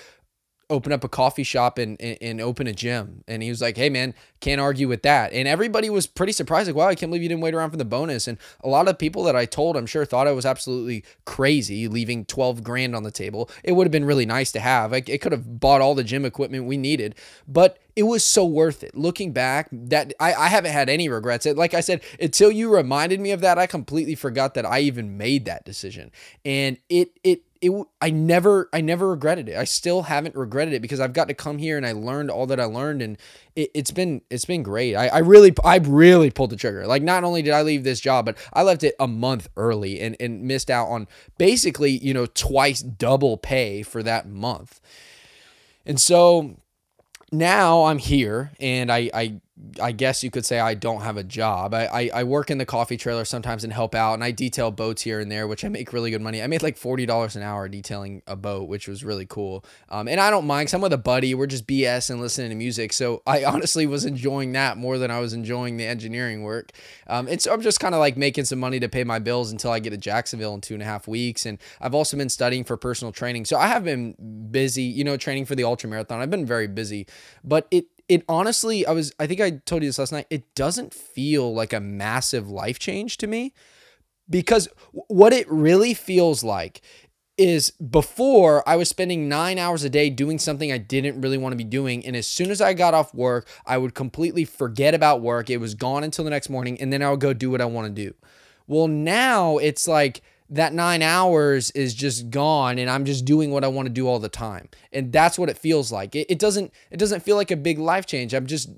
open 0.69 0.91
up 0.91 1.03
a 1.03 1.09
coffee 1.09 1.43
shop 1.43 1.77
and, 1.77 1.99
and, 2.01 2.17
and 2.21 2.41
open 2.41 2.67
a 2.67 2.73
gym. 2.73 3.23
And 3.27 3.41
he 3.41 3.49
was 3.49 3.61
like, 3.61 3.77
hey, 3.77 3.89
man, 3.89 4.13
can't 4.41 4.59
argue 4.59 4.87
with 4.87 5.01
that. 5.03 5.31
And 5.31 5.47
everybody 5.47 5.89
was 5.89 6.07
pretty 6.07 6.33
surprised. 6.33 6.67
Like, 6.67 6.75
wow, 6.75 6.87
I 6.87 6.95
can't 6.95 7.09
believe 7.09 7.23
you 7.23 7.29
didn't 7.29 7.41
wait 7.41 7.53
around 7.53 7.71
for 7.71 7.77
the 7.77 7.85
bonus. 7.85 8.27
And 8.27 8.37
a 8.61 8.67
lot 8.67 8.87
of 8.87 8.97
people 8.97 9.23
that 9.23 9.35
I 9.35 9.45
told, 9.45 9.77
I'm 9.77 9.85
sure, 9.85 10.05
thought 10.05 10.27
I 10.27 10.33
was 10.33 10.45
absolutely 10.45 11.03
crazy 11.25 11.87
leaving 11.87 12.25
12 12.25 12.63
grand 12.63 12.95
on 12.95 13.03
the 13.03 13.11
table. 13.11 13.49
It 13.63 13.73
would 13.73 13.87
have 13.87 13.91
been 13.91 14.05
really 14.05 14.25
nice 14.25 14.51
to 14.53 14.59
have. 14.59 14.91
Like, 14.91 15.07
it 15.07 15.21
could 15.21 15.31
have 15.31 15.59
bought 15.59 15.81
all 15.81 15.95
the 15.95 16.03
gym 16.03 16.25
equipment 16.25 16.65
we 16.65 16.77
needed, 16.77 17.15
but 17.47 17.79
it 17.95 18.03
was 18.03 18.23
so 18.23 18.45
worth 18.45 18.83
it. 18.83 18.95
Looking 18.95 19.31
back, 19.31 19.69
that 19.71 20.13
I, 20.19 20.33
I 20.33 20.47
haven't 20.49 20.71
had 20.71 20.87
any 20.87 21.09
regrets. 21.09 21.47
Like 21.47 21.73
I 21.73 21.79
said, 21.79 22.01
until 22.19 22.51
you 22.51 22.73
reminded 22.73 23.19
me 23.19 23.31
of 23.31 23.41
that, 23.41 23.57
I 23.57 23.65
completely 23.65 24.13
forgot 24.15 24.53
that 24.53 24.67
I 24.67 24.81
even 24.81 25.17
made 25.17 25.45
that 25.45 25.65
decision. 25.65 26.11
And 26.45 26.77
it, 26.89 27.17
it, 27.23 27.41
it 27.61 27.87
I 28.01 28.09
never 28.09 28.69
I 28.73 28.81
never 28.81 29.09
regretted 29.09 29.49
it. 29.49 29.57
I 29.57 29.63
still 29.63 30.03
haven't 30.03 30.35
regretted 30.35 30.73
it 30.73 30.81
because 30.81 30.99
I've 30.99 31.13
got 31.13 31.27
to 31.27 31.33
come 31.33 31.57
here 31.57 31.77
and 31.77 31.85
I 31.85 31.91
learned 31.91 32.29
all 32.29 32.45
that 32.47 32.59
I 32.59 32.65
learned 32.65 33.01
and 33.01 33.17
it, 33.55 33.71
has 33.75 33.91
been 33.91 34.21
it's 34.29 34.45
been 34.45 34.63
great. 34.63 34.95
I, 34.95 35.07
I 35.07 35.17
really 35.19 35.53
I 35.63 35.77
really 35.77 36.31
pulled 36.31 36.51
the 36.51 36.55
trigger. 36.55 36.85
Like 36.87 37.03
not 37.03 37.23
only 37.23 37.41
did 37.41 37.53
I 37.53 37.61
leave 37.61 37.83
this 37.83 37.99
job, 37.99 38.25
but 38.25 38.37
I 38.53 38.63
left 38.63 38.83
it 38.83 38.95
a 38.99 39.07
month 39.07 39.49
early 39.57 39.99
and, 39.99 40.15
and 40.19 40.43
missed 40.43 40.69
out 40.69 40.87
on 40.87 41.07
basically, 41.37 41.91
you 41.91 42.13
know, 42.13 42.25
twice 42.25 42.81
double 42.81 43.37
pay 43.37 43.83
for 43.83 44.03
that 44.03 44.27
month. 44.27 44.79
And 45.85 45.99
so 45.99 46.57
now 47.31 47.85
I'm 47.85 47.97
here 47.97 48.51
and 48.59 48.91
I, 48.91 49.09
I 49.13 49.41
I 49.81 49.91
guess 49.91 50.23
you 50.23 50.29
could 50.29 50.45
say 50.45 50.59
I 50.59 50.75
don't 50.75 51.01
have 51.01 51.17
a 51.17 51.23
job. 51.23 51.73
I, 51.73 51.85
I, 51.85 52.09
I, 52.13 52.23
work 52.23 52.51
in 52.51 52.59
the 52.59 52.65
coffee 52.65 52.95
trailer 52.95 53.25
sometimes 53.25 53.63
and 53.63 53.73
help 53.73 53.95
out, 53.95 54.13
and 54.13 54.23
I 54.23 54.29
detail 54.29 54.69
boats 54.69 55.01
here 55.01 55.19
and 55.19 55.31
there, 55.31 55.47
which 55.47 55.65
I 55.65 55.69
make 55.69 55.93
really 55.93 56.11
good 56.11 56.21
money. 56.21 56.43
I 56.43 56.47
made 56.47 56.61
like 56.61 56.77
forty 56.77 57.07
dollars 57.07 57.35
an 57.35 57.41
hour 57.41 57.67
detailing 57.67 58.21
a 58.27 58.35
boat, 58.35 58.67
which 58.67 58.87
was 58.87 59.03
really 59.03 59.25
cool. 59.25 59.65
Um, 59.89 60.07
and 60.07 60.19
I 60.19 60.29
don't 60.29 60.45
mind. 60.45 60.67
Cause 60.67 60.75
I'm 60.75 60.81
with 60.81 60.93
a 60.93 60.97
buddy. 60.97 61.33
We're 61.33 61.47
just 61.47 61.65
BS 61.65 62.11
and 62.11 62.21
listening 62.21 62.49
to 62.49 62.55
music. 62.55 62.93
So 62.93 63.23
I 63.27 63.45
honestly 63.45 63.87
was 63.87 64.05
enjoying 64.05 64.51
that 64.51 64.77
more 64.77 64.99
than 64.99 65.09
I 65.09 65.19
was 65.19 65.33
enjoying 65.33 65.77
the 65.77 65.85
engineering 65.85 66.43
work. 66.43 66.71
Um, 67.07 67.27
and 67.27 67.41
so 67.41 67.51
I'm 67.51 67.61
just 67.61 67.79
kind 67.79 67.95
of 67.95 67.99
like 67.99 68.15
making 68.15 68.45
some 68.45 68.59
money 68.59 68.79
to 68.79 68.89
pay 68.89 69.03
my 69.03 69.17
bills 69.17 69.51
until 69.51 69.71
I 69.71 69.79
get 69.79 69.89
to 69.89 69.97
Jacksonville 69.97 70.53
in 70.53 70.61
two 70.61 70.75
and 70.75 70.83
a 70.83 70.85
half 70.85 71.07
weeks. 71.07 71.47
And 71.47 71.57
I've 71.81 71.95
also 71.95 72.15
been 72.15 72.29
studying 72.29 72.63
for 72.63 72.77
personal 72.77 73.11
training. 73.11 73.45
So 73.45 73.57
I 73.57 73.67
have 73.67 73.83
been 73.83 74.49
busy, 74.51 74.83
you 74.83 75.03
know, 75.03 75.17
training 75.17 75.45
for 75.45 75.55
the 75.55 75.63
ultra 75.63 75.89
marathon. 75.89 76.21
I've 76.21 76.29
been 76.29 76.45
very 76.45 76.67
busy, 76.67 77.07
but 77.43 77.67
it 77.71 77.87
it 78.09 78.23
honestly, 78.29 78.85
I 78.85 78.91
was, 78.91 79.13
I 79.19 79.27
think 79.27 79.41
I 79.41 79.51
told 79.51 79.83
you 79.83 79.89
this 79.89 79.99
last 79.99 80.11
night. 80.11 80.27
It 80.29 80.55
doesn't 80.55 80.93
feel 80.93 81.53
like 81.53 81.73
a 81.73 81.79
massive 81.79 82.49
life 82.49 82.79
change 82.79 83.17
to 83.17 83.27
me 83.27 83.53
because 84.29 84.67
what 84.91 85.33
it 85.33 85.49
really 85.49 85.93
feels 85.93 86.43
like 86.43 86.81
is 87.37 87.71
before 87.71 88.67
I 88.67 88.75
was 88.75 88.89
spending 88.89 89.29
nine 89.29 89.59
hours 89.59 89.83
a 89.83 89.89
day 89.89 90.09
doing 90.09 90.39
something 90.39 90.71
I 90.71 90.79
didn't 90.79 91.21
really 91.21 91.37
want 91.37 91.53
to 91.53 91.57
be 91.57 91.63
doing. 91.63 92.03
And 92.05 92.15
as 92.15 92.25
soon 92.25 92.49
as 92.49 92.61
I 92.61 92.73
got 92.73 92.95
off 92.95 93.13
work, 93.13 93.47
I 93.65 93.77
would 93.77 93.93
completely 93.93 94.43
forget 94.43 94.95
about 94.95 95.21
work. 95.21 95.49
It 95.49 95.57
was 95.57 95.75
gone 95.75 96.03
until 96.03 96.23
the 96.23 96.31
next 96.31 96.49
morning, 96.49 96.81
and 96.81 96.91
then 96.91 97.03
I 97.03 97.11
would 97.11 97.19
go 97.19 97.33
do 97.33 97.51
what 97.51 97.61
I 97.61 97.65
want 97.65 97.95
to 97.95 98.03
do. 98.03 98.15
Well, 98.65 98.87
now 98.87 99.57
it's 99.57 99.87
like, 99.87 100.21
that 100.49 100.73
nine 100.73 101.01
hours 101.01 101.71
is 101.71 101.93
just 101.93 102.29
gone 102.29 102.79
and 102.79 102.89
i'm 102.89 103.05
just 103.05 103.25
doing 103.25 103.51
what 103.51 103.63
i 103.63 103.67
want 103.67 103.85
to 103.85 103.93
do 103.93 104.07
all 104.07 104.19
the 104.19 104.29
time. 104.29 104.69
And 104.91 105.11
that's 105.11 105.37
what 105.37 105.49
it 105.49 105.57
feels 105.57 105.91
like. 105.91 106.15
It, 106.15 106.27
it 106.29 106.39
doesn't 106.39 106.71
it 106.91 106.97
doesn't 106.97 107.21
feel 107.21 107.35
like 107.35 107.51
a 107.51 107.57
big 107.57 107.79
life 107.79 108.05
change. 108.05 108.33
I'm 108.33 108.47
just 108.47 108.69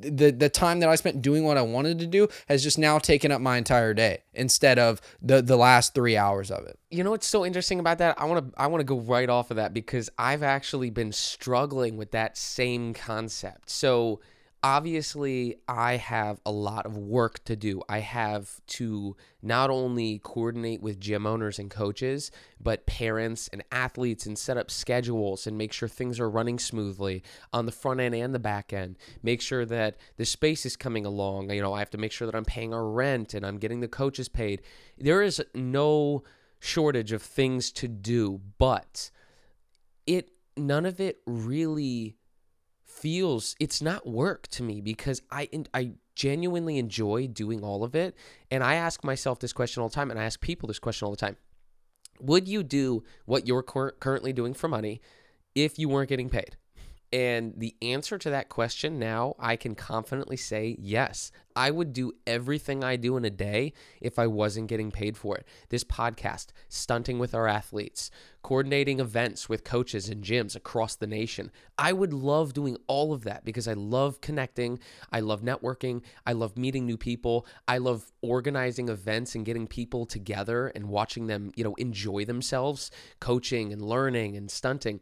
the 0.00 0.30
the 0.30 0.48
time 0.48 0.80
that 0.80 0.88
i 0.88 0.94
spent 0.94 1.22
doing 1.22 1.44
what 1.44 1.56
i 1.56 1.62
wanted 1.62 1.98
to 1.98 2.06
do 2.06 2.28
has 2.46 2.62
just 2.62 2.78
now 2.78 2.98
taken 2.98 3.32
up 3.32 3.40
my 3.40 3.56
entire 3.56 3.94
day 3.94 4.22
instead 4.34 4.78
of 4.78 5.00
the 5.22 5.40
the 5.40 5.56
last 5.56 5.94
three 5.94 6.16
hours 6.16 6.50
of 6.50 6.66
it. 6.66 6.78
You 6.90 7.04
know 7.04 7.10
what's 7.10 7.26
so 7.26 7.44
interesting 7.44 7.80
about 7.80 7.98
that? 7.98 8.20
I 8.20 8.24
want 8.26 8.52
to 8.52 8.60
i 8.60 8.66
want 8.66 8.80
to 8.80 8.84
go 8.84 9.00
right 9.00 9.28
off 9.28 9.50
of 9.50 9.56
that 9.56 9.72
because 9.74 10.10
i've 10.18 10.42
actually 10.42 10.90
been 10.90 11.12
struggling 11.12 11.96
with 11.96 12.10
that 12.12 12.36
same 12.36 12.94
concept. 12.94 13.70
So 13.70 14.20
obviously 14.68 15.56
I 15.66 15.96
have 15.96 16.42
a 16.44 16.52
lot 16.52 16.84
of 16.84 16.94
work 16.94 17.42
to 17.44 17.56
do. 17.56 17.80
I 17.88 18.00
have 18.00 18.60
to 18.66 19.16
not 19.40 19.70
only 19.70 20.20
coordinate 20.22 20.82
with 20.82 21.00
gym 21.00 21.26
owners 21.26 21.58
and 21.58 21.70
coaches, 21.70 22.30
but 22.60 22.84
parents 22.84 23.48
and 23.50 23.64
athletes 23.72 24.26
and 24.26 24.36
set 24.36 24.58
up 24.58 24.70
schedules 24.70 25.46
and 25.46 25.56
make 25.56 25.72
sure 25.72 25.88
things 25.88 26.20
are 26.20 26.28
running 26.28 26.58
smoothly 26.58 27.22
on 27.50 27.64
the 27.64 27.72
front 27.72 28.00
end 28.00 28.14
and 28.14 28.34
the 28.34 28.38
back 28.38 28.74
end. 28.74 28.98
Make 29.22 29.40
sure 29.40 29.64
that 29.64 29.96
the 30.18 30.26
space 30.26 30.66
is 30.66 30.76
coming 30.76 31.06
along. 31.06 31.50
You 31.50 31.62
know, 31.62 31.72
I 31.72 31.78
have 31.78 31.90
to 31.92 31.98
make 31.98 32.12
sure 32.12 32.26
that 32.26 32.36
I'm 32.36 32.44
paying 32.44 32.74
our 32.74 32.86
rent 32.86 33.32
and 33.32 33.46
I'm 33.46 33.56
getting 33.56 33.80
the 33.80 33.88
coaches 33.88 34.28
paid. 34.28 34.60
There 34.98 35.22
is 35.22 35.42
no 35.54 36.24
shortage 36.60 37.12
of 37.12 37.22
things 37.22 37.72
to 37.72 37.88
do, 37.88 38.42
but 38.58 39.10
it 40.06 40.30
none 40.58 40.84
of 40.84 41.00
it 41.00 41.20
really 41.26 42.17
feels 43.00 43.54
it's 43.60 43.80
not 43.80 44.06
work 44.06 44.48
to 44.48 44.62
me 44.62 44.80
because 44.80 45.22
I 45.30 45.48
I 45.72 45.92
genuinely 46.14 46.78
enjoy 46.78 47.28
doing 47.28 47.62
all 47.62 47.84
of 47.84 47.94
it 47.94 48.16
and 48.50 48.64
I 48.64 48.74
ask 48.74 49.04
myself 49.04 49.38
this 49.38 49.52
question 49.52 49.82
all 49.82 49.88
the 49.88 49.94
time 49.94 50.10
and 50.10 50.18
I 50.18 50.24
ask 50.24 50.40
people 50.40 50.66
this 50.66 50.80
question 50.80 51.06
all 51.06 51.12
the 51.12 51.16
time. 51.16 51.36
Would 52.20 52.48
you 52.48 52.64
do 52.64 53.04
what 53.24 53.46
you're 53.46 53.62
cur- 53.62 53.92
currently 53.92 54.32
doing 54.32 54.52
for 54.52 54.66
money 54.66 55.00
if 55.54 55.78
you 55.78 55.88
weren't 55.88 56.08
getting 56.08 56.28
paid? 56.28 56.56
And 57.10 57.54
the 57.56 57.74
answer 57.80 58.18
to 58.18 58.30
that 58.30 58.50
question 58.50 58.98
now, 58.98 59.34
I 59.38 59.56
can 59.56 59.74
confidently 59.74 60.36
say 60.36 60.76
yes. 60.78 61.32
I 61.56 61.70
would 61.70 61.94
do 61.94 62.12
everything 62.26 62.84
I 62.84 62.96
do 62.96 63.16
in 63.16 63.24
a 63.24 63.30
day 63.30 63.72
if 64.00 64.18
I 64.18 64.26
wasn't 64.26 64.68
getting 64.68 64.90
paid 64.90 65.16
for 65.16 65.34
it. 65.36 65.48
This 65.70 65.84
podcast, 65.84 66.48
stunting 66.68 67.18
with 67.18 67.34
our 67.34 67.48
athletes, 67.48 68.10
coordinating 68.42 69.00
events 69.00 69.48
with 69.48 69.64
coaches 69.64 70.10
and 70.10 70.22
gyms 70.22 70.54
across 70.54 70.96
the 70.96 71.06
nation. 71.06 71.50
I 71.78 71.94
would 71.94 72.12
love 72.12 72.52
doing 72.52 72.76
all 72.86 73.14
of 73.14 73.24
that 73.24 73.42
because 73.42 73.66
I 73.66 73.72
love 73.72 74.20
connecting. 74.20 74.78
I 75.10 75.20
love 75.20 75.40
networking. 75.40 76.02
I 76.26 76.34
love 76.34 76.58
meeting 76.58 76.84
new 76.84 76.98
people. 76.98 77.46
I 77.66 77.78
love 77.78 78.12
organizing 78.20 78.90
events 78.90 79.34
and 79.34 79.46
getting 79.46 79.66
people 79.66 80.04
together 80.04 80.68
and 80.68 80.90
watching 80.90 81.26
them, 81.26 81.52
you 81.56 81.64
know, 81.64 81.74
enjoy 81.76 82.26
themselves, 82.26 82.90
coaching 83.18 83.72
and 83.72 83.80
learning 83.80 84.36
and 84.36 84.50
stunting. 84.50 85.00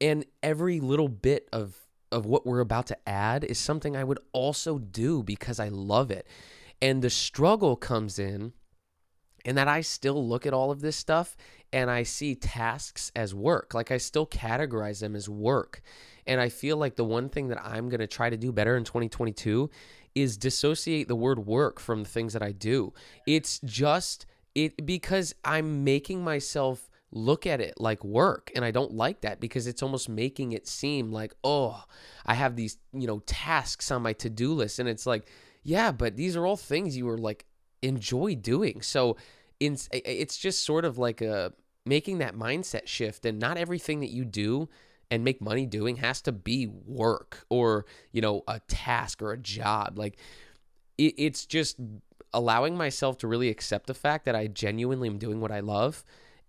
And 0.00 0.24
every 0.42 0.80
little 0.80 1.08
bit 1.08 1.48
of 1.52 1.76
of 2.12 2.26
what 2.26 2.44
we're 2.44 2.60
about 2.60 2.86
to 2.88 3.08
add 3.08 3.44
is 3.44 3.58
something 3.58 3.96
I 3.96 4.04
would 4.04 4.18
also 4.32 4.78
do 4.78 5.22
because 5.22 5.60
I 5.60 5.68
love 5.68 6.10
it. 6.10 6.26
And 6.82 7.02
the 7.02 7.10
struggle 7.10 7.76
comes 7.76 8.18
in 8.18 8.52
and 9.44 9.56
that 9.56 9.68
I 9.68 9.80
still 9.80 10.26
look 10.26 10.46
at 10.46 10.52
all 10.52 10.70
of 10.70 10.80
this 10.80 10.96
stuff 10.96 11.36
and 11.72 11.90
I 11.90 12.02
see 12.02 12.34
tasks 12.34 13.12
as 13.14 13.34
work. 13.34 13.74
Like 13.74 13.90
I 13.90 13.98
still 13.98 14.26
categorize 14.26 15.00
them 15.00 15.14
as 15.14 15.28
work. 15.28 15.82
And 16.26 16.40
I 16.40 16.48
feel 16.48 16.76
like 16.76 16.96
the 16.96 17.04
one 17.04 17.28
thing 17.28 17.48
that 17.48 17.64
I'm 17.64 17.88
going 17.88 18.00
to 18.00 18.06
try 18.06 18.28
to 18.28 18.36
do 18.36 18.52
better 18.52 18.76
in 18.76 18.84
2022 18.84 19.70
is 20.14 20.36
dissociate 20.36 21.08
the 21.08 21.16
word 21.16 21.46
work 21.46 21.78
from 21.78 22.02
the 22.02 22.08
things 22.08 22.32
that 22.32 22.42
I 22.42 22.52
do. 22.52 22.92
It's 23.26 23.60
just 23.64 24.26
it 24.54 24.84
because 24.84 25.34
I'm 25.44 25.84
making 25.84 26.24
myself 26.24 26.89
look 27.12 27.46
at 27.46 27.60
it 27.60 27.74
like 27.78 28.04
work 28.04 28.52
and 28.54 28.64
i 28.64 28.70
don't 28.70 28.92
like 28.92 29.22
that 29.22 29.40
because 29.40 29.66
it's 29.66 29.82
almost 29.82 30.08
making 30.08 30.52
it 30.52 30.66
seem 30.66 31.10
like 31.10 31.34
oh 31.42 31.82
i 32.24 32.34
have 32.34 32.54
these 32.54 32.78
you 32.92 33.06
know 33.06 33.18
tasks 33.26 33.90
on 33.90 34.00
my 34.00 34.12
to-do 34.12 34.52
list 34.52 34.78
and 34.78 34.88
it's 34.88 35.06
like 35.06 35.28
yeah 35.64 35.90
but 35.90 36.16
these 36.16 36.36
are 36.36 36.46
all 36.46 36.56
things 36.56 36.96
you 36.96 37.06
were 37.06 37.18
like 37.18 37.46
enjoy 37.82 38.34
doing. 38.34 38.82
So 38.82 39.16
in, 39.58 39.76
it's 39.92 40.36
just 40.36 40.64
sort 40.64 40.84
of 40.84 40.98
like 40.98 41.20
a 41.20 41.52
making 41.86 42.18
that 42.18 42.36
mindset 42.36 42.86
shift 42.86 43.24
and 43.24 43.38
not 43.38 43.56
everything 43.56 44.00
that 44.00 44.10
you 44.10 44.24
do 44.24 44.68
and 45.10 45.24
make 45.24 45.40
money 45.40 45.66
doing 45.66 45.96
has 45.96 46.20
to 46.22 46.32
be 46.32 46.66
work 46.66 47.44
or 47.48 47.84
you 48.12 48.20
know 48.20 48.42
a 48.46 48.60
task 48.68 49.22
or 49.22 49.32
a 49.32 49.38
job. 49.38 49.98
Like 49.98 50.18
it, 50.98 51.14
it's 51.16 51.46
just 51.46 51.78
allowing 52.32 52.76
myself 52.76 53.18
to 53.18 53.26
really 53.26 53.48
accept 53.48 53.88
the 53.88 53.94
fact 53.94 54.24
that 54.24 54.36
i 54.36 54.46
genuinely 54.46 55.08
am 55.08 55.18
doing 55.18 55.40
what 55.40 55.50
i 55.50 55.58
love 55.58 56.04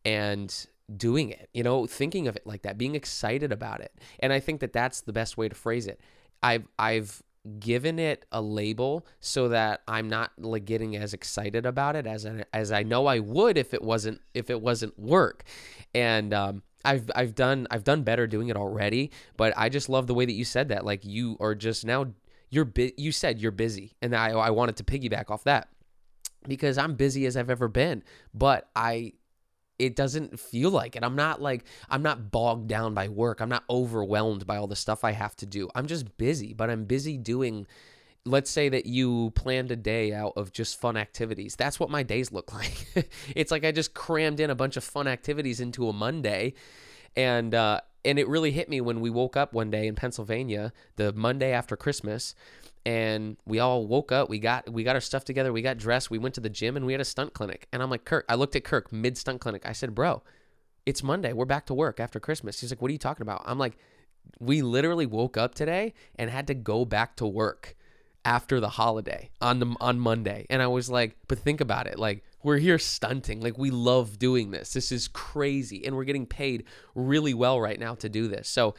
and 0.05 0.67
doing 0.95 1.29
it, 1.29 1.49
you 1.53 1.63
know, 1.63 1.85
thinking 1.85 2.27
of 2.27 2.35
it 2.35 2.45
like 2.45 2.63
that, 2.63 2.77
being 2.77 2.95
excited 2.95 3.51
about 3.51 3.81
it. 3.81 3.93
And 4.19 4.33
I 4.33 4.39
think 4.39 4.59
that 4.61 4.73
that's 4.73 5.01
the 5.01 5.13
best 5.13 5.37
way 5.37 5.47
to 5.49 5.55
phrase 5.55 5.87
it. 5.87 5.99
I've 6.43 6.67
I've 6.77 7.21
given 7.59 7.97
it 7.97 8.25
a 8.31 8.41
label 8.41 9.05
so 9.19 9.49
that 9.49 9.81
I'm 9.87 10.07
not 10.07 10.31
like 10.37 10.65
getting 10.65 10.95
as 10.95 11.13
excited 11.13 11.65
about 11.65 11.95
it 11.95 12.05
as 12.05 12.25
I, 12.25 12.43
as 12.53 12.71
I 12.71 12.83
know 12.83 13.07
I 13.07 13.17
would 13.19 13.57
if 13.57 13.73
it 13.73 13.81
wasn't 13.81 14.21
if 14.33 14.49
it 14.49 14.61
wasn't 14.61 14.97
work. 14.99 15.43
And 15.93 16.33
um 16.33 16.63
I've 16.83 17.09
I've 17.15 17.35
done 17.35 17.67
I've 17.71 17.83
done 17.83 18.03
better 18.03 18.27
doing 18.27 18.49
it 18.49 18.57
already, 18.57 19.11
but 19.37 19.53
I 19.57 19.69
just 19.69 19.89
love 19.89 20.07
the 20.07 20.13
way 20.13 20.25
that 20.25 20.33
you 20.33 20.45
said 20.45 20.69
that. 20.69 20.85
Like 20.85 21.05
you 21.05 21.37
are 21.39 21.55
just 21.55 21.85
now 21.85 22.07
you're 22.49 22.65
bi- 22.65 22.93
you 22.97 23.11
said 23.11 23.39
you're 23.39 23.51
busy, 23.51 23.95
and 24.01 24.15
I 24.15 24.31
I 24.31 24.49
wanted 24.49 24.77
to 24.77 24.83
piggyback 24.83 25.29
off 25.29 25.43
that 25.45 25.69
because 26.47 26.77
I'm 26.77 26.95
busy 26.95 27.25
as 27.25 27.37
I've 27.37 27.49
ever 27.49 27.67
been, 27.67 28.03
but 28.33 28.69
I 28.75 29.13
it 29.81 29.95
doesn't 29.95 30.39
feel 30.39 30.69
like 30.69 30.95
it. 30.95 31.03
I'm 31.03 31.15
not 31.15 31.41
like 31.41 31.65
I'm 31.89 32.03
not 32.03 32.29
bogged 32.29 32.67
down 32.67 32.93
by 32.93 33.07
work. 33.07 33.41
I'm 33.41 33.49
not 33.49 33.63
overwhelmed 33.67 34.45
by 34.45 34.57
all 34.57 34.67
the 34.67 34.75
stuff 34.75 35.03
I 35.03 35.11
have 35.11 35.35
to 35.37 35.47
do. 35.47 35.69
I'm 35.73 35.87
just 35.87 36.17
busy, 36.17 36.53
but 36.53 36.69
I'm 36.69 36.85
busy 36.85 37.17
doing 37.17 37.65
let's 38.23 38.51
say 38.51 38.69
that 38.69 38.85
you 38.85 39.31
planned 39.31 39.71
a 39.71 39.75
day 39.75 40.13
out 40.13 40.33
of 40.35 40.53
just 40.53 40.79
fun 40.79 40.95
activities. 40.95 41.55
That's 41.55 41.79
what 41.79 41.89
my 41.89 42.03
days 42.03 42.31
look 42.31 42.53
like. 42.95 43.09
it's 43.35 43.49
like 43.49 43.65
I 43.65 43.71
just 43.71 43.95
crammed 43.95 44.39
in 44.39 44.51
a 44.51 44.55
bunch 44.55 44.77
of 44.77 44.83
fun 44.83 45.07
activities 45.07 45.59
into 45.59 45.89
a 45.89 45.93
Monday 45.93 46.53
and 47.17 47.53
uh 47.55 47.81
and 48.05 48.17
it 48.17 48.27
really 48.27 48.51
hit 48.51 48.69
me 48.69 48.81
when 48.81 48.99
we 49.01 49.09
woke 49.09 49.35
up 49.37 49.53
one 49.53 49.69
day 49.69 49.85
in 49.85 49.93
Pennsylvania, 49.95 50.73
the 50.95 51.13
Monday 51.13 51.51
after 51.51 51.75
Christmas, 51.75 52.33
and 52.85 53.37
we 53.45 53.59
all 53.59 53.85
woke 53.85 54.11
up 54.11 54.29
we 54.29 54.39
got 54.39 54.69
we 54.71 54.83
got 54.83 54.95
our 54.95 55.01
stuff 55.01 55.23
together 55.23 55.53
we 55.53 55.61
got 55.61 55.77
dressed 55.77 56.09
we 56.09 56.17
went 56.17 56.33
to 56.33 56.41
the 56.41 56.49
gym 56.49 56.75
and 56.75 56.85
we 56.85 56.93
had 56.93 57.01
a 57.01 57.05
stunt 57.05 57.33
clinic. 57.33 57.67
And 57.71 57.81
i'm 57.81 57.89
like 57.89 58.05
kirk 58.05 58.25
i 58.27 58.35
looked 58.35 58.55
at 58.55 58.63
kirk 58.63 58.91
mid 58.91 59.17
stunt 59.17 59.41
clinic. 59.41 59.63
I 59.65 59.73
said 59.73 59.93
bro 59.93 60.23
it's 60.85 61.03
monday 61.03 61.33
we're 61.33 61.45
back 61.45 61.65
to 61.67 61.73
work 61.73 61.99
after 61.99 62.19
christmas. 62.19 62.59
He's 62.59 62.71
like 62.71 62.81
what 62.81 62.89
are 62.89 62.93
you 62.93 62.97
talking 62.97 63.21
about? 63.21 63.43
I'm 63.45 63.59
like 63.59 63.77
we 64.39 64.61
literally 64.61 65.05
woke 65.05 65.37
up 65.37 65.55
today 65.55 65.93
and 66.15 66.29
had 66.29 66.47
to 66.47 66.53
go 66.53 66.85
back 66.85 67.15
to 67.17 67.27
work 67.27 67.75
after 68.23 68.59
the 68.59 68.69
holiday 68.69 69.29
on 69.41 69.59
the 69.59 69.75
on 69.79 69.99
monday. 69.99 70.45
And 70.49 70.61
i 70.61 70.67
was 70.67 70.89
like 70.89 71.17
but 71.27 71.39
think 71.39 71.61
about 71.61 71.87
it 71.87 71.99
like 71.99 72.23
we're 72.43 72.57
here 72.57 72.79
stunting 72.79 73.41
like 73.41 73.59
we 73.59 73.69
love 73.69 74.17
doing 74.17 74.49
this. 74.49 74.73
This 74.73 74.91
is 74.91 75.07
crazy 75.07 75.85
and 75.85 75.95
we're 75.95 76.05
getting 76.05 76.25
paid 76.25 76.63
really 76.95 77.35
well 77.35 77.61
right 77.61 77.79
now 77.79 77.93
to 77.95 78.09
do 78.09 78.27
this. 78.27 78.49
So 78.49 78.73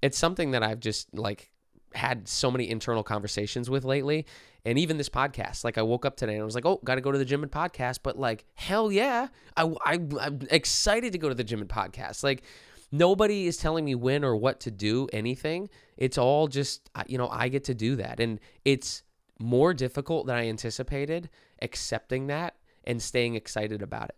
it's 0.00 0.18
something 0.18 0.50
that 0.50 0.62
i've 0.62 0.80
just 0.80 1.12
like 1.14 1.50
had 1.94 2.28
so 2.28 2.50
many 2.50 2.68
internal 2.68 3.02
conversations 3.02 3.70
with 3.70 3.84
lately. 3.84 4.26
And 4.64 4.78
even 4.78 4.96
this 4.96 5.08
podcast, 5.08 5.64
like 5.64 5.76
I 5.76 5.82
woke 5.82 6.06
up 6.06 6.16
today 6.16 6.34
and 6.34 6.42
I 6.42 6.44
was 6.44 6.54
like, 6.54 6.64
oh, 6.64 6.80
got 6.84 6.94
to 6.94 7.00
go 7.00 7.12
to 7.12 7.18
the 7.18 7.24
gym 7.24 7.42
and 7.42 7.52
podcast. 7.52 8.00
But 8.02 8.18
like, 8.18 8.44
hell 8.54 8.90
yeah, 8.90 9.28
I, 9.56 9.64
I, 9.84 9.98
I'm 10.20 10.40
excited 10.50 11.12
to 11.12 11.18
go 11.18 11.28
to 11.28 11.34
the 11.34 11.44
gym 11.44 11.60
and 11.60 11.68
podcast. 11.68 12.22
Like, 12.22 12.42
nobody 12.90 13.46
is 13.46 13.56
telling 13.56 13.84
me 13.84 13.94
when 13.94 14.24
or 14.24 14.36
what 14.36 14.60
to 14.60 14.70
do 14.70 15.08
anything. 15.12 15.68
It's 15.96 16.16
all 16.16 16.48
just 16.48 16.90
you 17.06 17.18
know, 17.18 17.28
I 17.28 17.48
get 17.48 17.64
to 17.64 17.74
do 17.74 17.96
that. 17.96 18.20
And 18.20 18.40
it's 18.64 19.02
more 19.38 19.74
difficult 19.74 20.26
than 20.26 20.36
I 20.36 20.48
anticipated 20.48 21.28
accepting 21.60 22.28
that 22.28 22.54
and 22.84 23.02
staying 23.02 23.34
excited 23.34 23.82
about 23.82 24.10
it. 24.10 24.16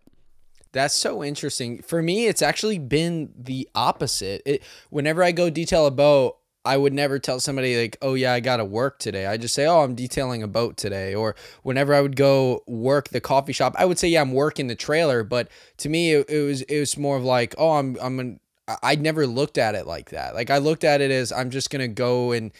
That's 0.73 0.93
so 0.93 1.23
interesting. 1.23 1.81
For 1.81 2.01
me, 2.01 2.27
it's 2.27 2.41
actually 2.41 2.77
been 2.77 3.31
the 3.35 3.67
opposite. 3.73 4.41
It, 4.45 4.63
whenever 4.89 5.23
I 5.23 5.31
go 5.31 5.49
detail 5.49 5.85
a 5.85 5.91
boat, 5.91 6.37
I 6.67 6.77
would 6.77 6.93
never 6.93 7.17
tell 7.17 7.39
somebody 7.39 7.79
like, 7.79 7.97
"Oh 8.01 8.13
yeah, 8.13 8.33
I 8.33 8.39
got 8.39 8.57
to 8.57 8.65
work 8.65 8.99
today." 8.99 9.25
I 9.25 9.37
just 9.37 9.55
say, 9.55 9.65
"Oh, 9.65 9.83
I'm 9.83 9.95
detailing 9.95 10.43
a 10.43 10.47
boat 10.47 10.75
today." 10.77 11.15
Or 11.15 11.35
whenever 11.63 11.93
I 11.93 12.01
would 12.01 12.15
go 12.15 12.63
work 12.67 13.09
the 13.09 13.21
coffee 13.21 13.53
shop, 13.53 13.75
I 13.77 13.85
would 13.85 13.97
say, 13.97 14.09
"Yeah, 14.09 14.21
I'm 14.21 14.33
working 14.33 14.67
the 14.67 14.75
trailer." 14.75 15.23
But 15.23 15.47
to 15.77 15.89
me, 15.89 16.13
it, 16.13 16.29
it 16.29 16.41
was 16.41 16.61
it 16.63 16.79
was 16.79 16.97
more 16.97 17.15
of 17.17 17.23
like, 17.23 17.55
"Oh, 17.57 17.71
I'm 17.71 17.97
I'm 18.01 18.19
an, 18.19 18.39
I 18.83 18.95
never 18.95 19.25
looked 19.25 19.57
at 19.57 19.75
it 19.75 19.87
like 19.87 20.09
that. 20.09 20.35
Like 20.35 20.49
I 20.49 20.57
looked 20.57 20.83
at 20.83 20.99
it 21.01 21.09
as 21.11 21.31
I'm 21.31 21.49
just 21.49 21.69
gonna 21.69 21.87
go 21.87 22.31
and 22.33 22.51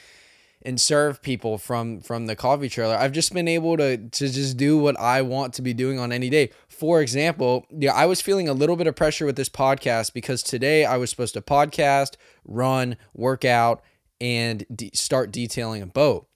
and 0.63 0.81
serve 0.81 1.21
people 1.21 1.57
from 1.57 2.01
from 2.01 2.25
the 2.25 2.35
coffee 2.35 2.69
trailer. 2.69 2.95
I've 2.95 3.11
just 3.11 3.33
been 3.33 3.47
able 3.47 3.77
to 3.77 3.97
to 3.97 4.29
just 4.29 4.57
do 4.57 4.77
what 4.77 4.99
I 4.99 5.21
want 5.21 5.53
to 5.55 5.61
be 5.61 5.73
doing 5.73 5.99
on 5.99 6.11
any 6.11 6.29
day. 6.29 6.51
For 6.67 7.01
example, 7.01 7.65
yeah, 7.71 7.93
I 7.93 8.05
was 8.05 8.21
feeling 8.21 8.47
a 8.47 8.53
little 8.53 8.75
bit 8.75 8.87
of 8.87 8.95
pressure 8.95 9.25
with 9.25 9.35
this 9.35 9.49
podcast 9.49 10.13
because 10.13 10.43
today 10.43 10.85
I 10.85 10.97
was 10.97 11.09
supposed 11.09 11.33
to 11.35 11.41
podcast, 11.41 12.15
run, 12.45 12.97
work 13.13 13.45
out, 13.45 13.83
and 14.19 14.65
de- 14.73 14.91
start 14.93 15.31
detailing 15.31 15.81
a 15.81 15.87
boat. 15.87 16.27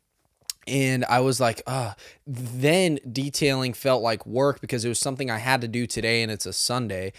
And 0.67 1.03
I 1.05 1.21
was 1.21 1.39
like, 1.39 1.61
uh, 1.65 1.93
then 2.27 2.99
detailing 3.11 3.73
felt 3.73 4.03
like 4.03 4.25
work 4.25 4.61
because 4.61 4.85
it 4.85 4.89
was 4.89 4.99
something 4.99 5.31
I 5.31 5.39
had 5.39 5.61
to 5.61 5.67
do 5.67 5.87
today 5.87 6.21
and 6.21 6.31
it's 6.31 6.45
a 6.45 6.53
Sunday. 6.53 7.13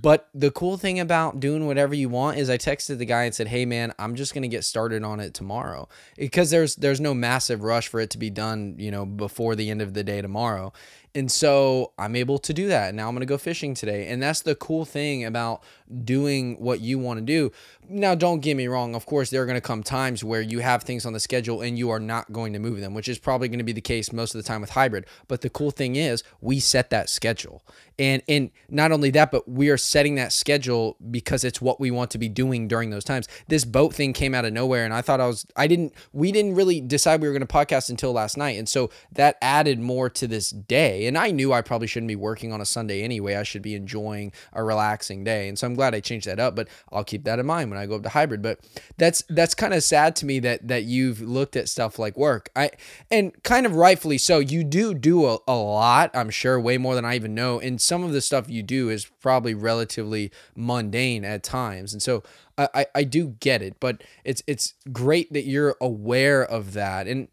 But 0.00 0.28
the 0.34 0.50
cool 0.50 0.76
thing 0.76 0.98
about 0.98 1.38
doing 1.38 1.66
whatever 1.66 1.94
you 1.94 2.08
want 2.08 2.38
is 2.38 2.50
I 2.50 2.58
texted 2.58 2.98
the 2.98 3.04
guy 3.04 3.24
and 3.24 3.34
said, 3.34 3.46
"Hey 3.46 3.64
man, 3.64 3.92
I'm 3.98 4.16
just 4.16 4.34
going 4.34 4.42
to 4.42 4.48
get 4.48 4.64
started 4.64 5.04
on 5.04 5.20
it 5.20 5.34
tomorrow." 5.34 5.88
Because 6.16 6.50
there's 6.50 6.74
there's 6.76 7.00
no 7.00 7.14
massive 7.14 7.62
rush 7.62 7.88
for 7.88 8.00
it 8.00 8.10
to 8.10 8.18
be 8.18 8.30
done, 8.30 8.74
you 8.78 8.90
know, 8.90 9.06
before 9.06 9.54
the 9.54 9.70
end 9.70 9.82
of 9.82 9.94
the 9.94 10.02
day 10.02 10.20
tomorrow. 10.20 10.72
And 11.16 11.30
so 11.30 11.92
I'm 11.96 12.16
able 12.16 12.38
to 12.40 12.52
do 12.52 12.66
that. 12.68 12.88
And 12.88 12.96
Now 12.96 13.08
I'm 13.08 13.14
going 13.14 13.20
to 13.20 13.26
go 13.26 13.38
fishing 13.38 13.74
today. 13.74 14.08
And 14.08 14.22
that's 14.22 14.42
the 14.42 14.54
cool 14.56 14.84
thing 14.84 15.24
about 15.24 15.62
doing 16.04 16.56
what 16.58 16.80
you 16.80 16.98
want 16.98 17.18
to 17.18 17.24
do. 17.24 17.52
Now, 17.88 18.14
don't 18.14 18.40
get 18.40 18.56
me 18.56 18.66
wrong. 18.66 18.94
Of 18.94 19.04
course, 19.04 19.30
there 19.30 19.42
are 19.42 19.46
going 19.46 19.56
to 19.56 19.60
come 19.60 19.82
times 19.82 20.24
where 20.24 20.40
you 20.40 20.60
have 20.60 20.82
things 20.82 21.04
on 21.04 21.12
the 21.12 21.20
schedule 21.20 21.60
and 21.60 21.78
you 21.78 21.90
are 21.90 22.00
not 22.00 22.32
going 22.32 22.54
to 22.54 22.58
move 22.58 22.80
them, 22.80 22.94
which 22.94 23.08
is 23.08 23.18
probably 23.18 23.48
going 23.48 23.58
to 23.58 23.64
be 23.64 23.72
the 23.72 23.82
case 23.82 24.12
most 24.12 24.34
of 24.34 24.42
the 24.42 24.46
time 24.46 24.62
with 24.62 24.70
hybrid. 24.70 25.06
But 25.28 25.42
the 25.42 25.50
cool 25.50 25.70
thing 25.70 25.96
is, 25.96 26.22
we 26.40 26.60
set 26.60 26.90
that 26.90 27.10
schedule. 27.10 27.62
And 27.98 28.22
and 28.26 28.50
not 28.68 28.90
only 28.90 29.10
that, 29.10 29.30
but 29.30 29.48
we 29.48 29.68
are 29.68 29.76
setting 29.76 30.16
that 30.16 30.32
schedule 30.32 30.96
because 31.10 31.44
it's 31.44 31.60
what 31.60 31.78
we 31.78 31.90
want 31.90 32.10
to 32.12 32.18
be 32.18 32.28
doing 32.28 32.66
during 32.66 32.90
those 32.90 33.04
times. 33.04 33.28
This 33.46 33.64
boat 33.64 33.94
thing 33.94 34.12
came 34.12 34.34
out 34.34 34.44
of 34.44 34.52
nowhere 34.52 34.84
and 34.84 34.92
I 34.92 35.00
thought 35.00 35.20
I 35.20 35.26
was 35.26 35.46
I 35.54 35.68
didn't 35.68 35.94
we 36.12 36.32
didn't 36.32 36.56
really 36.56 36.80
decide 36.80 37.20
we 37.20 37.28
were 37.28 37.34
going 37.34 37.46
to 37.46 37.54
podcast 37.54 37.90
until 37.90 38.12
last 38.12 38.36
night. 38.36 38.58
And 38.58 38.68
so 38.68 38.90
that 39.12 39.36
added 39.40 39.78
more 39.78 40.10
to 40.10 40.26
this 40.26 40.50
day. 40.50 41.03
And 41.06 41.18
I 41.18 41.30
knew 41.30 41.52
I 41.52 41.62
probably 41.62 41.86
shouldn't 41.86 42.08
be 42.08 42.16
working 42.16 42.52
on 42.52 42.60
a 42.60 42.66
Sunday 42.66 43.02
anyway. 43.02 43.34
I 43.34 43.42
should 43.42 43.62
be 43.62 43.74
enjoying 43.74 44.32
a 44.52 44.62
relaxing 44.62 45.24
day. 45.24 45.48
And 45.48 45.58
so 45.58 45.66
I'm 45.66 45.74
glad 45.74 45.94
I 45.94 46.00
changed 46.00 46.26
that 46.26 46.40
up, 46.40 46.54
but 46.54 46.68
I'll 46.92 47.04
keep 47.04 47.24
that 47.24 47.38
in 47.38 47.46
mind 47.46 47.70
when 47.70 47.78
I 47.78 47.86
go 47.86 47.96
up 47.96 48.02
to 48.02 48.08
hybrid. 48.08 48.42
But 48.42 48.60
that's 48.96 49.22
that's 49.28 49.54
kind 49.54 49.74
of 49.74 49.82
sad 49.82 50.16
to 50.16 50.26
me 50.26 50.38
that 50.40 50.68
that 50.68 50.84
you've 50.84 51.20
looked 51.20 51.56
at 51.56 51.68
stuff 51.68 51.98
like 51.98 52.16
work. 52.16 52.50
I 52.56 52.70
and 53.10 53.32
kind 53.42 53.66
of 53.66 53.74
rightfully 53.74 54.18
so. 54.18 54.38
You 54.38 54.64
do 54.64 54.94
do 54.94 55.26
a, 55.26 55.38
a 55.46 55.56
lot, 55.56 56.10
I'm 56.14 56.30
sure, 56.30 56.60
way 56.60 56.78
more 56.78 56.94
than 56.94 57.04
I 57.04 57.14
even 57.16 57.34
know. 57.34 57.60
And 57.60 57.80
some 57.80 58.04
of 58.04 58.12
the 58.12 58.20
stuff 58.20 58.48
you 58.48 58.62
do 58.62 58.88
is 58.88 59.06
probably 59.20 59.54
relatively 59.54 60.30
mundane 60.56 61.24
at 61.24 61.42
times. 61.42 61.92
And 61.92 62.02
so 62.02 62.22
I, 62.56 62.86
I, 62.94 63.02
do 63.02 63.28
get 63.40 63.62
it, 63.62 63.80
but 63.80 64.02
it's 64.22 64.42
it's 64.46 64.74
great 64.92 65.32
that 65.32 65.44
you're 65.44 65.76
aware 65.80 66.44
of 66.44 66.72
that. 66.74 67.08
And 67.08 67.26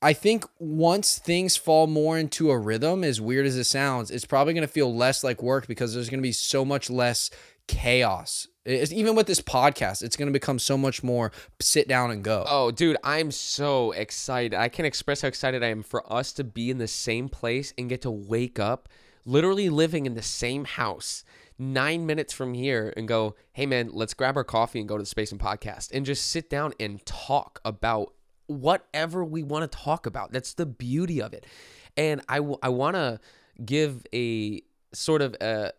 I 0.00 0.12
think 0.12 0.44
once 0.58 1.18
things 1.18 1.56
fall 1.56 1.88
more 1.88 2.16
into 2.16 2.50
a 2.50 2.58
rhythm, 2.58 3.02
as 3.02 3.20
weird 3.20 3.46
as 3.46 3.56
it 3.56 3.64
sounds, 3.64 4.10
it's 4.10 4.24
probably 4.24 4.54
going 4.54 4.66
to 4.66 4.72
feel 4.72 4.94
less 4.94 5.24
like 5.24 5.42
work 5.42 5.66
because 5.66 5.92
there's 5.92 6.08
going 6.08 6.20
to 6.20 6.26
be 6.26 6.32
so 6.32 6.64
much 6.64 6.88
less 6.88 7.30
chaos. 7.66 8.46
It's, 8.64 8.92
even 8.92 9.16
with 9.16 9.26
this 9.26 9.40
podcast, 9.40 10.02
it's 10.02 10.16
going 10.16 10.28
to 10.28 10.32
become 10.32 10.58
so 10.58 10.78
much 10.78 11.02
more 11.02 11.32
sit 11.60 11.88
down 11.88 12.10
and 12.12 12.22
go. 12.22 12.44
Oh, 12.46 12.70
dude, 12.70 12.96
I'm 13.02 13.32
so 13.32 13.90
excited. 13.92 14.54
I 14.54 14.68
can't 14.68 14.86
express 14.86 15.22
how 15.22 15.28
excited 15.28 15.64
I 15.64 15.68
am 15.68 15.82
for 15.82 16.10
us 16.12 16.32
to 16.34 16.44
be 16.44 16.70
in 16.70 16.78
the 16.78 16.86
same 16.86 17.28
place 17.28 17.74
and 17.76 17.88
get 17.88 18.02
to 18.02 18.10
wake 18.10 18.60
up 18.60 18.88
literally 19.24 19.68
living 19.68 20.06
in 20.06 20.14
the 20.14 20.22
same 20.22 20.64
house 20.64 21.24
nine 21.58 22.06
minutes 22.06 22.32
from 22.32 22.54
here 22.54 22.92
and 22.96 23.08
go, 23.08 23.34
hey 23.52 23.66
man, 23.66 23.90
let's 23.92 24.14
grab 24.14 24.36
our 24.36 24.44
coffee 24.44 24.78
and 24.78 24.88
go 24.88 24.96
to 24.96 25.02
the 25.02 25.06
Space 25.06 25.32
and 25.32 25.40
Podcast 25.40 25.90
and 25.92 26.06
just 26.06 26.30
sit 26.30 26.48
down 26.48 26.72
and 26.78 27.04
talk 27.04 27.60
about 27.64 28.14
whatever 28.48 29.24
we 29.24 29.42
want 29.42 29.70
to 29.70 29.78
talk 29.78 30.06
about. 30.06 30.32
That's 30.32 30.54
the 30.54 30.66
beauty 30.66 31.22
of 31.22 31.32
it. 31.32 31.46
And 31.96 32.20
I, 32.28 32.38
w- 32.38 32.58
I 32.62 32.70
want 32.70 32.96
to 32.96 33.20
give 33.64 34.04
a 34.12 34.62
sort 34.92 35.22
of 35.22 35.34
a, 35.40 35.72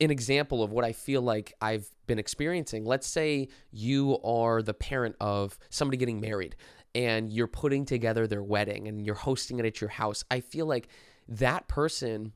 an 0.00 0.10
example 0.10 0.62
of 0.62 0.72
what 0.72 0.84
I 0.84 0.92
feel 0.92 1.22
like 1.22 1.54
I've 1.60 1.88
been 2.06 2.18
experiencing. 2.18 2.84
Let's 2.84 3.06
say 3.06 3.48
you 3.70 4.18
are 4.22 4.62
the 4.62 4.74
parent 4.74 5.16
of 5.20 5.58
somebody 5.70 5.96
getting 5.96 6.20
married 6.20 6.56
and 6.94 7.30
you're 7.32 7.46
putting 7.46 7.84
together 7.84 8.26
their 8.26 8.42
wedding 8.42 8.88
and 8.88 9.04
you're 9.04 9.14
hosting 9.14 9.58
it 9.58 9.66
at 9.66 9.80
your 9.80 9.90
house. 9.90 10.24
I 10.30 10.40
feel 10.40 10.66
like 10.66 10.88
that 11.28 11.68
person 11.68 12.32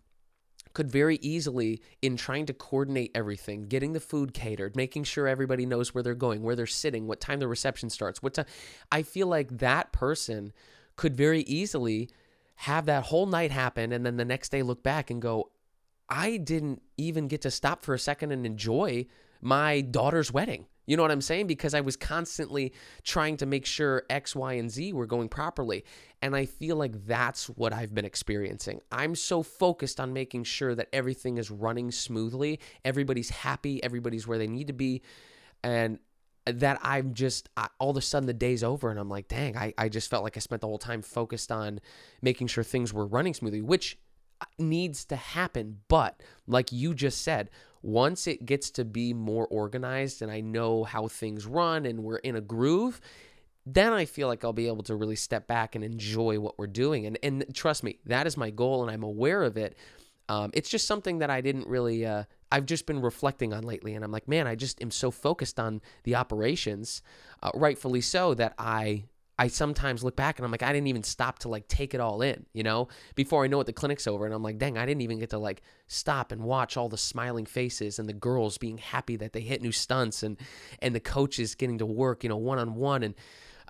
could 0.73 0.91
very 0.91 1.17
easily 1.17 1.81
in 2.03 2.17
trying 2.17 2.47
to 2.47 2.53
coordinate 2.53 3.11
everything 3.15 3.67
getting 3.67 3.93
the 3.93 4.01
food 4.01 4.33
catered 4.35 4.77
making 4.77 5.05
sure 5.05 5.27
everybody 5.27 5.67
knows 5.67 5.95
where 5.95 6.03
they're 6.03 6.15
going 6.15 6.43
where 6.43 6.57
they're 6.57 6.67
sitting 6.67 7.07
what 7.07 7.21
time 7.21 7.41
the 7.41 7.49
reception 7.49 7.91
starts 7.91 8.23
what 8.23 8.35
time 8.35 8.47
i 8.91 9.03
feel 9.03 9.27
like 9.27 9.59
that 9.59 9.93
person 9.93 10.53
could 10.97 11.17
very 11.17 11.43
easily 11.43 12.09
have 12.55 12.87
that 12.87 13.05
whole 13.05 13.27
night 13.27 13.51
happen 13.51 13.93
and 13.93 14.05
then 14.05 14.17
the 14.17 14.25
next 14.25 14.51
day 14.51 14.63
look 14.63 14.83
back 14.83 15.11
and 15.11 15.23
go 15.23 15.51
i 16.09 16.37
didn't 16.37 16.83
even 16.97 17.29
get 17.29 17.41
to 17.41 17.51
stop 17.51 17.83
for 17.83 17.95
a 17.95 17.99
second 17.99 18.33
and 18.33 18.47
enjoy 18.47 19.05
my 19.41 19.81
daughter's 19.81 20.33
wedding 20.33 20.67
you 20.91 20.97
know 20.97 21.05
what 21.05 21.13
I'm 21.13 21.21
saying? 21.21 21.47
Because 21.47 21.73
I 21.73 21.83
was 21.83 21.95
constantly 21.97 22.73
trying 23.05 23.37
to 23.37 23.47
make 23.47 23.65
sure 23.65 24.03
X, 24.11 24.35
Y, 24.35 24.55
and 24.55 24.69
Z 24.69 24.93
were 24.93 25.07
going 25.07 25.29
properly. 25.29 25.85
And 26.23 26.37
I 26.37 26.45
feel 26.45 26.77
like 26.77 27.07
that's 27.07 27.49
what 27.49 27.73
I've 27.73 27.95
been 27.95 28.05
experiencing. 28.05 28.81
I'm 28.93 29.15
so 29.15 29.43
focused 29.43 29.99
on 29.99 30.13
making 30.13 30.45
sure 30.45 30.75
that 30.75 30.89
everything 30.93 31.39
is 31.39 31.51
running 31.51 31.91
smoothly, 31.91 32.61
everybody's 32.85 33.31
happy, 33.31 33.83
everybody's 33.83 34.27
where 34.27 34.37
they 34.37 34.47
need 34.47 34.67
to 34.67 34.75
be. 34.75 35.03
And 35.65 35.99
that 36.47 36.79
I'm 36.83 37.15
just 37.15 37.49
I, 37.57 37.69
all 37.79 37.91
of 37.91 37.97
a 37.97 38.01
sudden 38.01 38.27
the 38.27 38.33
day's 38.33 38.65
over 38.65 38.91
and 38.91 38.99
I'm 38.99 39.09
like, 39.09 39.29
dang, 39.29 39.57
I, 39.57 39.75
I 39.79 39.89
just 39.89 40.11
felt 40.11 40.25
like 40.25 40.37
I 40.37 40.41
spent 40.41 40.61
the 40.61 40.67
whole 40.67 40.79
time 40.79 41.03
focused 41.03 41.53
on 41.53 41.81
making 42.23 42.49
sure 42.49 42.65
things 42.65 42.93
were 42.93 43.07
running 43.07 43.35
smoothly, 43.35 43.63
which 43.63 43.99
uh, 44.41 44.47
needs 44.59 45.05
to 45.07 45.17
happen. 45.17 45.81
But 45.89 46.23
like 46.47 46.73
you 46.73 46.95
just 46.95 47.23
said, 47.23 47.51
once 47.83 48.27
it 48.27 48.47
gets 48.47 48.71
to 48.73 48.85
be 48.85 49.15
more 49.15 49.47
organized 49.47 50.23
and 50.23 50.31
I 50.31 50.41
know 50.41 50.85
how 50.85 51.09
things 51.09 51.47
run 51.47 51.87
and 51.87 52.03
we're 52.03 52.19
in 52.19 52.37
a 52.37 52.41
groove, 52.41 53.01
then 53.67 53.93
I 53.93 54.05
feel 54.05 54.29
like 54.29 54.45
I'll 54.45 54.53
be 54.53 54.67
able 54.67 54.83
to 54.85 54.97
really 54.97 55.17
step 55.17 55.47
back 55.47 55.75
and 55.75 55.85
enjoy 55.85 56.41
what 56.41 56.59
we're 56.59 56.67
doing. 56.67 57.07
And 57.07 57.19
and 57.23 57.45
trust 57.55 57.83
me, 57.83 57.99
that 58.07 58.27
is 58.27 58.37
my 58.37 58.51
goal, 58.51 58.83
and 58.83 58.91
I'm 58.91 59.03
aware 59.03 59.43
of 59.43 59.57
it. 59.57 59.77
Um, 60.29 60.51
it's 60.55 60.71
just 60.71 60.87
something 60.87 61.19
that 61.19 61.31
I 61.31 61.41
didn't 61.41 61.67
really. 61.67 62.07
Uh, 62.07 62.25
I've 62.53 62.67
just 62.67 62.87
been 62.87 63.01
reflecting 63.01 63.53
on 63.53 63.63
lately, 63.63 63.95
and 63.95 64.05
I'm 64.05 64.13
like, 64.13 64.29
man, 64.29 64.47
I 64.47 64.55
just 64.55 64.81
am 64.83 64.91
so 64.91 65.11
focused 65.11 65.61
on 65.61 65.81
the 66.05 66.17
operations, 66.17 67.03
uh, 67.43 67.51
rightfully 67.55 68.01
so, 68.01 68.35
that 68.35 68.55
I 68.59 69.05
I 69.41 69.49
sometimes 69.49 70.05
look 70.05 70.17
back 70.17 70.39
and 70.39 70.45
I'm 70.45 70.53
like, 70.53 70.63
I 70.63 70.71
didn't 70.71 70.89
even 70.89 71.03
stop 71.03 71.39
to 71.39 71.49
like 71.49 71.67
take 71.67 71.95
it 71.95 72.01
all 72.01 72.21
in, 72.21 72.45
you 72.53 72.63
know, 72.63 72.89
before 73.15 73.43
I 73.43 73.47
know 73.47 73.57
what 73.57 73.65
the 73.65 73.73
clinic's 73.73 74.07
over. 74.07 74.27
And 74.27 74.35
I'm 74.35 74.43
like, 74.43 74.59
dang, 74.59 74.77
I 74.77 74.85
didn't 74.85 75.01
even 75.01 75.19
get 75.19 75.31
to 75.31 75.39
like 75.39 75.63
stop 75.87 76.31
and 76.31 76.43
watch 76.43 76.77
all 76.77 76.91
the 76.91 76.99
smiling 76.99 77.47
faces 77.47 77.99
and 77.99 78.07
the 78.07 78.13
girls 78.13 78.59
being 78.59 78.77
happy 78.77 79.17
that 79.17 79.33
they 79.33 79.41
hit 79.41 79.63
new 79.63 79.73
stunts 79.73 80.23
and 80.23 80.37
and 80.81 80.95
the 80.95 81.01
coaches 81.01 81.55
getting 81.55 81.79
to 81.79 81.87
work, 81.87 82.23
you 82.23 82.29
know, 82.29 82.37
one 82.37 82.59
on 82.59 82.75
one. 82.75 83.03
And 83.03 83.15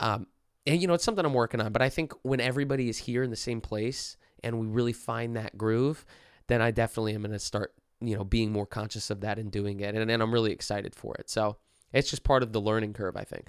um, 0.00 0.26
and 0.66 0.80
you 0.80 0.88
know, 0.88 0.94
it's 0.94 1.04
something 1.04 1.24
I'm 1.24 1.34
working 1.34 1.60
on. 1.60 1.72
But 1.72 1.82
I 1.82 1.88
think 1.88 2.12
when 2.22 2.40
everybody 2.40 2.88
is 2.88 2.98
here 2.98 3.22
in 3.22 3.30
the 3.30 3.36
same 3.36 3.60
place 3.60 4.16
and 4.42 4.58
we 4.58 4.66
really 4.66 4.92
find 4.92 5.36
that 5.36 5.56
groove, 5.56 6.04
then 6.48 6.60
I 6.60 6.70
definitely 6.70 7.14
am 7.14 7.22
going 7.22 7.32
to 7.32 7.38
start, 7.38 7.74
you 8.00 8.16
know, 8.16 8.24
being 8.24 8.50
more 8.50 8.66
conscious 8.66 9.10
of 9.10 9.20
that 9.20 9.38
and 9.38 9.52
doing 9.52 9.80
it. 9.80 9.94
And, 9.94 10.10
and 10.10 10.22
I'm 10.22 10.32
really 10.32 10.52
excited 10.52 10.94
for 10.94 11.14
it. 11.16 11.30
So 11.30 11.58
it's 11.92 12.10
just 12.10 12.24
part 12.24 12.42
of 12.42 12.52
the 12.52 12.60
learning 12.60 12.94
curve, 12.94 13.16
I 13.16 13.24
think. 13.24 13.48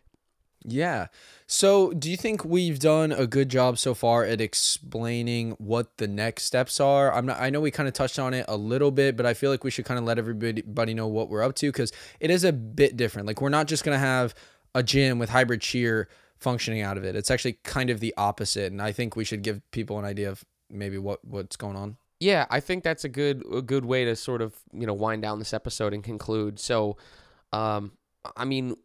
Yeah. 0.64 1.08
So, 1.48 1.92
do 1.92 2.10
you 2.12 2.16
think 2.16 2.46
we've 2.46 2.78
done 2.78 3.12
a 3.12 3.26
good 3.26 3.50
job 3.50 3.80
so 3.80 3.96
far 3.96 4.24
at 4.26 4.40
explaining 4.40 5.52
what 5.58 5.98
the 5.98 6.08
next 6.08 6.44
steps 6.44 6.80
are? 6.80 7.12
I'm 7.12 7.26
not 7.26 7.40
I 7.40 7.50
know 7.50 7.60
we 7.62 7.72
kind 7.72 7.88
of 7.88 7.96
touched 7.96 8.20
on 8.20 8.36
it 8.36 8.46
a 8.48 8.56
little 8.56 8.92
bit, 8.92 9.18
but 9.18 9.26
I 9.26 9.34
feel 9.34 9.50
like 9.50 9.64
we 9.64 9.72
should 9.72 9.86
kind 9.86 9.98
of 9.98 10.06
let 10.06 10.20
everybody 10.20 10.94
know 10.94 11.08
what 11.08 11.30
we're 11.30 11.42
up 11.42 11.56
to 11.56 11.72
cuz 11.72 11.92
it 12.20 12.30
is 12.30 12.44
a 12.44 12.54
bit 12.54 12.96
different. 12.96 13.28
Like 13.28 13.42
we're 13.42 13.50
not 13.50 13.68
just 13.68 13.84
going 13.84 13.96
to 13.96 14.00
have 14.00 14.36
a 14.76 14.84
gym 14.84 15.18
with 15.18 15.32
hybrid 15.32 15.62
cheer 15.62 16.08
functioning 16.42 16.82
out 16.82 16.98
of 16.98 17.06
it. 17.06 17.16
It's 17.16 17.32
actually 17.32 17.60
kind 17.64 17.90
of 17.90 18.00
the 18.02 18.14
opposite, 18.18 18.72
and 18.72 18.82
I 18.82 18.92
think 18.92 19.16
we 19.16 19.24
should 19.24 19.44
give 19.44 19.62
people 19.72 19.98
an 19.98 20.06
idea 20.06 20.30
of 20.30 20.44
maybe 20.70 20.98
what 20.98 21.24
what's 21.24 21.56
going 21.56 21.78
on. 21.78 21.98
Yeah, 22.20 22.46
I 22.50 22.60
think 22.60 22.84
that's 22.84 23.04
a 23.04 23.10
good 23.10 23.44
a 23.52 23.62
good 23.62 23.86
way 23.86 24.06
to 24.06 24.16
sort 24.16 24.42
of, 24.42 24.56
you 24.74 24.86
know, 24.86 24.94
wind 24.94 25.22
down 25.22 25.40
this 25.40 25.54
episode 25.54 25.94
and 25.94 26.04
conclude. 26.04 26.60
So, 26.60 26.98
Um, 27.54 27.94
I 28.36 28.46
mean, 28.46 28.76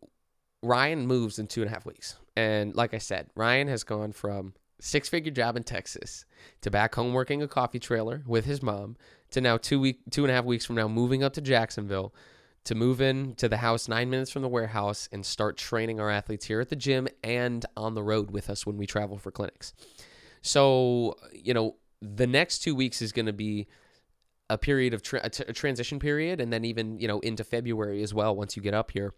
Ryan 0.63 1.07
moves 1.07 1.39
in 1.39 1.47
two 1.47 1.63
and 1.63 1.71
a 1.71 1.75
half 1.75 1.87
weeks. 1.87 2.17
And 2.37 2.75
like 2.75 2.95
I 2.95 2.99
said, 2.99 3.29
Ryan 3.35 3.69
has 3.69 3.85
gone 3.85 4.13
from 4.13 4.55
six 4.81 5.09
figure 5.09 5.33
job 5.33 5.57
in 5.57 5.63
Texas 5.63 6.25
to 6.61 6.71
back 6.71 6.95
home 6.95 7.13
working 7.13 7.43
a 7.43 7.49
coffee 7.49 7.79
trailer 7.79 8.23
with 8.27 8.45
his 8.45 8.63
mom 8.63 8.97
to 9.31 9.41
now 9.41 9.57
two 9.57 9.81
week 9.81 10.01
two 10.11 10.25
and 10.25 10.31
a 10.31 10.35
half 10.35 10.45
weeks 10.45 10.67
from 10.67 10.77
now 10.77 10.89
moving 10.89 11.23
up 11.23 11.33
to 11.35 11.41
Jacksonville 11.41 12.15
to 12.67 12.75
move 12.75 13.01
in 13.01 13.35
to 13.37 13.49
the 13.49 13.57
house 13.59 13.89
nine 13.89 14.11
minutes 14.11 14.31
from 14.31 14.43
the 14.43 14.49
warehouse 14.49 15.09
and 15.13 15.25
start 15.25 15.57
training 15.57 16.01
our 16.01 16.11
athletes 16.11 16.47
here 16.47 16.61
at 16.61 16.69
the 16.69 16.77
gym 16.77 17.09
and 17.25 17.65
on 17.77 17.95
the 17.95 18.03
road 18.03 18.31
with 18.31 18.51
us 18.51 18.67
when 18.67 18.77
we 18.77 18.87
travel 18.87 19.19
for 19.19 19.31
clinics. 19.31 19.73
So, 20.43 21.17
you 21.33 21.55
know, 21.55 21.77
the 22.01 22.27
next 22.27 22.59
two 22.61 22.75
weeks 22.75 23.01
is 23.01 23.13
going 23.13 23.27
to 23.27 23.33
be 23.33 23.67
a 24.49 24.59
period 24.59 24.95
of 24.95 25.03
tra- 25.03 25.23
a, 25.25 25.31
t- 25.31 25.45
a 25.49 25.53
transition 25.53 25.99
period 25.99 26.41
and 26.41 26.53
then 26.53 26.65
even, 26.65 26.99
you 26.99 27.09
know, 27.09 27.21
into 27.21 27.43
February 27.43 28.03
as 28.03 28.13
well 28.13 28.37
once 28.37 28.57
you 28.57 28.63
get 28.63 28.75
up 28.75 28.91
here. 28.91 29.15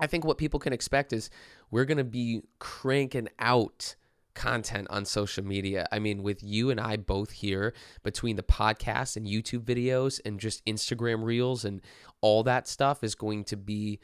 I 0.00 0.06
think 0.06 0.24
what 0.24 0.38
people 0.38 0.60
can 0.60 0.72
expect 0.72 1.12
is 1.12 1.30
we're 1.70 1.84
going 1.84 1.98
to 1.98 2.04
be 2.04 2.42
cranking 2.58 3.28
out 3.38 3.94
content 4.34 4.86
on 4.90 5.04
social 5.04 5.44
media. 5.44 5.86
I 5.92 5.98
mean, 5.98 6.22
with 6.22 6.42
you 6.42 6.70
and 6.70 6.80
I 6.80 6.96
both 6.96 7.30
here 7.30 7.74
between 8.02 8.36
the 8.36 8.42
podcast 8.42 9.16
and 9.16 9.26
YouTube 9.26 9.64
videos 9.64 10.20
and 10.24 10.40
just 10.40 10.64
Instagram 10.64 11.24
reels 11.24 11.64
and 11.64 11.80
all 12.20 12.42
that 12.44 12.66
stuff 12.66 13.04
is 13.04 13.14
going 13.14 13.44
to 13.44 13.56
be 13.56 14.00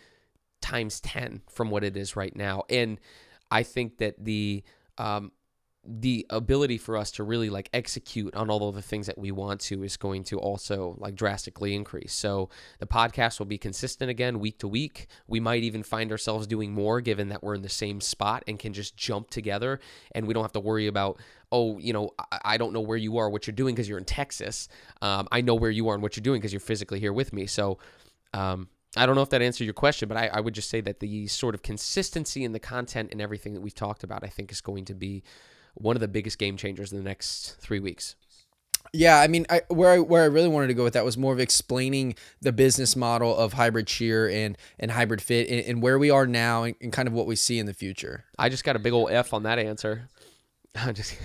times 0.60 1.00
10 1.00 1.42
from 1.48 1.70
what 1.70 1.84
it 1.84 1.96
is 1.96 2.16
right 2.16 2.34
now. 2.34 2.64
And 2.68 3.00
I 3.50 3.62
think 3.62 3.98
that 3.98 4.22
the 4.22 4.62
um, 4.98 5.32
the 5.90 6.26
ability 6.28 6.76
for 6.76 6.98
us 6.98 7.10
to 7.12 7.22
really 7.22 7.48
like 7.48 7.70
execute 7.72 8.34
on 8.34 8.50
all 8.50 8.68
of 8.68 8.74
the 8.74 8.82
things 8.82 9.06
that 9.06 9.16
we 9.16 9.30
want 9.32 9.58
to 9.58 9.82
is 9.82 9.96
going 9.96 10.22
to 10.22 10.38
also 10.38 10.96
like 10.98 11.14
drastically 11.14 11.74
increase. 11.74 12.12
So 12.12 12.50
the 12.78 12.86
podcast 12.86 13.38
will 13.38 13.46
be 13.46 13.56
consistent 13.56 14.10
again 14.10 14.38
week 14.38 14.58
to 14.58 14.68
week. 14.68 15.06
We 15.26 15.40
might 15.40 15.62
even 15.62 15.82
find 15.82 16.12
ourselves 16.12 16.46
doing 16.46 16.72
more 16.72 17.00
given 17.00 17.30
that 17.30 17.42
we're 17.42 17.54
in 17.54 17.62
the 17.62 17.70
same 17.70 18.02
spot 18.02 18.44
and 18.46 18.58
can 18.58 18.74
just 18.74 18.98
jump 18.98 19.30
together 19.30 19.80
and 20.12 20.26
we 20.26 20.34
don't 20.34 20.44
have 20.44 20.52
to 20.52 20.60
worry 20.60 20.86
about 20.86 21.18
oh, 21.50 21.78
you 21.78 21.94
know, 21.94 22.10
I, 22.44 22.58
don't 22.58 22.74
know 22.74 22.82
where 22.82 22.98
you 22.98 23.16
are, 23.16 23.30
what 23.30 23.46
you're 23.46 23.54
doing 23.54 23.74
because 23.74 23.88
you're 23.88 23.96
in 23.96 24.04
Texas. 24.04 24.68
Um, 25.00 25.28
I 25.32 25.40
know 25.40 25.54
where 25.54 25.70
you 25.70 25.88
are 25.88 25.94
and 25.94 26.02
what 26.02 26.14
you're 26.14 26.22
doing 26.22 26.42
because 26.42 26.52
you're 26.52 26.60
physically 26.60 27.00
here 27.00 27.14
with 27.14 27.32
me. 27.32 27.46
So 27.46 27.78
um, 28.34 28.68
I 28.98 29.06
don't 29.06 29.14
know 29.14 29.22
if 29.22 29.30
that 29.30 29.40
answered 29.40 29.64
your 29.64 29.72
question, 29.72 30.08
but 30.08 30.18
I, 30.18 30.26
I 30.26 30.40
would 30.40 30.54
just 30.54 30.68
say 30.68 30.82
that 30.82 31.00
the 31.00 31.26
sort 31.26 31.54
of 31.54 31.62
consistency 31.62 32.44
in 32.44 32.52
the 32.52 32.58
content 32.58 33.08
and 33.12 33.22
everything 33.22 33.54
that 33.54 33.62
we've 33.62 33.74
talked 33.74 34.04
about, 34.04 34.24
I 34.24 34.26
think, 34.26 34.52
is 34.52 34.60
going 34.60 34.84
to 34.86 34.94
be 34.94 35.22
one 35.74 35.96
of 35.96 36.00
the 36.00 36.08
biggest 36.08 36.38
game 36.38 36.56
changers 36.56 36.92
in 36.92 36.98
the 36.98 37.04
next 37.04 37.56
three 37.60 37.80
weeks. 37.80 38.16
Yeah, 38.92 39.20
I 39.20 39.28
mean, 39.28 39.46
I, 39.50 39.62
where 39.68 39.90
I 39.90 39.98
where 39.98 40.22
I 40.22 40.26
really 40.26 40.48
wanted 40.48 40.68
to 40.68 40.74
go 40.74 40.84
with 40.84 40.94
that 40.94 41.04
was 41.04 41.18
more 41.18 41.32
of 41.32 41.40
explaining 41.40 42.14
the 42.40 42.52
business 42.52 42.96
model 42.96 43.36
of 43.36 43.54
hybrid 43.54 43.86
cheer 43.86 44.28
and 44.28 44.56
and 44.78 44.90
hybrid 44.90 45.20
fit 45.20 45.48
and, 45.48 45.60
and 45.60 45.82
where 45.82 45.98
we 45.98 46.10
are 46.10 46.26
now 46.26 46.62
and, 46.62 46.74
and, 46.80 46.92
kind 46.92 47.06
of 47.06 47.12
what 47.12 47.26
we 47.26 47.36
see 47.36 47.58
in 47.58 47.66
the 47.66 47.74
future. 47.74 48.24
I 48.38 48.48
just 48.48 48.64
got 48.64 48.76
a 48.76 48.78
big 48.78 48.92
old 48.92 49.10
F 49.10 49.34
on 49.34 49.42
that 49.42 49.58
answer. 49.58 50.08
just 50.92 51.16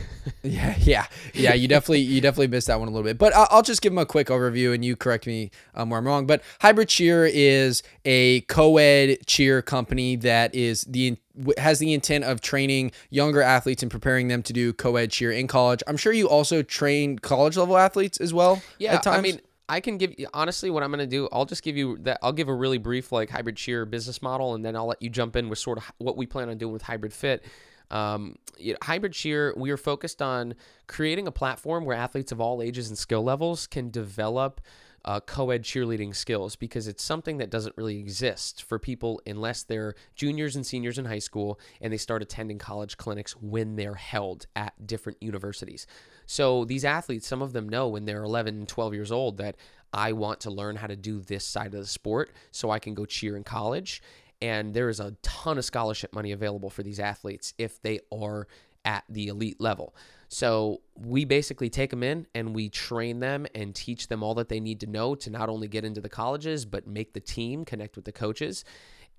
yeah, 0.41 0.75
yeah, 0.79 1.05
yeah. 1.33 1.53
You 1.53 1.67
definitely 1.67 2.01
you 2.01 2.21
definitely 2.21 2.47
missed 2.47 2.67
that 2.67 2.79
one 2.79 2.87
a 2.87 2.91
little 2.91 3.03
bit, 3.03 3.17
but 3.17 3.33
I'll, 3.35 3.47
I'll 3.49 3.61
just 3.61 3.81
give 3.81 3.91
them 3.91 3.99
a 3.99 4.05
quick 4.05 4.27
overview, 4.27 4.73
and 4.73 4.83
you 4.83 4.95
correct 4.95 5.27
me 5.27 5.51
um, 5.75 5.89
where 5.89 5.99
I'm 5.99 6.07
wrong. 6.07 6.25
But 6.25 6.43
Hybrid 6.61 6.89
Cheer 6.89 7.25
is 7.25 7.83
a 8.05 8.41
co-ed 8.41 9.25
cheer 9.25 9.61
company 9.61 10.15
that 10.17 10.53
is 10.55 10.81
the 10.83 11.17
has 11.57 11.79
the 11.79 11.93
intent 11.93 12.23
of 12.23 12.41
training 12.41 12.91
younger 13.09 13.41
athletes 13.41 13.81
and 13.81 13.91
preparing 13.91 14.27
them 14.27 14.43
to 14.43 14.53
do 14.53 14.73
co-ed 14.73 15.11
cheer 15.11 15.31
in 15.31 15.47
college. 15.47 15.81
I'm 15.87 15.97
sure 15.97 16.13
you 16.13 16.29
also 16.29 16.61
train 16.61 17.19
college 17.19 17.57
level 17.57 17.77
athletes 17.77 18.19
as 18.19 18.33
well. 18.33 18.61
Yeah, 18.77 19.01
I 19.05 19.21
mean. 19.21 19.39
I 19.69 19.79
can 19.79 19.97
give 19.97 20.13
you 20.19 20.27
honestly 20.33 20.69
what 20.69 20.83
I'm 20.83 20.91
going 20.91 20.99
to 20.99 21.07
do. 21.07 21.29
I'll 21.31 21.45
just 21.45 21.63
give 21.63 21.77
you 21.77 21.97
that. 22.01 22.19
I'll 22.21 22.33
give 22.33 22.49
a 22.49 22.53
really 22.53 22.77
brief 22.77 23.13
like 23.13 23.29
hybrid 23.29 23.55
cheer 23.55 23.85
business 23.85 24.21
model, 24.21 24.55
and 24.55 24.63
then 24.63 24.75
I'll 24.75 24.87
let 24.87 25.01
you 25.01 25.09
jump 25.09 25.37
in 25.37 25.47
with 25.47 25.57
sort 25.57 25.77
of 25.77 25.89
what 25.99 26.17
we 26.17 26.25
plan 26.25 26.49
on 26.49 26.57
doing 26.57 26.73
with 26.73 26.81
hybrid 26.81 27.13
fit. 27.13 27.45
Um, 27.89 28.35
you 28.57 28.73
know, 28.73 28.79
hybrid 28.83 29.13
cheer, 29.13 29.53
we 29.55 29.71
are 29.71 29.77
focused 29.77 30.21
on 30.21 30.55
creating 30.87 31.27
a 31.27 31.31
platform 31.31 31.85
where 31.85 31.95
athletes 31.95 32.31
of 32.31 32.41
all 32.41 32.61
ages 32.61 32.89
and 32.89 32.97
skill 32.97 33.23
levels 33.23 33.65
can 33.65 33.89
develop 33.89 34.59
uh, 35.05 35.19
co-ed 35.19 35.63
cheerleading 35.63 36.15
skills 36.15 36.55
because 36.55 36.87
it's 36.87 37.03
something 37.03 37.37
that 37.37 37.49
doesn't 37.49 37.75
really 37.77 37.99
exist 37.99 38.63
for 38.63 38.79
people 38.79 39.21
unless 39.27 39.63
they're 39.63 39.95
juniors 40.15 40.55
and 40.55 40.65
seniors 40.65 40.97
in 40.97 41.05
high 41.05 41.19
school 41.19 41.59
and 41.81 41.91
they 41.91 41.97
start 41.97 42.21
attending 42.21 42.57
college 42.57 42.97
clinics 42.97 43.33
when 43.33 43.75
they're 43.75 43.95
held 43.95 44.47
at 44.55 44.87
different 44.87 45.21
universities. 45.21 45.85
So 46.25 46.63
these 46.65 46.85
athletes, 46.85 47.27
some 47.27 47.41
of 47.41 47.53
them 47.53 47.67
know 47.67 47.89
when 47.89 48.05
they're 48.05 48.23
11, 48.23 48.65
12 48.65 48.93
years 48.93 49.11
old 49.11 49.37
that 49.37 49.57
I 49.91 50.13
want 50.13 50.39
to 50.41 50.51
learn 50.51 50.77
how 50.77 50.87
to 50.87 50.95
do 50.95 51.19
this 51.19 51.45
side 51.45 51.73
of 51.73 51.79
the 51.81 51.85
sport 51.85 52.31
so 52.51 52.69
I 52.69 52.79
can 52.79 52.93
go 52.93 53.05
cheer 53.05 53.35
in 53.35 53.43
college 53.43 54.01
and 54.41 54.73
there 54.73 54.89
is 54.89 54.99
a 54.99 55.15
ton 55.21 55.57
of 55.57 55.65
scholarship 55.65 56.13
money 56.13 56.31
available 56.31 56.69
for 56.69 56.83
these 56.83 56.99
athletes 56.99 57.53
if 57.57 57.81
they 57.81 58.01
are 58.11 58.47
at 58.85 59.05
the 59.07 59.27
elite 59.27 59.61
level. 59.61 59.95
So 60.33 60.81
we 60.95 61.25
basically 61.25 61.69
take 61.69 61.91
them 61.91 62.01
in 62.01 62.25
and 62.33 62.55
we 62.55 62.67
train 62.67 63.19
them 63.19 63.45
and 63.53 63.75
teach 63.75 64.07
them 64.07 64.23
all 64.23 64.33
that 64.33 64.49
they 64.49 64.59
need 64.59 64.79
to 64.79 64.87
know 64.87 65.13
to 65.13 65.29
not 65.29 65.47
only 65.47 65.67
get 65.67 65.85
into 65.85 66.01
the 66.01 66.09
colleges, 66.09 66.65
but 66.65 66.87
make 66.87 67.13
the 67.13 67.19
team, 67.19 67.65
connect 67.65 67.95
with 67.95 68.05
the 68.05 68.11
coaches. 68.11 68.65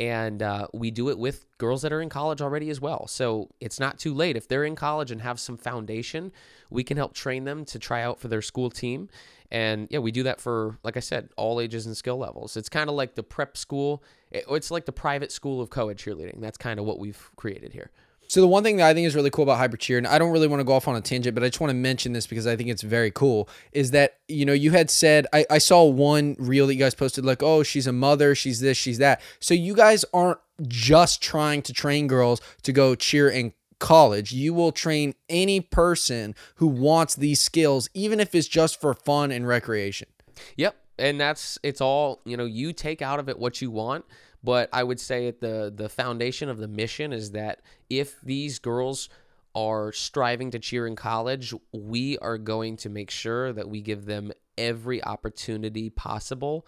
And 0.01 0.43
uh, 0.43 0.67
we 0.75 0.91
do 0.91 1.11
it 1.11 1.17
with 1.17 1.47
girls 1.57 1.83
that 1.83 1.93
are 1.93 2.03
in 2.03 2.09
college 2.09 2.43
already 2.43 2.69
as 2.69 2.81
well. 2.81 3.07
So 3.07 3.49
it's 3.61 3.79
not 3.79 4.01
too 4.01 4.13
late. 4.13 4.37
If 4.37 4.49
they're 4.49 4.65
in 4.65 4.75
college 4.75 5.13
and 5.13 5.21
have 5.21 5.39
some 5.39 5.57
foundation, 5.57 6.33
we 6.69 6.83
can 6.83 6.97
help 6.97 7.15
train 7.15 7.45
them 7.45 7.65
to 7.67 7.79
try 7.79 8.03
out 8.03 8.19
for 8.19 8.27
their 8.27 8.43
school 8.43 8.69
team. 8.69 9.09
And 9.53 9.87
yeah, 9.93 10.01
we 10.01 10.11
do 10.11 10.25
that 10.25 10.41
for, 10.41 10.79
like 10.83 10.97
I 10.97 11.01
said, 11.01 11.29
all 11.37 11.61
ages 11.61 11.87
and 11.87 11.97
skill 11.97 12.17
levels. 12.19 12.57
It's 12.57 12.69
kind 12.69 12.91
of 12.91 12.97
like 12.97 13.15
the 13.15 13.23
prep 13.23 13.57
school 13.57 14.03
it's 14.35 14.71
like 14.71 14.85
the 14.85 14.93
private 14.93 15.31
school 15.31 15.61
of 15.61 15.71
co-ed 15.71 15.97
cheerleading. 15.97 16.41
That's 16.41 16.59
kind 16.59 16.81
of 16.81 16.87
what 16.87 16.99
we've 16.99 17.31
created 17.37 17.73
here. 17.73 17.91
So 18.35 18.41
the 18.41 18.49
one 18.49 18.65
thing 18.65 18.79
that 18.79 18.89
I 18.89 18.95
think 18.95 19.07
is 19.07 19.15
really 19.15 19.31
cool 19.31 19.45
about 19.45 19.59
hybrid 19.59 19.81
cheer, 19.81 19.97
and 19.97 20.09
I 20.09 20.19
don't 20.19 20.33
really 20.33 20.49
want 20.49 20.59
to 20.59 20.65
go 20.65 20.73
off 20.73 20.89
on 20.89 20.97
a 20.97 21.01
tangent, 21.01 21.37
but 21.37 21.45
I 21.45 21.47
just 21.47 21.61
want 21.61 21.71
to 21.71 21.77
mention 21.77 22.15
this 22.15 22.27
because 22.27 22.49
I 22.49 22.57
think 22.57 22.69
it's 22.69 22.83
very 22.83 23.13
cool, 23.13 23.49
is 23.71 23.93
that 23.93 24.19
you 24.27 24.45
know 24.45 24.53
you 24.53 24.73
had 24.73 24.91
said 24.91 25.29
I, 25.33 25.47
I 25.49 25.59
saw 25.59 25.85
one 25.85 26.35
reel 26.41 26.67
that 26.67 26.75
you 26.75 26.81
guys 26.81 26.97
posted 26.97 27.25
like, 27.25 27.45
oh, 27.45 27.63
she's 27.63 27.87
a 27.87 27.93
mother, 27.93 28.35
she's 28.35 28.59
this, 28.59 28.77
she's 28.77 28.99
that. 28.99 29.21
So 29.39 29.55
you 29.55 29.73
guys 29.73 30.05
aren't 30.13 30.41
just 30.67 31.23
trying 31.23 31.63
to 31.63 31.73
train 31.73 32.09
girls 32.09 32.41
to 32.65 32.73
go 32.73 32.97
cheer 32.97 33.29
in 33.31 33.53
college. 33.79 34.33
You 34.33 34.53
will 34.53 34.73
train 34.73 35.15
any 35.29 35.61
person 35.61 36.35
who 36.57 36.67
wants 36.67 37.15
these 37.15 37.41
skills, 37.41 37.89
even 37.95 38.19
if 38.19 38.35
it's 38.35 38.49
just 38.49 38.81
for 38.81 38.95
fun 38.95 39.31
and 39.31 39.47
recreation. 39.47 40.09
Yep 40.57 40.75
and 40.99 41.21
that's 41.21 41.59
it's 41.63 41.81
all 41.81 42.21
you 42.25 42.37
know 42.37 42.45
you 42.45 42.73
take 42.73 43.03
out 43.03 43.19
of 43.19 43.29
it 43.29 43.37
what 43.39 43.61
you 43.61 43.71
want 43.71 44.05
but 44.45 44.69
i 44.73 44.83
would 44.83 45.01
say 45.01 45.27
at 45.27 45.41
the 45.41 45.73
the 45.75 45.89
foundation 45.89 46.49
of 46.49 46.59
the 46.59 46.69
mission 46.69 47.13
is 47.13 47.33
that 47.33 47.63
if 47.91 48.21
these 48.21 48.59
girls 48.59 49.09
are 49.55 49.93
striving 49.93 50.51
to 50.51 50.59
cheer 50.59 50.87
in 50.87 50.95
college 50.97 51.55
we 51.73 52.19
are 52.19 52.39
going 52.39 52.77
to 52.77 52.89
make 52.89 53.11
sure 53.11 53.53
that 53.53 53.69
we 53.69 53.81
give 53.81 54.05
them 54.05 54.33
every 54.57 55.03
opportunity 55.03 55.91
possible 55.91 56.67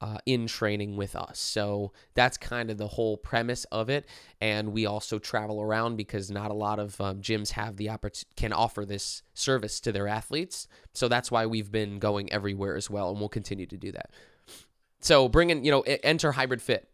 uh, 0.00 0.18
in 0.26 0.46
training 0.46 0.96
with 0.96 1.16
us. 1.16 1.38
So 1.38 1.92
that's 2.14 2.36
kind 2.36 2.70
of 2.70 2.78
the 2.78 2.86
whole 2.86 3.16
premise 3.16 3.64
of 3.66 3.90
it. 3.90 4.06
And 4.40 4.72
we 4.72 4.86
also 4.86 5.18
travel 5.18 5.60
around 5.60 5.96
because 5.96 6.30
not 6.30 6.50
a 6.50 6.54
lot 6.54 6.78
of 6.78 7.00
um, 7.00 7.20
gyms 7.20 7.50
have 7.52 7.76
the 7.76 7.90
opportunity 7.90 8.28
can 8.36 8.52
offer 8.52 8.84
this 8.84 9.22
service 9.34 9.80
to 9.80 9.92
their 9.92 10.06
athletes. 10.06 10.68
So 10.94 11.08
that's 11.08 11.30
why 11.30 11.46
we've 11.46 11.72
been 11.72 11.98
going 11.98 12.32
everywhere 12.32 12.76
as 12.76 12.88
well, 12.88 13.10
and 13.10 13.18
we'll 13.18 13.28
continue 13.28 13.66
to 13.66 13.76
do 13.76 13.92
that. 13.92 14.10
So 15.00 15.28
bringing 15.28 15.64
you 15.64 15.70
know 15.70 15.80
enter 15.80 16.32
hybrid 16.32 16.62
fit. 16.62 16.88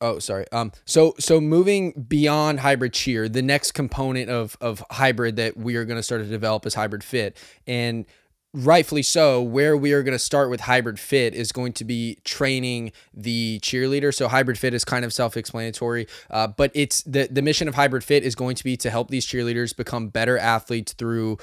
Oh, 0.00 0.18
sorry. 0.18 0.44
Um, 0.52 0.72
so 0.84 1.14
so 1.18 1.40
moving 1.40 1.92
beyond 2.08 2.60
hybrid 2.60 2.92
cheer, 2.92 3.28
the 3.28 3.42
next 3.42 3.72
component 3.72 4.28
of 4.28 4.56
of 4.60 4.84
hybrid 4.90 5.36
that 5.36 5.56
we 5.56 5.76
are 5.76 5.84
going 5.84 5.98
to 5.98 6.02
start 6.02 6.20
to 6.22 6.28
develop 6.28 6.66
is 6.66 6.74
hybrid 6.74 7.02
fit, 7.02 7.38
and 7.66 8.04
rightfully 8.52 9.02
so, 9.02 9.42
where 9.42 9.74
we 9.74 9.92
are 9.92 10.02
going 10.02 10.12
to 10.12 10.18
start 10.18 10.50
with 10.50 10.60
hybrid 10.60 10.98
fit 11.00 11.34
is 11.34 11.50
going 11.50 11.72
to 11.74 11.84
be 11.84 12.18
training 12.24 12.92
the 13.14 13.58
cheerleader. 13.62 14.14
So 14.14 14.28
hybrid 14.28 14.58
fit 14.58 14.74
is 14.74 14.84
kind 14.84 15.04
of 15.04 15.12
self-explanatory, 15.14 16.06
uh, 16.30 16.48
but 16.48 16.70
it's 16.74 17.02
the 17.02 17.28
the 17.30 17.42
mission 17.42 17.66
of 17.66 17.74
hybrid 17.74 18.04
fit 18.04 18.22
is 18.22 18.34
going 18.34 18.56
to 18.56 18.64
be 18.64 18.76
to 18.76 18.90
help 18.90 19.08
these 19.08 19.26
cheerleaders 19.26 19.74
become 19.74 20.08
better 20.08 20.36
athletes 20.36 20.92
through 20.92 21.38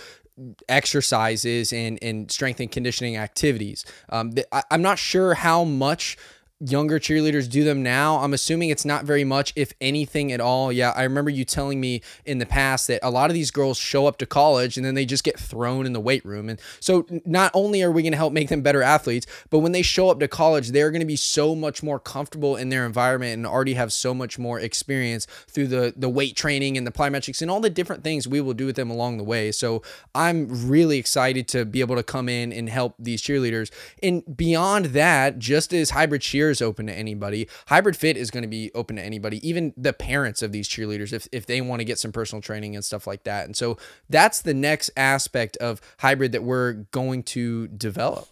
exercises 0.70 1.74
and 1.74 1.98
and 2.04 2.32
strength 2.32 2.60
and 2.60 2.72
conditioning 2.72 3.18
activities. 3.18 3.84
Um, 4.10 4.34
I, 4.52 4.62
I'm 4.70 4.84
not 4.84 5.00
sure 5.00 5.34
how 5.34 5.64
much 5.64 6.18
younger 6.70 7.00
cheerleaders 7.00 7.50
do 7.50 7.64
them 7.64 7.84
now. 7.84 8.18
I'm 8.20 8.34
assuming 8.34 8.70
it's 8.70 8.86
not 8.86 9.06
very 9.06 9.24
much, 9.24 9.54
if 9.56 9.74
anything 9.82 10.32
at 10.32 10.40
all. 10.40 10.72
Yeah, 10.72 10.92
I 10.96 11.04
remember 11.04 11.30
you 11.30 11.46
telling 11.46 11.80
me 11.80 12.02
in 12.26 12.38
the 12.38 12.46
past 12.46 12.88
that 12.88 13.00
a 13.04 13.10
lot 13.10 13.30
of 13.30 13.34
these 13.34 13.52
girls 13.52 13.78
show 13.78 14.08
up 14.08 14.18
to 14.20 14.26
college 14.26 14.78
and 14.78 14.86
then 14.86 14.96
they 14.96 15.06
just 15.06 15.24
get 15.24 15.40
thrown 15.40 15.86
in 15.86 15.94
the 15.94 16.00
weight 16.00 16.24
room. 16.26 16.50
And 16.50 16.60
so 16.80 17.06
not 17.26 17.52
only 17.54 17.82
are 17.84 17.92
we 17.92 18.02
going 18.02 18.12
to 18.12 18.18
help 18.18 18.34
make 18.34 18.50
them 18.50 18.62
better 18.62 18.82
athletes, 18.82 19.28
but 19.50 19.60
when 19.60 19.74
they 19.74 19.82
show 19.82 20.10
up 20.10 20.20
to 20.20 20.28
college, 20.28 20.70
they're 20.70 20.92
going 20.92 21.02
to 21.02 21.06
be 21.06 21.16
so 21.16 21.56
much 21.56 21.84
more 21.84 22.00
comfortable 22.00 22.56
in 22.56 22.70
their 22.70 22.86
environment 22.86 23.34
and 23.34 23.46
already 23.46 23.74
have 23.74 23.92
so 23.92 24.14
much 24.14 24.40
more 24.40 24.60
experience 24.60 25.28
through 25.48 25.68
the 25.68 25.94
the 25.96 26.10
weight 26.10 26.36
training 26.36 26.78
and 26.78 26.88
the 26.88 26.92
plyometrics 26.92 27.42
and 27.42 27.52
all 27.52 27.60
the 27.60 27.70
different 27.70 28.04
things 28.04 28.28
we 28.28 28.42
will 28.42 28.54
do 28.54 28.66
with 28.66 28.76
them 28.76 28.90
along 28.90 29.18
the 29.18 29.24
way. 29.24 29.52
So 29.52 29.82
I'm 30.16 30.68
really 30.68 30.98
excited 30.98 31.48
to 31.50 31.66
be 31.66 31.82
able 31.82 31.96
to 31.96 32.04
come 32.04 32.30
in 32.30 32.54
and 32.54 32.70
help 32.70 32.96
these 32.98 33.22
cheerleaders. 33.22 33.72
And 34.02 34.24
beyond 34.38 34.86
that, 34.88 35.40
just 35.40 35.74
as 35.74 35.92
hybrid 35.92 36.22
cheer 36.22 36.53
is 36.54 36.62
open 36.62 36.88
to 36.88 36.94
anybody. 36.94 37.50
Hybrid 37.68 37.98
Fit 37.98 38.16
is 38.16 38.32
going 38.32 38.44
to 38.44 38.48
be 38.48 38.72
open 38.74 38.96
to 38.96 39.02
anybody, 39.02 39.48
even 39.48 39.74
the 39.76 39.92
parents 39.92 40.42
of 40.42 40.52
these 40.52 40.70
cheerleaders, 40.70 41.12
if, 41.12 41.28
if 41.32 41.46
they 41.46 41.60
want 41.60 41.82
to 41.82 41.86
get 41.86 42.00
some 42.00 42.12
personal 42.12 42.42
training 42.42 42.76
and 42.76 42.86
stuff 42.86 43.06
like 43.06 43.24
that. 43.26 43.46
And 43.46 43.56
so 43.56 43.78
that's 44.10 44.42
the 44.42 44.54
next 44.54 44.92
aspect 44.96 45.58
of 45.58 45.82
hybrid 46.00 46.32
that 46.32 46.44
we're 46.44 46.74
going 46.92 47.24
to 47.24 47.68
develop. 47.68 48.28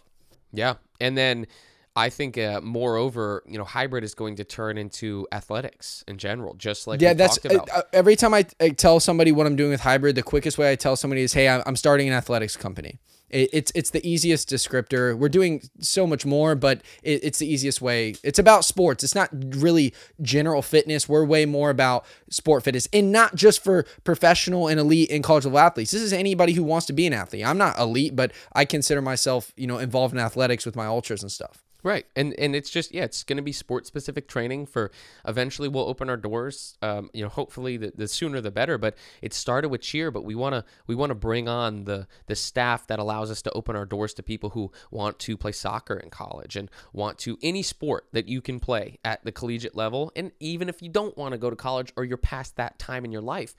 Yeah. 0.52 0.74
And 1.00 1.18
then 1.18 1.46
I 1.94 2.08
think, 2.08 2.38
uh, 2.38 2.60
moreover, 2.62 3.42
you 3.46 3.58
know, 3.58 3.64
hybrid 3.64 4.02
is 4.02 4.14
going 4.14 4.36
to 4.36 4.44
turn 4.44 4.78
into 4.78 5.26
athletics 5.30 6.04
in 6.08 6.16
general, 6.16 6.54
just 6.54 6.86
like 6.86 7.02
yeah. 7.02 7.12
That's 7.12 7.36
talked 7.36 7.54
about. 7.54 7.68
uh, 7.70 7.82
every 7.92 8.16
time 8.16 8.32
I, 8.32 8.46
I 8.60 8.70
tell 8.70 8.98
somebody 8.98 9.30
what 9.30 9.46
I'm 9.46 9.56
doing 9.56 9.70
with 9.70 9.82
hybrid, 9.82 10.14
the 10.16 10.22
quickest 10.22 10.56
way 10.56 10.72
I 10.72 10.76
tell 10.76 10.96
somebody 10.96 11.20
is, 11.20 11.34
"Hey, 11.34 11.48
I'm 11.48 11.76
starting 11.76 12.08
an 12.08 12.14
athletics 12.14 12.56
company." 12.56 12.98
It, 13.32 13.50
it's 13.52 13.72
it's 13.74 13.90
the 13.90 14.06
easiest 14.08 14.48
descriptor. 14.48 15.16
We're 15.16 15.28
doing 15.28 15.62
so 15.80 16.06
much 16.06 16.24
more, 16.24 16.54
but 16.54 16.82
it, 17.02 17.24
it's 17.24 17.38
the 17.38 17.52
easiest 17.52 17.80
way. 17.80 18.14
It's 18.22 18.38
about 18.38 18.64
sports. 18.64 19.02
It's 19.02 19.14
not 19.14 19.30
really 19.32 19.94
general 20.20 20.62
fitness. 20.62 21.08
We're 21.08 21.24
way 21.24 21.46
more 21.46 21.70
about 21.70 22.04
sport 22.30 22.62
fitness, 22.62 22.88
and 22.92 23.10
not 23.10 23.34
just 23.34 23.64
for 23.64 23.84
professional 24.04 24.68
and 24.68 24.78
elite 24.78 25.10
and 25.10 25.24
college 25.24 25.44
level 25.44 25.58
athletes. 25.58 25.90
This 25.90 26.02
is 26.02 26.12
anybody 26.12 26.52
who 26.52 26.62
wants 26.62 26.86
to 26.86 26.92
be 26.92 27.06
an 27.06 27.12
athlete. 27.12 27.44
I'm 27.44 27.58
not 27.58 27.78
elite, 27.78 28.14
but 28.14 28.32
I 28.52 28.64
consider 28.64 29.02
myself, 29.02 29.52
you 29.56 29.66
know, 29.66 29.78
involved 29.78 30.14
in 30.14 30.20
athletics 30.20 30.66
with 30.66 30.76
my 30.76 30.86
ultras 30.86 31.22
and 31.22 31.32
stuff. 31.32 31.62
Right, 31.84 32.06
and 32.14 32.32
and 32.38 32.54
it's 32.54 32.70
just 32.70 32.94
yeah, 32.94 33.02
it's 33.02 33.24
going 33.24 33.38
to 33.38 33.42
be 33.42 33.50
sport 33.50 33.86
specific 33.86 34.28
training 34.28 34.66
for. 34.66 34.92
Eventually, 35.26 35.66
we'll 35.66 35.88
open 35.88 36.08
our 36.08 36.16
doors. 36.16 36.78
Um, 36.80 37.10
you 37.12 37.24
know, 37.24 37.28
hopefully 37.28 37.76
the, 37.76 37.92
the 37.96 38.06
sooner 38.06 38.40
the 38.40 38.52
better. 38.52 38.78
But 38.78 38.96
it 39.20 39.34
started 39.34 39.68
with 39.68 39.80
cheer, 39.80 40.12
but 40.12 40.24
we 40.24 40.36
want 40.36 40.54
to 40.54 40.64
we 40.86 40.94
want 40.94 41.10
to 41.10 41.16
bring 41.16 41.48
on 41.48 41.84
the 41.84 42.06
the 42.26 42.36
staff 42.36 42.86
that 42.86 43.00
allows 43.00 43.32
us 43.32 43.42
to 43.42 43.50
open 43.52 43.74
our 43.74 43.84
doors 43.84 44.14
to 44.14 44.22
people 44.22 44.50
who 44.50 44.70
want 44.92 45.18
to 45.20 45.36
play 45.36 45.50
soccer 45.50 45.96
in 45.96 46.08
college 46.08 46.54
and 46.54 46.70
want 46.92 47.18
to 47.18 47.36
any 47.42 47.62
sport 47.64 48.06
that 48.12 48.28
you 48.28 48.40
can 48.40 48.60
play 48.60 49.00
at 49.04 49.24
the 49.24 49.32
collegiate 49.32 49.74
level, 49.74 50.12
and 50.14 50.30
even 50.38 50.68
if 50.68 50.82
you 50.82 50.88
don't 50.88 51.18
want 51.18 51.32
to 51.32 51.38
go 51.38 51.50
to 51.50 51.56
college 51.56 51.92
or 51.96 52.04
you're 52.04 52.16
past 52.16 52.54
that 52.56 52.78
time 52.78 53.04
in 53.04 53.10
your 53.10 53.22
life 53.22 53.56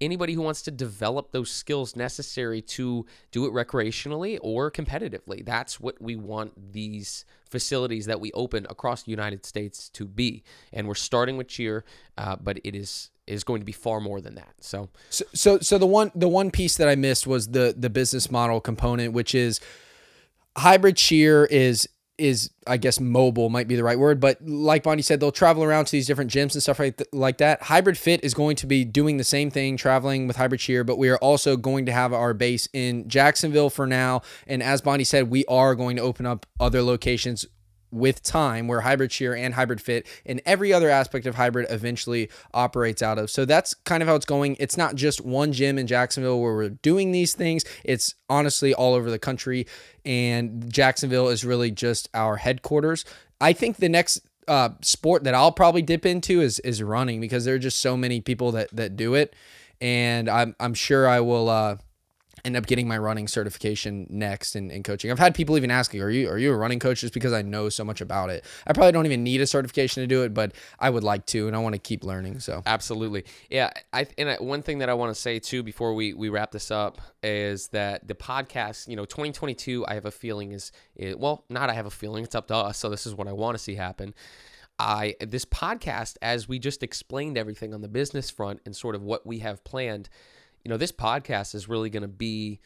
anybody 0.00 0.34
who 0.34 0.42
wants 0.42 0.62
to 0.62 0.70
develop 0.70 1.32
those 1.32 1.50
skills 1.50 1.96
necessary 1.96 2.60
to 2.60 3.06
do 3.30 3.46
it 3.46 3.52
recreationally 3.52 4.38
or 4.42 4.70
competitively. 4.70 5.44
That's 5.44 5.80
what 5.80 6.00
we 6.00 6.16
want 6.16 6.72
these 6.72 7.24
facilities 7.48 8.06
that 8.06 8.20
we 8.20 8.32
open 8.32 8.66
across 8.68 9.04
the 9.04 9.10
United 9.10 9.46
States 9.46 9.88
to 9.90 10.04
be. 10.04 10.42
And 10.72 10.88
we're 10.88 10.94
starting 10.94 11.36
with 11.36 11.48
cheer, 11.48 11.84
uh, 12.18 12.36
but 12.36 12.58
it 12.64 12.74
is 12.74 13.10
is 13.26 13.42
going 13.42 13.60
to 13.60 13.64
be 13.64 13.72
far 13.72 14.00
more 14.00 14.20
than 14.20 14.34
that. 14.34 14.52
So, 14.60 14.90
So, 15.08 15.24
so, 15.32 15.58
so 15.60 15.78
the 15.78 15.86
one 15.86 16.10
the 16.14 16.28
one 16.28 16.50
piece 16.50 16.76
that 16.76 16.88
I 16.88 16.94
missed 16.94 17.26
was 17.26 17.48
the 17.48 17.74
the 17.76 17.90
business 17.90 18.30
model 18.30 18.60
component, 18.60 19.12
which 19.12 19.34
is 19.34 19.60
hybrid 20.56 20.96
cheer 20.96 21.44
is 21.46 21.88
is 22.18 22.50
I 22.66 22.76
guess 22.76 23.00
mobile 23.00 23.50
might 23.50 23.68
be 23.68 23.76
the 23.76 23.84
right 23.84 23.98
word, 23.98 24.20
but 24.20 24.38
like 24.46 24.82
Bondi 24.82 25.02
said, 25.02 25.20
they'll 25.20 25.32
travel 25.32 25.64
around 25.64 25.86
to 25.86 25.92
these 25.92 26.06
different 26.06 26.30
gyms 26.30 26.54
and 26.54 26.62
stuff 26.62 26.78
like, 26.78 26.96
th- 26.96 27.08
like 27.12 27.38
that. 27.38 27.62
Hybrid 27.62 27.98
Fit 27.98 28.24
is 28.24 28.34
going 28.34 28.56
to 28.56 28.66
be 28.66 28.84
doing 28.84 29.16
the 29.16 29.24
same 29.24 29.50
thing, 29.50 29.76
traveling 29.76 30.26
with 30.26 30.36
Hybrid 30.36 30.60
Cheer, 30.60 30.84
but 30.84 30.96
we 30.96 31.08
are 31.08 31.18
also 31.18 31.56
going 31.56 31.86
to 31.86 31.92
have 31.92 32.12
our 32.12 32.32
base 32.32 32.68
in 32.72 33.08
Jacksonville 33.08 33.70
for 33.70 33.86
now. 33.86 34.22
And 34.46 34.62
as 34.62 34.80
Bondi 34.80 35.04
said, 35.04 35.30
we 35.30 35.44
are 35.46 35.74
going 35.74 35.96
to 35.96 36.02
open 36.02 36.26
up 36.26 36.46
other 36.58 36.82
locations 36.82 37.46
with 37.94 38.22
time 38.22 38.68
where 38.68 38.80
hybrid 38.80 39.10
cheer 39.10 39.34
and 39.34 39.54
hybrid 39.54 39.80
fit 39.80 40.06
and 40.26 40.42
every 40.44 40.72
other 40.72 40.90
aspect 40.90 41.26
of 41.26 41.36
hybrid 41.36 41.66
eventually 41.70 42.28
operates 42.52 43.02
out 43.02 43.18
of. 43.18 43.30
So 43.30 43.44
that's 43.44 43.74
kind 43.74 44.02
of 44.02 44.08
how 44.08 44.16
it's 44.16 44.26
going. 44.26 44.56
It's 44.58 44.76
not 44.76 44.94
just 44.96 45.24
one 45.24 45.52
gym 45.52 45.78
in 45.78 45.86
Jacksonville 45.86 46.40
where 46.40 46.54
we're 46.54 46.70
doing 46.70 47.12
these 47.12 47.34
things. 47.34 47.64
It's 47.84 48.14
honestly 48.28 48.74
all 48.74 48.94
over 48.94 49.10
the 49.10 49.18
country 49.18 49.66
and 50.04 50.70
Jacksonville 50.72 51.28
is 51.28 51.44
really 51.44 51.70
just 51.70 52.08
our 52.12 52.36
headquarters. 52.36 53.04
I 53.40 53.52
think 53.52 53.76
the 53.76 53.88
next 53.88 54.20
uh, 54.48 54.70
sport 54.82 55.24
that 55.24 55.34
I'll 55.34 55.52
probably 55.52 55.82
dip 55.82 56.04
into 56.04 56.42
is 56.42 56.58
is 56.60 56.82
running 56.82 57.20
because 57.20 57.44
there 57.46 57.54
are 57.54 57.58
just 57.58 57.78
so 57.78 57.96
many 57.96 58.20
people 58.20 58.52
that 58.52 58.68
that 58.76 58.96
do 58.96 59.14
it 59.14 59.34
and 59.80 60.28
I'm 60.28 60.54
I'm 60.60 60.74
sure 60.74 61.08
I 61.08 61.20
will 61.20 61.48
uh 61.48 61.76
end 62.44 62.56
up 62.56 62.66
getting 62.66 62.86
my 62.86 62.98
running 62.98 63.26
certification 63.26 64.06
next 64.10 64.54
in, 64.54 64.70
in 64.70 64.82
coaching. 64.82 65.10
I've 65.10 65.18
had 65.18 65.34
people 65.34 65.56
even 65.56 65.70
asking, 65.70 66.02
are 66.02 66.10
you 66.10 66.28
are 66.28 66.38
you 66.38 66.52
a 66.52 66.56
running 66.56 66.78
coach 66.78 67.00
just 67.00 67.14
because 67.14 67.32
I 67.32 67.42
know 67.42 67.68
so 67.68 67.84
much 67.84 68.00
about 68.00 68.30
it? 68.30 68.44
I 68.66 68.72
probably 68.72 68.92
don't 68.92 69.06
even 69.06 69.24
need 69.24 69.40
a 69.40 69.46
certification 69.46 70.02
to 70.02 70.06
do 70.06 70.22
it, 70.22 70.34
but 70.34 70.52
I 70.78 70.90
would 70.90 71.04
like 71.04 71.26
to 71.26 71.46
and 71.46 71.56
I 71.56 71.58
want 71.60 71.74
to 71.74 71.78
keep 71.78 72.04
learning. 72.04 72.40
So 72.40 72.62
Absolutely. 72.66 73.24
Yeah. 73.50 73.70
I 73.92 74.06
and 74.18 74.30
I, 74.30 74.36
one 74.36 74.62
thing 74.62 74.78
that 74.78 74.88
I 74.88 74.94
want 74.94 75.14
to 75.14 75.20
say 75.20 75.38
too 75.38 75.62
before 75.62 75.94
we 75.94 76.12
we 76.14 76.28
wrap 76.28 76.50
this 76.50 76.70
up 76.70 77.00
is 77.22 77.68
that 77.68 78.06
the 78.06 78.14
podcast, 78.14 78.88
you 78.88 78.96
know, 78.96 79.04
2022, 79.04 79.86
I 79.86 79.94
have 79.94 80.04
a 80.04 80.10
feeling 80.10 80.52
is, 80.52 80.72
is 80.96 81.16
well, 81.16 81.44
not 81.48 81.70
I 81.70 81.74
have 81.74 81.86
a 81.86 81.90
feeling. 81.90 82.24
It's 82.24 82.34
up 82.34 82.48
to 82.48 82.56
us. 82.56 82.78
So 82.78 82.90
this 82.90 83.06
is 83.06 83.14
what 83.14 83.28
I 83.28 83.32
want 83.32 83.56
to 83.56 83.62
see 83.62 83.74
happen. 83.74 84.14
I 84.78 85.14
this 85.20 85.44
podcast, 85.44 86.16
as 86.20 86.48
we 86.48 86.58
just 86.58 86.82
explained 86.82 87.38
everything 87.38 87.72
on 87.74 87.80
the 87.80 87.88
business 87.88 88.30
front 88.30 88.60
and 88.66 88.74
sort 88.74 88.94
of 88.94 89.02
what 89.02 89.24
we 89.26 89.38
have 89.38 89.62
planned, 89.64 90.08
you 90.64 90.70
know, 90.70 90.76
this 90.76 90.92
podcast 90.92 91.54
is 91.54 91.68
really 91.68 91.90
going 91.90 92.02
to 92.02 92.08
be 92.08 92.60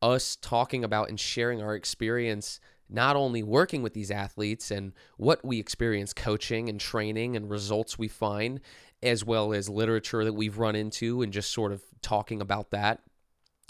us 0.00 0.36
talking 0.36 0.84
about 0.84 1.08
and 1.08 1.18
sharing 1.18 1.60
our 1.60 1.74
experience 1.74 2.60
not 2.88 3.16
only 3.16 3.42
working 3.42 3.82
with 3.82 3.94
these 3.94 4.10
athletes 4.10 4.70
and 4.70 4.92
what 5.16 5.44
we 5.44 5.58
experience 5.58 6.12
coaching 6.12 6.68
and 6.68 6.78
training 6.78 7.36
and 7.36 7.48
results 7.48 7.98
we 7.98 8.06
find, 8.06 8.60
as 9.02 9.24
well 9.24 9.52
as 9.52 9.68
literature 9.68 10.24
that 10.24 10.34
we've 10.34 10.58
run 10.58 10.76
into 10.76 11.22
and 11.22 11.32
just 11.32 11.52
sort 11.52 11.72
of 11.72 11.82
talking 12.02 12.40
about 12.40 12.70
that. 12.70 13.00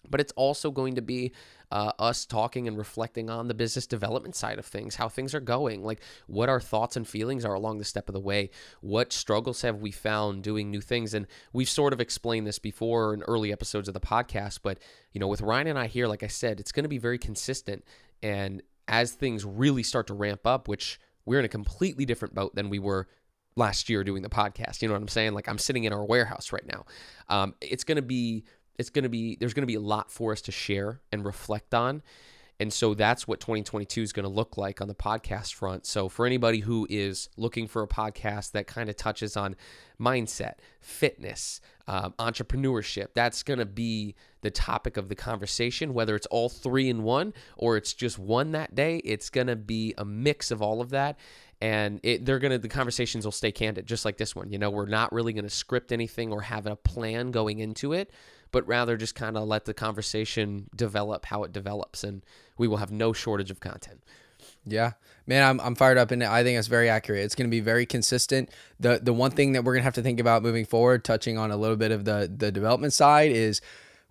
But 0.08 0.20
it's 0.20 0.32
also 0.32 0.70
going 0.70 0.96
to 0.96 1.02
be 1.02 1.32
uh, 1.70 1.92
us 1.98 2.26
talking 2.26 2.68
and 2.68 2.76
reflecting 2.76 3.30
on 3.30 3.48
the 3.48 3.54
business 3.54 3.86
development 3.86 4.34
side 4.36 4.58
of 4.58 4.66
things, 4.66 4.96
how 4.96 5.08
things 5.08 5.34
are 5.34 5.40
going, 5.40 5.82
like 5.82 6.02
what 6.26 6.48
our 6.48 6.60
thoughts 6.60 6.96
and 6.96 7.08
feelings 7.08 7.44
are 7.44 7.54
along 7.54 7.78
the 7.78 7.84
step 7.84 8.08
of 8.08 8.12
the 8.12 8.20
way, 8.20 8.50
what 8.80 9.12
struggles 9.12 9.62
have 9.62 9.80
we 9.80 9.90
found 9.90 10.42
doing 10.42 10.70
new 10.70 10.80
things. 10.80 11.14
And 11.14 11.26
we've 11.52 11.68
sort 11.68 11.92
of 11.92 12.00
explained 12.00 12.46
this 12.46 12.58
before 12.58 13.14
in 13.14 13.22
early 13.22 13.52
episodes 13.52 13.88
of 13.88 13.94
the 13.94 14.00
podcast, 14.00 14.60
but 14.62 14.78
you 15.12 15.20
know, 15.20 15.28
with 15.28 15.40
Ryan 15.40 15.68
and 15.68 15.78
I 15.78 15.86
here, 15.86 16.06
like 16.06 16.22
I 16.22 16.28
said, 16.28 16.60
it's 16.60 16.72
going 16.72 16.84
to 16.84 16.88
be 16.88 16.98
very 16.98 17.18
consistent. 17.18 17.84
And 18.22 18.62
as 18.88 19.12
things 19.12 19.44
really 19.44 19.82
start 19.82 20.08
to 20.08 20.14
ramp 20.14 20.46
up, 20.46 20.68
which 20.68 21.00
we're 21.24 21.38
in 21.38 21.44
a 21.44 21.48
completely 21.48 22.04
different 22.04 22.34
boat 22.34 22.54
than 22.54 22.68
we 22.68 22.78
were 22.78 23.08
last 23.56 23.88
year 23.88 24.02
doing 24.02 24.22
the 24.22 24.28
podcast. 24.28 24.82
You 24.82 24.88
know 24.88 24.94
what 24.94 25.02
I'm 25.02 25.08
saying? 25.08 25.32
Like 25.32 25.48
I'm 25.48 25.58
sitting 25.58 25.84
in 25.84 25.92
our 25.92 26.04
warehouse 26.04 26.52
right 26.52 26.66
now. 26.66 26.84
Um, 27.28 27.54
it's 27.60 27.84
going 27.84 27.96
to 27.96 28.02
be 28.02 28.44
it's 28.82 28.90
going 28.90 29.04
to 29.04 29.08
be 29.08 29.36
there's 29.36 29.54
going 29.54 29.62
to 29.62 29.66
be 29.66 29.76
a 29.76 29.80
lot 29.80 30.10
for 30.10 30.32
us 30.32 30.42
to 30.42 30.52
share 30.52 31.00
and 31.12 31.24
reflect 31.24 31.72
on. 31.72 32.02
And 32.60 32.72
so 32.72 32.94
that's 32.94 33.26
what 33.26 33.40
2022 33.40 34.02
is 34.02 34.12
going 34.12 34.24
to 34.24 34.28
look 34.28 34.56
like 34.56 34.80
on 34.80 34.86
the 34.86 34.94
podcast 34.94 35.54
front. 35.54 35.86
So 35.86 36.08
for 36.08 36.26
anybody 36.26 36.60
who 36.60 36.86
is 36.90 37.28
looking 37.36 37.66
for 37.66 37.82
a 37.82 37.88
podcast 37.88 38.52
that 38.52 38.66
kind 38.66 38.88
of 38.88 38.96
touches 38.96 39.36
on 39.36 39.56
mindset, 40.00 40.54
fitness, 40.80 41.60
um, 41.88 42.14
entrepreneurship, 42.18 43.08
that's 43.14 43.42
going 43.42 43.58
to 43.58 43.66
be 43.66 44.14
the 44.42 44.50
topic 44.50 44.96
of 44.96 45.08
the 45.08 45.16
conversation. 45.16 45.94
Whether 45.94 46.14
it's 46.14 46.26
all 46.26 46.48
three 46.48 46.88
in 46.88 47.02
one 47.02 47.32
or 47.56 47.76
it's 47.76 47.94
just 47.94 48.18
one 48.18 48.52
that 48.52 48.74
day, 48.74 48.98
it's 48.98 49.30
going 49.30 49.48
to 49.48 49.56
be 49.56 49.94
a 49.98 50.04
mix 50.04 50.50
of 50.50 50.60
all 50.60 50.80
of 50.80 50.90
that 50.90 51.18
and 51.62 52.00
it, 52.02 52.26
they're 52.26 52.40
gonna 52.40 52.58
the 52.58 52.68
conversations 52.68 53.24
will 53.24 53.30
stay 53.30 53.52
candid 53.52 53.86
just 53.86 54.04
like 54.04 54.16
this 54.16 54.34
one 54.34 54.50
you 54.50 54.58
know 54.58 54.68
we're 54.68 54.84
not 54.84 55.12
really 55.12 55.32
gonna 55.32 55.48
script 55.48 55.92
anything 55.92 56.32
or 56.32 56.42
have 56.42 56.66
a 56.66 56.74
plan 56.74 57.30
going 57.30 57.60
into 57.60 57.92
it 57.92 58.10
but 58.52 58.66
rather 58.68 58.96
just 58.96 59.14
kind 59.14 59.36
of 59.36 59.48
let 59.48 59.64
the 59.64 59.74
conversation 59.74 60.68
develop 60.76 61.26
how 61.26 61.42
it 61.42 61.52
develops 61.52 62.04
and 62.04 62.22
we 62.56 62.68
will 62.68 62.76
have 62.76 62.92
no 62.92 63.12
shortage 63.12 63.50
of 63.50 63.58
content 63.58 64.00
Yeah, 64.64 64.92
man, 65.26 65.42
I'm, 65.48 65.60
I'm 65.60 65.74
fired 65.74 65.98
up, 65.98 66.10
and 66.10 66.22
I 66.22 66.42
think 66.42 66.58
it's 66.58 66.68
very 66.68 66.88
accurate. 66.88 67.24
It's 67.24 67.34
going 67.34 67.48
to 67.48 67.50
be 67.50 67.60
very 67.60 67.86
consistent. 67.86 68.50
the 68.78 69.00
The 69.02 69.12
one 69.12 69.30
thing 69.30 69.52
that 69.52 69.64
we're 69.64 69.72
going 69.72 69.82
to 69.82 69.84
have 69.84 69.94
to 69.94 70.02
think 70.02 70.20
about 70.20 70.42
moving 70.42 70.64
forward, 70.64 71.04
touching 71.04 71.38
on 71.38 71.50
a 71.50 71.56
little 71.56 71.76
bit 71.76 71.90
of 71.90 72.04
the 72.04 72.30
the 72.34 72.52
development 72.52 72.92
side, 72.92 73.30
is 73.32 73.60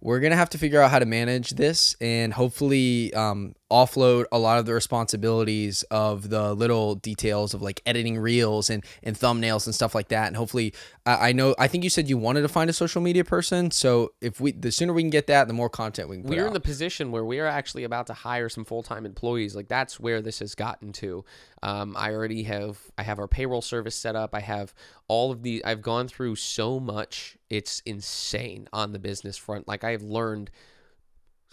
we're 0.01 0.19
going 0.19 0.31
to 0.31 0.37
have 0.37 0.49
to 0.49 0.57
figure 0.57 0.81
out 0.81 0.91
how 0.91 0.99
to 0.99 1.05
manage 1.05 1.51
this 1.51 1.95
and 2.01 2.33
hopefully 2.33 3.13
um, 3.13 3.55
offload 3.71 4.25
a 4.31 4.37
lot 4.37 4.59
of 4.59 4.65
the 4.65 4.73
responsibilities 4.73 5.83
of 5.83 6.29
the 6.29 6.53
little 6.53 6.95
details 6.95 7.53
of 7.53 7.61
like 7.61 7.81
editing 7.85 8.19
reels 8.19 8.69
and, 8.69 8.83
and 9.01 9.17
thumbnails 9.17 9.65
and 9.65 9.73
stuff 9.73 9.95
like 9.95 10.09
that. 10.09 10.27
And 10.27 10.35
hopefully, 10.35 10.73
I 11.05 11.29
I 11.29 11.33
know, 11.33 11.55
I 11.57 11.67
think 11.67 11.85
you 11.85 11.89
said 11.89 12.09
you 12.09 12.17
wanted 12.17 12.41
to 12.41 12.49
find 12.49 12.69
a 12.69 12.73
social 12.73 13.01
media 13.01 13.23
person. 13.23 13.71
So 13.71 14.11
if 14.19 14.41
we, 14.41 14.51
the 14.51 14.71
sooner 14.71 14.91
we 14.91 15.01
can 15.01 15.09
get 15.09 15.27
that, 15.27 15.47
the 15.47 15.53
more 15.53 15.69
content 15.69 16.09
we 16.09 16.17
can 16.17 16.29
we're 16.29 16.45
in 16.45 16.53
the 16.53 16.59
position 16.59 17.11
where 17.11 17.23
we 17.23 17.39
are 17.39 17.47
actually 17.47 17.85
about 17.85 18.07
to 18.07 18.13
hire 18.13 18.49
some 18.49 18.65
full-time 18.65 19.05
employees. 19.05 19.55
Like 19.55 19.69
that's 19.69 19.99
where 19.99 20.21
this 20.21 20.39
has 20.39 20.53
gotten 20.55 20.91
to. 20.93 21.23
Um, 21.63 21.95
i 21.95 22.11
already 22.11 22.43
have 22.43 22.79
i 22.97 23.03
have 23.03 23.19
our 23.19 23.27
payroll 23.27 23.61
service 23.61 23.95
set 23.95 24.15
up. 24.15 24.35
I 24.35 24.41
have 24.41 24.73
all 25.07 25.31
of 25.31 25.43
the 25.43 25.63
i've 25.63 25.81
gone 25.81 26.07
through 26.07 26.35
so 26.35 26.79
much. 26.79 27.37
It's 27.49 27.81
insane 27.85 28.67
on 28.73 28.91
the 28.91 28.99
business 28.99 29.37
front. 29.37 29.67
Like 29.67 29.83
i 29.83 29.91
have 29.91 30.03
learned 30.03 30.51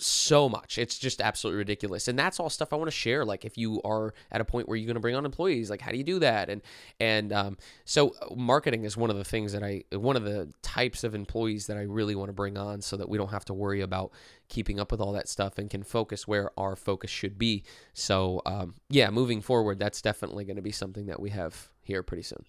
so 0.01 0.49
much. 0.49 0.79
It's 0.79 0.99
just 0.99 1.21
absolutely 1.21 1.59
ridiculous. 1.59 2.09
And 2.09 2.19
that's 2.19 2.39
all 2.39 2.49
stuff 2.49 2.73
I 2.73 2.77
want 2.77 2.89
to 2.89 2.97
share. 2.97 3.25
Like 3.25 3.45
if 3.45 3.59
you 3.59 3.83
are 3.83 4.15
at 4.31 4.41
a 4.41 4.45
point 4.45 4.69
where 4.69 4.77
you're 4.77 4.87
going 4.87 4.95
to 4.95 5.01
bring 5.01 5.17
on 5.17 5.25
employees, 5.25 5.71
like 5.71 5.81
how 5.81 5.91
do 5.91 5.99
you 5.99 6.05
do 6.05 6.19
that? 6.21 6.49
And 6.49 6.63
and 7.01 7.33
um, 7.33 7.59
so 7.85 8.15
uh, 8.23 8.35
marketing 8.35 8.85
is 8.85 8.97
one 8.97 9.11
of 9.11 9.17
the 9.17 9.25
things 9.25 9.53
that 9.53 9.63
I 9.63 9.85
one 9.93 10.17
of 10.17 10.25
the 10.25 10.53
types 10.63 11.05
of 11.05 11.15
employees 11.15 11.67
that 11.67 11.77
I 11.77 11.83
really 11.83 12.15
want 12.15 12.29
to 12.29 12.33
bring 12.33 12.57
on 12.57 12.81
so 12.81 12.97
that 12.97 13.09
we 13.09 13.19
don't 13.19 13.31
have 13.31 13.45
to 13.47 13.55
worry 13.55 13.81
about 13.81 14.13
keeping 14.49 14.79
up 14.79 14.91
with 14.93 15.01
all 15.01 15.13
that 15.13 15.29
stuff 15.29 15.59
and 15.59 15.69
can 15.69 15.83
focus 15.83 16.27
where 16.29 16.51
our 16.59 16.77
focus 16.77 17.11
should 17.11 17.39
be. 17.39 17.65
So 17.93 18.41
um, 18.47 18.75
yeah, 18.89 19.11
moving 19.11 19.43
forward, 19.43 19.79
that's 19.79 20.01
definitely 20.01 20.45
going 20.45 20.57
to 20.57 20.63
be 20.63 20.73
something 20.73 21.07
that 21.07 21.21
we 21.21 21.31
have 21.31 21.69
here 21.83 22.03
pretty 22.03 22.23
soon. 22.23 22.45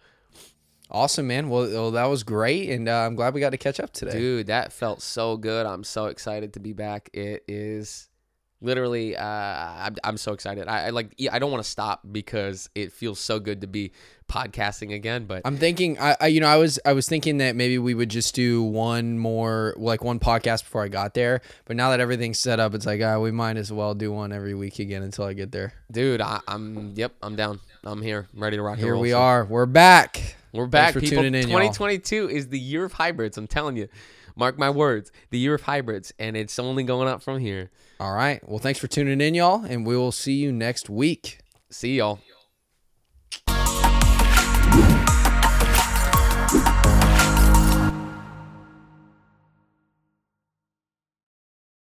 Awesome, 0.91 1.27
man. 1.27 1.49
Well, 1.49 1.69
well 1.69 1.91
that 1.91 2.05
was 2.05 2.23
great, 2.23 2.69
and 2.69 2.89
uh, 2.89 3.05
I'm 3.05 3.15
glad 3.15 3.33
we 3.33 3.39
got 3.39 3.51
to 3.51 3.57
catch 3.57 3.79
up 3.79 3.93
today. 3.93 4.11
Dude, 4.13 4.47
that 4.47 4.73
felt 4.73 5.01
so 5.01 5.37
good. 5.37 5.65
I'm 5.65 5.83
so 5.83 6.05
excited 6.05 6.53
to 6.53 6.59
be 6.59 6.73
back. 6.73 7.09
It 7.13 7.43
is 7.47 8.07
literally, 8.61 9.15
uh, 9.15 9.23
I'm, 9.23 9.95
I'm 10.03 10.17
so 10.17 10.33
excited. 10.33 10.67
I, 10.67 10.87
I 10.87 10.89
like, 10.89 11.13
I 11.31 11.39
don't 11.39 11.51
want 11.51 11.63
to 11.63 11.69
stop 11.69 12.01
because 12.11 12.69
it 12.75 12.91
feels 12.91 13.17
so 13.19 13.39
good 13.39 13.61
to 13.61 13.67
be 13.67 13.91
podcasting 14.27 14.93
again. 14.93 15.25
But 15.25 15.43
I'm 15.45 15.55
thinking, 15.57 15.97
I, 15.99 16.17
I, 16.19 16.27
you 16.27 16.41
know, 16.41 16.47
I 16.47 16.57
was, 16.57 16.77
I 16.83 16.91
was 16.93 17.07
thinking 17.07 17.37
that 17.37 17.55
maybe 17.55 17.77
we 17.77 17.93
would 17.93 18.09
just 18.09 18.35
do 18.35 18.61
one 18.63 19.17
more, 19.17 19.75
like 19.77 20.03
one 20.03 20.19
podcast 20.19 20.63
before 20.63 20.83
I 20.83 20.87
got 20.89 21.13
there. 21.13 21.39
But 21.65 21.77
now 21.77 21.91
that 21.91 21.99
everything's 22.01 22.39
set 22.39 22.59
up, 22.59 22.73
it's 22.73 22.85
like, 22.85 22.99
uh, 22.99 23.17
we 23.21 23.31
might 23.31 23.55
as 23.57 23.71
well 23.71 23.93
do 23.93 24.11
one 24.11 24.33
every 24.33 24.55
week 24.55 24.79
again 24.79 25.03
until 25.03 25.23
I 25.25 25.33
get 25.33 25.51
there. 25.51 25.73
dude, 25.91 26.19
I, 26.19 26.39
I'm, 26.47 26.93
yep, 26.95 27.13
I'm 27.21 27.35
down. 27.35 27.59
I'm 27.85 28.01
here, 28.01 28.27
I'm 28.35 28.43
ready 28.43 28.57
to 28.57 28.63
rock 28.63 28.77
Here 28.77 28.93
roll. 28.93 29.01
we 29.01 29.11
So- 29.11 29.19
are. 29.21 29.45
We're 29.45 29.67
back. 29.67 30.35
We're 30.51 30.67
back, 30.67 30.93
for 30.93 30.99
people. 30.99 31.17
tuning 31.23 31.35
in, 31.35 31.49
y'all. 31.49 31.59
2022 31.59 32.29
is 32.29 32.47
the 32.49 32.59
year 32.59 32.85
of 32.85 32.93
hybrids. 32.93 33.37
I'm 33.37 33.47
telling 33.47 33.77
you. 33.77 33.87
Mark 34.35 34.57
my 34.57 34.69
words, 34.69 35.11
the 35.31 35.37
year 35.37 35.55
of 35.55 35.63
hybrids, 35.63 36.13
and 36.17 36.37
it's 36.37 36.57
only 36.59 36.83
going 36.83 37.09
up 37.09 37.21
from 37.21 37.39
here. 37.39 37.69
All 37.99 38.13
right. 38.13 38.39
Well, 38.47 38.59
thanks 38.59 38.79
for 38.79 38.87
tuning 38.87 39.19
in, 39.19 39.33
y'all, 39.33 39.65
and 39.65 39.85
we 39.85 39.97
will 39.97 40.13
see 40.13 40.33
you 40.33 40.53
next 40.53 40.89
week. 40.89 41.39
See 41.69 41.97
y'all. 41.97 42.19